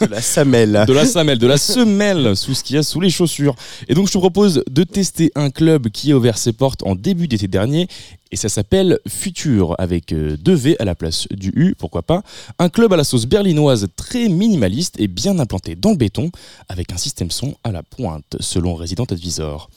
de 0.02 0.06
la 0.08 0.22
semelle. 0.22 0.84
De 0.88 0.93
la 0.93 1.06
semelle, 1.06 1.38
de 1.38 1.47
la 1.47 1.58
semelle, 1.58 2.36
sous 2.36 2.54
ce 2.54 2.64
qu'il 2.64 2.76
y 2.76 2.80
a 2.80 2.84
sous 2.84 2.99
les 2.99 3.10
chaussures. 3.10 3.56
Et 3.88 3.93
donc, 3.93 4.08
je 4.08 4.14
te 4.14 4.18
propose 4.18 4.64
de 4.70 4.84
tester 4.84 5.32
un 5.36 5.49
club 5.49 5.89
qui 5.89 6.12
a 6.12 6.18
ouvert 6.18 6.38
ses 6.38 6.54
portes 6.54 6.84
en 6.84 6.95
début 6.95 7.28
d'été 7.28 7.47
dernier 7.47 7.88
et 8.32 8.38
ça 8.38 8.47
s'appelle 8.47 8.99
Futur 9.08 9.76
avec 9.78 10.14
euh, 10.14 10.38
deux 10.38 10.54
V 10.54 10.78
à 10.80 10.86
la 10.86 10.95
place 10.95 11.28
du 11.32 11.52
U, 11.54 11.76
pourquoi 11.78 12.02
pas. 12.02 12.24
Un 12.60 12.70
club 12.70 12.93
à 12.93 12.95
la 12.95 13.04
sauce 13.04 13.26
berlinoise 13.26 13.88
très 13.97 14.30
minimaliste 14.30 14.95
et 14.99 15.08
bien 15.08 15.38
implanté 15.39 15.76
dans 15.76 15.91
le 15.91 15.97
béton 15.97 16.32
avec 16.70 16.93
un 16.93 16.97
système 16.97 17.30
son 17.30 17.56
à 17.66 17.72
la 17.72 17.84
pointe 17.84 18.38
selon 18.39 18.74
Resident 18.76 19.04
Advisor. 19.04 19.70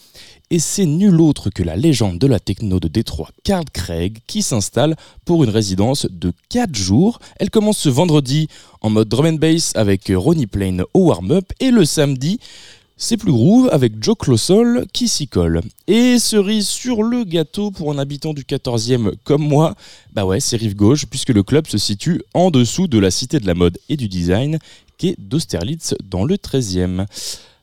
Et 0.55 0.61
c'est 0.61 0.87
nul 0.87 1.21
autre 1.21 1.51
que 1.51 1.65
la 1.65 1.75
légende 1.75 2.21
de 2.21 2.29
la 2.29 2.39
techno 2.39 2.79
de 2.79 2.87
Détroit, 2.87 3.31
Carl 3.43 3.65
Craig, 3.73 4.19
qui 4.29 4.41
s'installe 4.41 4.95
pour 5.25 5.43
une 5.43 5.51
résidence 5.51 6.07
de 6.09 6.33
4 6.49 6.77
jours. 6.77 7.19
Elle 7.41 7.51
commence 7.51 7.79
ce 7.79 7.89
vendredi 7.89 8.47
en 8.81 8.89
mode 8.89 9.09
drum 9.09 9.27
and 9.27 9.33
bass 9.33 9.73
avec 9.75 10.13
Ronnie 10.15 10.47
Plain 10.47 10.85
au 10.95 11.07
warm-up 11.07 11.53
et 11.59 11.73
le 11.73 11.85
samedi 11.85 12.39
c'est 12.97 13.17
plus 13.17 13.33
groove 13.33 13.69
avec 13.73 14.01
Joe 14.01 14.15
Closol 14.17 14.87
qui 14.93 15.09
s'y 15.09 15.27
colle. 15.27 15.61
Et 15.89 16.21
cerise 16.21 16.69
sur 16.69 17.03
le 17.03 17.25
gâteau 17.25 17.73
pour 17.73 17.91
un 17.91 17.99
habitant 17.99 18.33
du 18.33 18.45
14e 18.45 19.11
comme 19.25 19.43
moi, 19.43 19.75
bah 20.13 20.25
ouais, 20.25 20.39
c'est 20.39 20.57
rive 20.57 20.77
gauche 20.77 21.07
puisque 21.07 21.31
le 21.31 21.43
club 21.43 21.67
se 21.67 21.79
situe 21.79 22.23
en 22.33 22.53
dessous 22.53 22.87
de 22.87 23.01
la 23.01 23.11
cité 23.11 23.41
de 23.41 23.47
la 23.49 23.55
mode 23.55 23.77
et 23.89 23.97
du 23.97 24.07
design 24.07 24.61
qui 24.99 25.09
est 25.09 25.17
d'Austerlitz 25.19 25.97
dans 26.09 26.25
le 26.25 26.37
13e. 26.37 27.07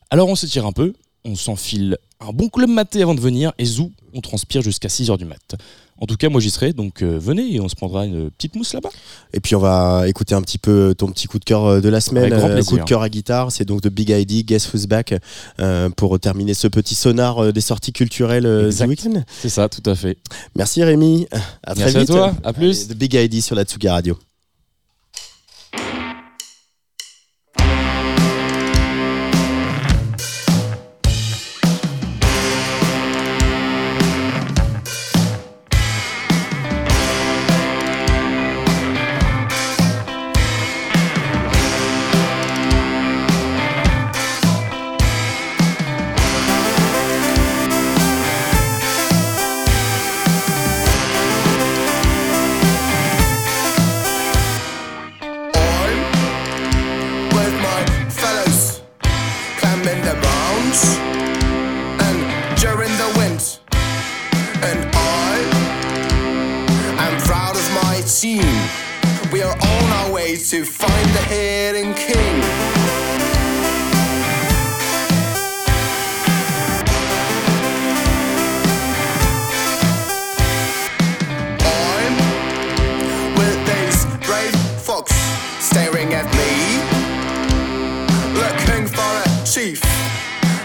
Alors 0.09 0.27
on 0.27 0.35
se 0.35 0.45
tire 0.45 0.65
un 0.65 0.73
peu, 0.73 0.91
on 1.26 1.36
s'enfile 1.36 1.97
un 2.19 2.32
bon 2.34 2.49
club 2.49 2.69
maté 2.69 3.01
avant 3.01 3.15
de 3.15 3.19
venir 3.19 3.51
et 3.57 3.65
zou, 3.65 3.91
on 4.13 4.22
transpire 4.22 4.61
jusqu'à 4.61 4.88
6h 4.89 5.17
du 5.17 5.26
mat. 5.26 5.55
En 5.99 6.07
tout 6.07 6.15
cas, 6.15 6.30
moi 6.30 6.41
j'y 6.41 6.49
serai, 6.49 6.74
donc 6.74 7.03
euh, 7.03 7.19
venez 7.19 7.53
et 7.53 7.59
on 7.59 7.69
se 7.69 7.76
prendra 7.76 8.07
une 8.07 8.32
petite 8.32 8.55
mousse 8.55 8.74
là-bas. 8.74 8.89
Et 9.34 9.39
puis 9.39 9.53
on 9.55 9.59
va 9.59 10.05
écouter 10.07 10.34
un 10.34 10.41
petit 10.41 10.57
peu 10.57 10.95
ton 10.97 11.07
petit 11.07 11.28
coup 11.28 11.38
de 11.38 11.45
cœur 11.45 11.63
euh, 11.65 11.80
de 11.80 11.89
la 11.89 12.01
semaine, 12.01 12.34
euh, 12.34 12.63
coup 12.63 12.78
de 12.78 12.84
cœur 12.84 13.03
à 13.03 13.09
guitare. 13.09 13.51
C'est 13.51 13.65
donc 13.65 13.82
de 13.82 13.89
Big 13.89 14.09
ID, 14.09 14.43
Guess 14.43 14.74
Who's 14.74 14.88
Back, 14.88 15.13
euh, 15.59 15.89
pour 15.91 16.19
terminer 16.19 16.55
ce 16.55 16.67
petit 16.67 16.95
sonar 16.95 17.38
euh, 17.43 17.51
des 17.51 17.61
sorties 17.61 17.93
culturelles 17.93 18.47
euh, 18.47 18.72
du 18.72 18.84
week-end. 18.84 19.24
C'est 19.41 19.49
ça, 19.49 19.69
tout 19.69 19.88
à 19.88 19.93
fait. 19.93 20.17
Merci 20.55 20.84
Rémi, 20.84 21.28
à 21.63 21.76
très 21.76 21.84
Merci 21.84 21.97
à 21.97 21.99
vite. 21.99 22.09
toi, 22.09 22.34
à 22.43 22.53
plus. 22.53 22.88
The 22.88 22.95
Big 22.95 23.13
ID 23.13 23.41
sur 23.41 23.55
la 23.55 23.63
Tsuga 23.63 23.93
Radio. 23.93 24.17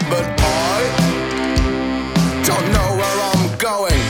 But 0.09 0.25
I 0.39 0.79
don't 2.45 2.67
know 2.71 2.89
where 2.99 3.19
I'm 3.31 3.57
going. 3.57 4.01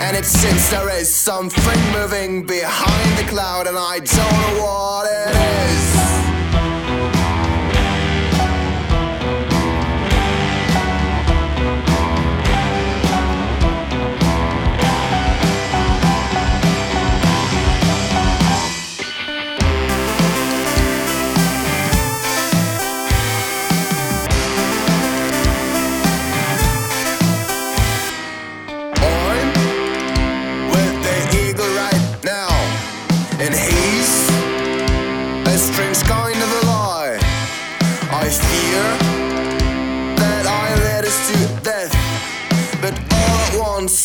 And 0.00 0.16
it 0.16 0.24
seems 0.24 0.70
there 0.70 0.90
is 0.90 1.12
something 1.12 1.80
moving 1.92 2.44
behind 2.46 3.18
the 3.18 3.24
cloud, 3.30 3.66
and 3.66 3.78
I 3.78 4.00
don't 4.00 4.32
know 4.42 4.62
what 4.64 5.09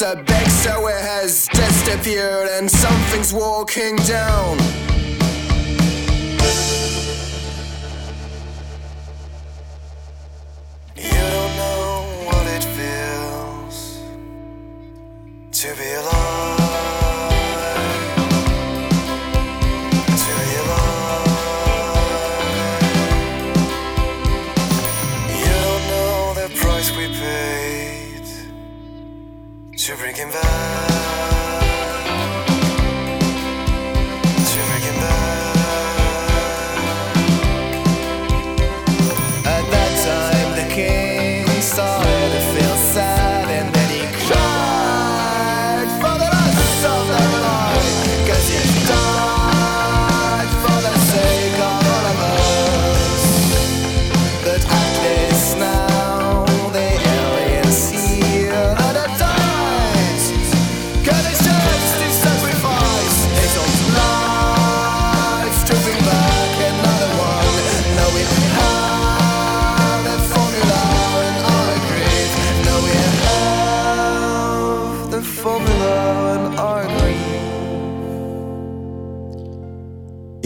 a 0.01 0.15
big 0.15 0.47
sour 0.47 0.91
has 0.91 1.47
disappeared, 1.47 2.49
and 2.49 2.69
something's 2.69 3.33
walking 3.33 3.95
down. 3.97 4.94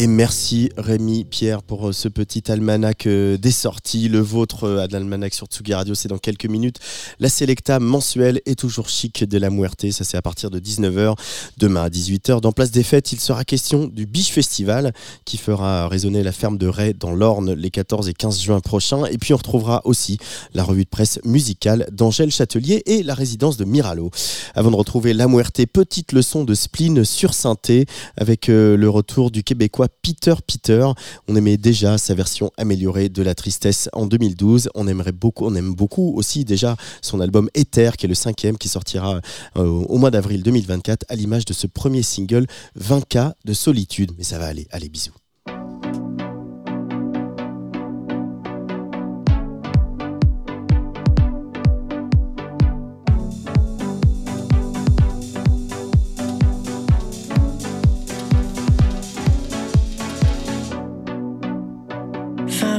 Et 0.01 0.07
merci 0.19 0.69
Rémi 0.75 1.23
Pierre 1.23 1.63
pour 1.63 1.87
euh, 1.87 1.93
ce 1.93 2.09
petit 2.09 2.51
almanach 2.51 3.07
euh, 3.07 3.37
des 3.37 3.51
sorties. 3.51 4.09
Le 4.09 4.19
vôtre 4.19 4.65
euh, 4.65 4.83
à 4.83 4.87
l'almanach 4.87 5.33
sur 5.33 5.47
Tsugi 5.47 5.73
Radio, 5.73 5.95
c'est 5.95 6.09
dans 6.09 6.17
quelques 6.17 6.47
minutes. 6.47 6.75
La 7.21 7.29
Selecta 7.29 7.79
mensuelle 7.79 8.41
est 8.45 8.59
toujours 8.59 8.89
chic 8.89 9.23
de 9.23 9.37
la 9.37 9.49
Muerte. 9.49 9.89
Ça, 9.91 10.03
c'est 10.03 10.17
à 10.17 10.21
partir 10.21 10.49
de 10.49 10.59
19h. 10.59 11.15
Demain 11.57 11.83
à 11.83 11.89
18h, 11.89 12.41
dans 12.41 12.51
Place 12.51 12.71
des 12.71 12.83
Fêtes, 12.83 13.13
il 13.13 13.19
sera 13.21 13.45
question 13.45 13.87
du 13.87 14.05
Biche 14.05 14.31
Festival 14.31 14.91
qui 15.23 15.37
fera 15.37 15.87
résonner 15.87 16.21
la 16.21 16.33
ferme 16.33 16.57
de 16.57 16.67
Ray 16.67 16.93
dans 16.93 17.11
l'Orne 17.11 17.53
les 17.53 17.71
14 17.71 18.09
et 18.09 18.13
15 18.13 18.41
juin 18.41 18.59
prochains. 18.59 19.05
Et 19.05 19.17
puis, 19.17 19.33
on 19.33 19.37
retrouvera 19.37 19.79
aussi 19.85 20.17
la 20.53 20.65
revue 20.65 20.83
de 20.83 20.89
presse 20.89 21.21
musicale 21.23 21.87
d'Angèle 21.93 22.31
Châtelier 22.31 22.83
et 22.87 23.03
la 23.03 23.13
résidence 23.13 23.55
de 23.55 23.63
Miralo. 23.63 24.11
Avant 24.53 24.69
de 24.69 24.75
retrouver 24.75 25.13
la 25.13 25.29
Muerte, 25.29 25.65
petite 25.71 26.11
leçon 26.11 26.43
de 26.43 26.55
spleen 26.55 27.05
sur 27.05 27.33
synthé 27.33 27.85
avec 28.17 28.47
le 28.47 28.89
retour 28.89 29.31
du 29.31 29.43
Québécois 29.43 29.87
Peter 30.13 30.33
Peter. 30.45 30.87
On 31.27 31.35
aimait 31.35 31.57
déjà 31.57 31.99
sa 31.99 32.15
version 32.15 32.51
améliorée 32.57 33.09
de 33.09 33.21
La 33.21 33.35
Tristesse 33.35 33.89
en 33.93 34.07
2012. 34.07 34.69
On 34.73 34.87
aimerait 34.87 35.11
beaucoup, 35.11 35.45
on 35.45 35.53
aime 35.53 35.75
beaucoup 35.75 36.13
aussi 36.15 36.45
déjà 36.45 36.75
son 37.03 37.19
album 37.19 37.47
Ether, 37.53 37.91
qui 37.95 38.07
est 38.07 38.09
le 38.09 38.15
cinquième, 38.15 38.57
qui 38.57 38.69
sortira 38.69 39.21
euh, 39.57 39.65
au 39.65 39.97
mois 39.99 40.09
d'avril 40.09 40.41
2024, 40.41 41.05
à 41.09 41.15
l'image 41.15 41.45
de 41.45 41.53
ce 41.53 41.67
premier 41.67 42.01
single 42.01 42.47
20K 42.79 43.33
de 43.45 43.53
solitude. 43.53 44.13
Mais 44.17 44.23
ça 44.23 44.39
va 44.39 44.47
aller. 44.47 44.67
Allez, 44.71 44.89
bisous. 44.89 45.18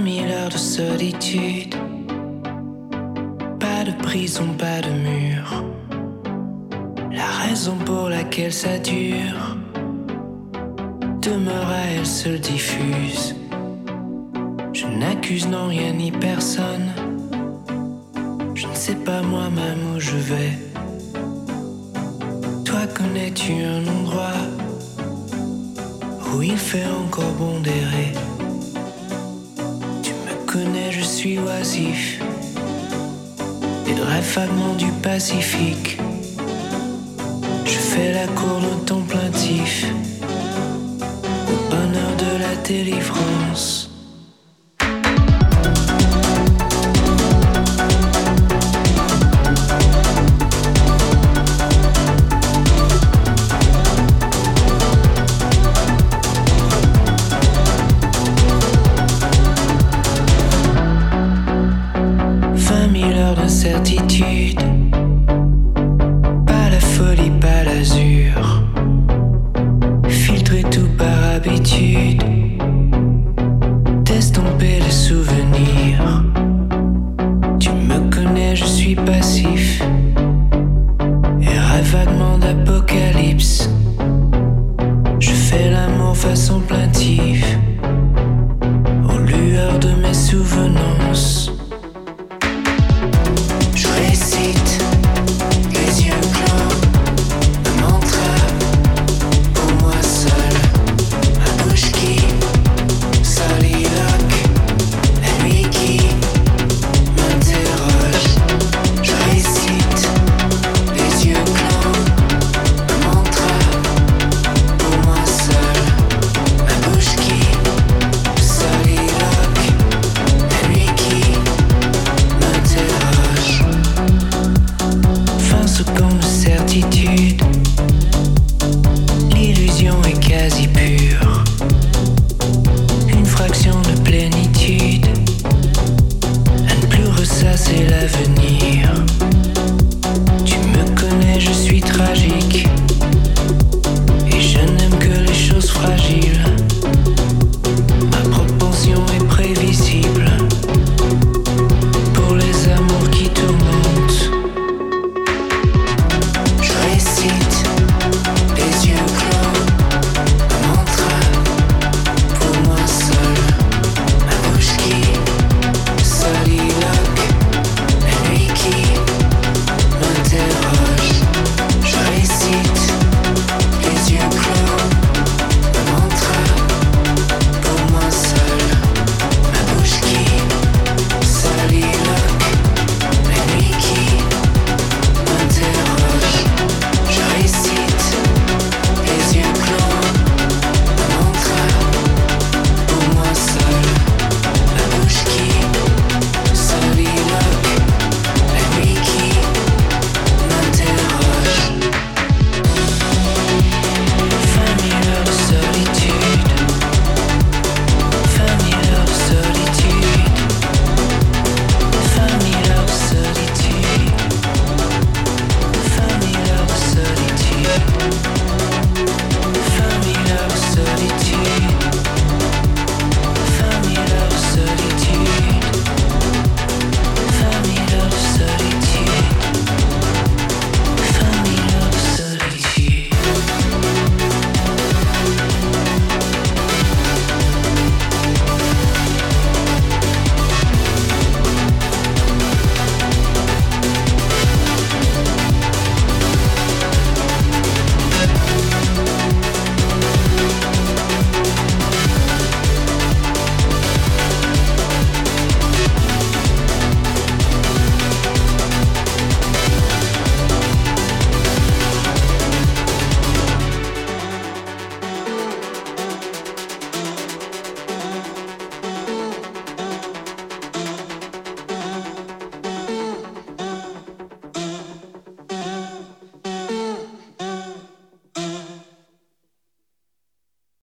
20 0.01 0.07
000 0.07 0.26
heures 0.28 0.48
de 0.48 0.57
solitude. 0.57 1.74
Pas 3.59 3.84
de 3.84 3.92
prison, 4.03 4.46
pas 4.57 4.80
de 4.80 4.90
mur. 4.90 5.64
La 7.12 7.26
raison 7.44 7.76
pour 7.84 8.09
laquelle 8.09 8.53
ça 8.53 8.78
dure 8.78 9.57
demeure 11.20 11.68
à 11.68 11.82
elle 11.94 12.07
seule 12.07 12.40
diffuse. 12.40 13.36
Je 14.72 14.86
n'accuse 14.86 15.46
non 15.46 15.66
rien 15.68 15.92
ni 15.92 16.11
personne. 16.11 16.88
Je 18.55 18.66
ne 18.66 18.74
sais 18.74 18.96
pas 18.96 19.20
moi-même 19.20 19.80
où 19.94 20.01
je 20.01 20.16
vais. 20.16 20.59
Toi 22.64 22.86
connais-tu 22.94 23.53
un 23.53 23.86
endroit 23.86 24.40
où 26.32 26.42
il 26.42 26.57
fait 26.57 26.86
encore 26.86 27.32
bon 27.32 27.61
suis 31.11 31.38
oisif. 31.38 32.20
Et 33.88 33.94
de 33.94 34.00
rêves 34.00 34.32
vaguement 34.34 34.74
du 34.74 34.86
Pacifique. 35.02 35.98
Je 37.64 37.78
fais 37.90 38.12
la 38.12 38.26
cour 38.28 38.61
de 38.61 38.84
ton 38.86 39.02
plaintif. 39.02 39.86
Au 40.22 41.70
bonheur 41.70 42.12
de 42.16 42.38
la 42.38 42.54
délivrance. 42.62 43.79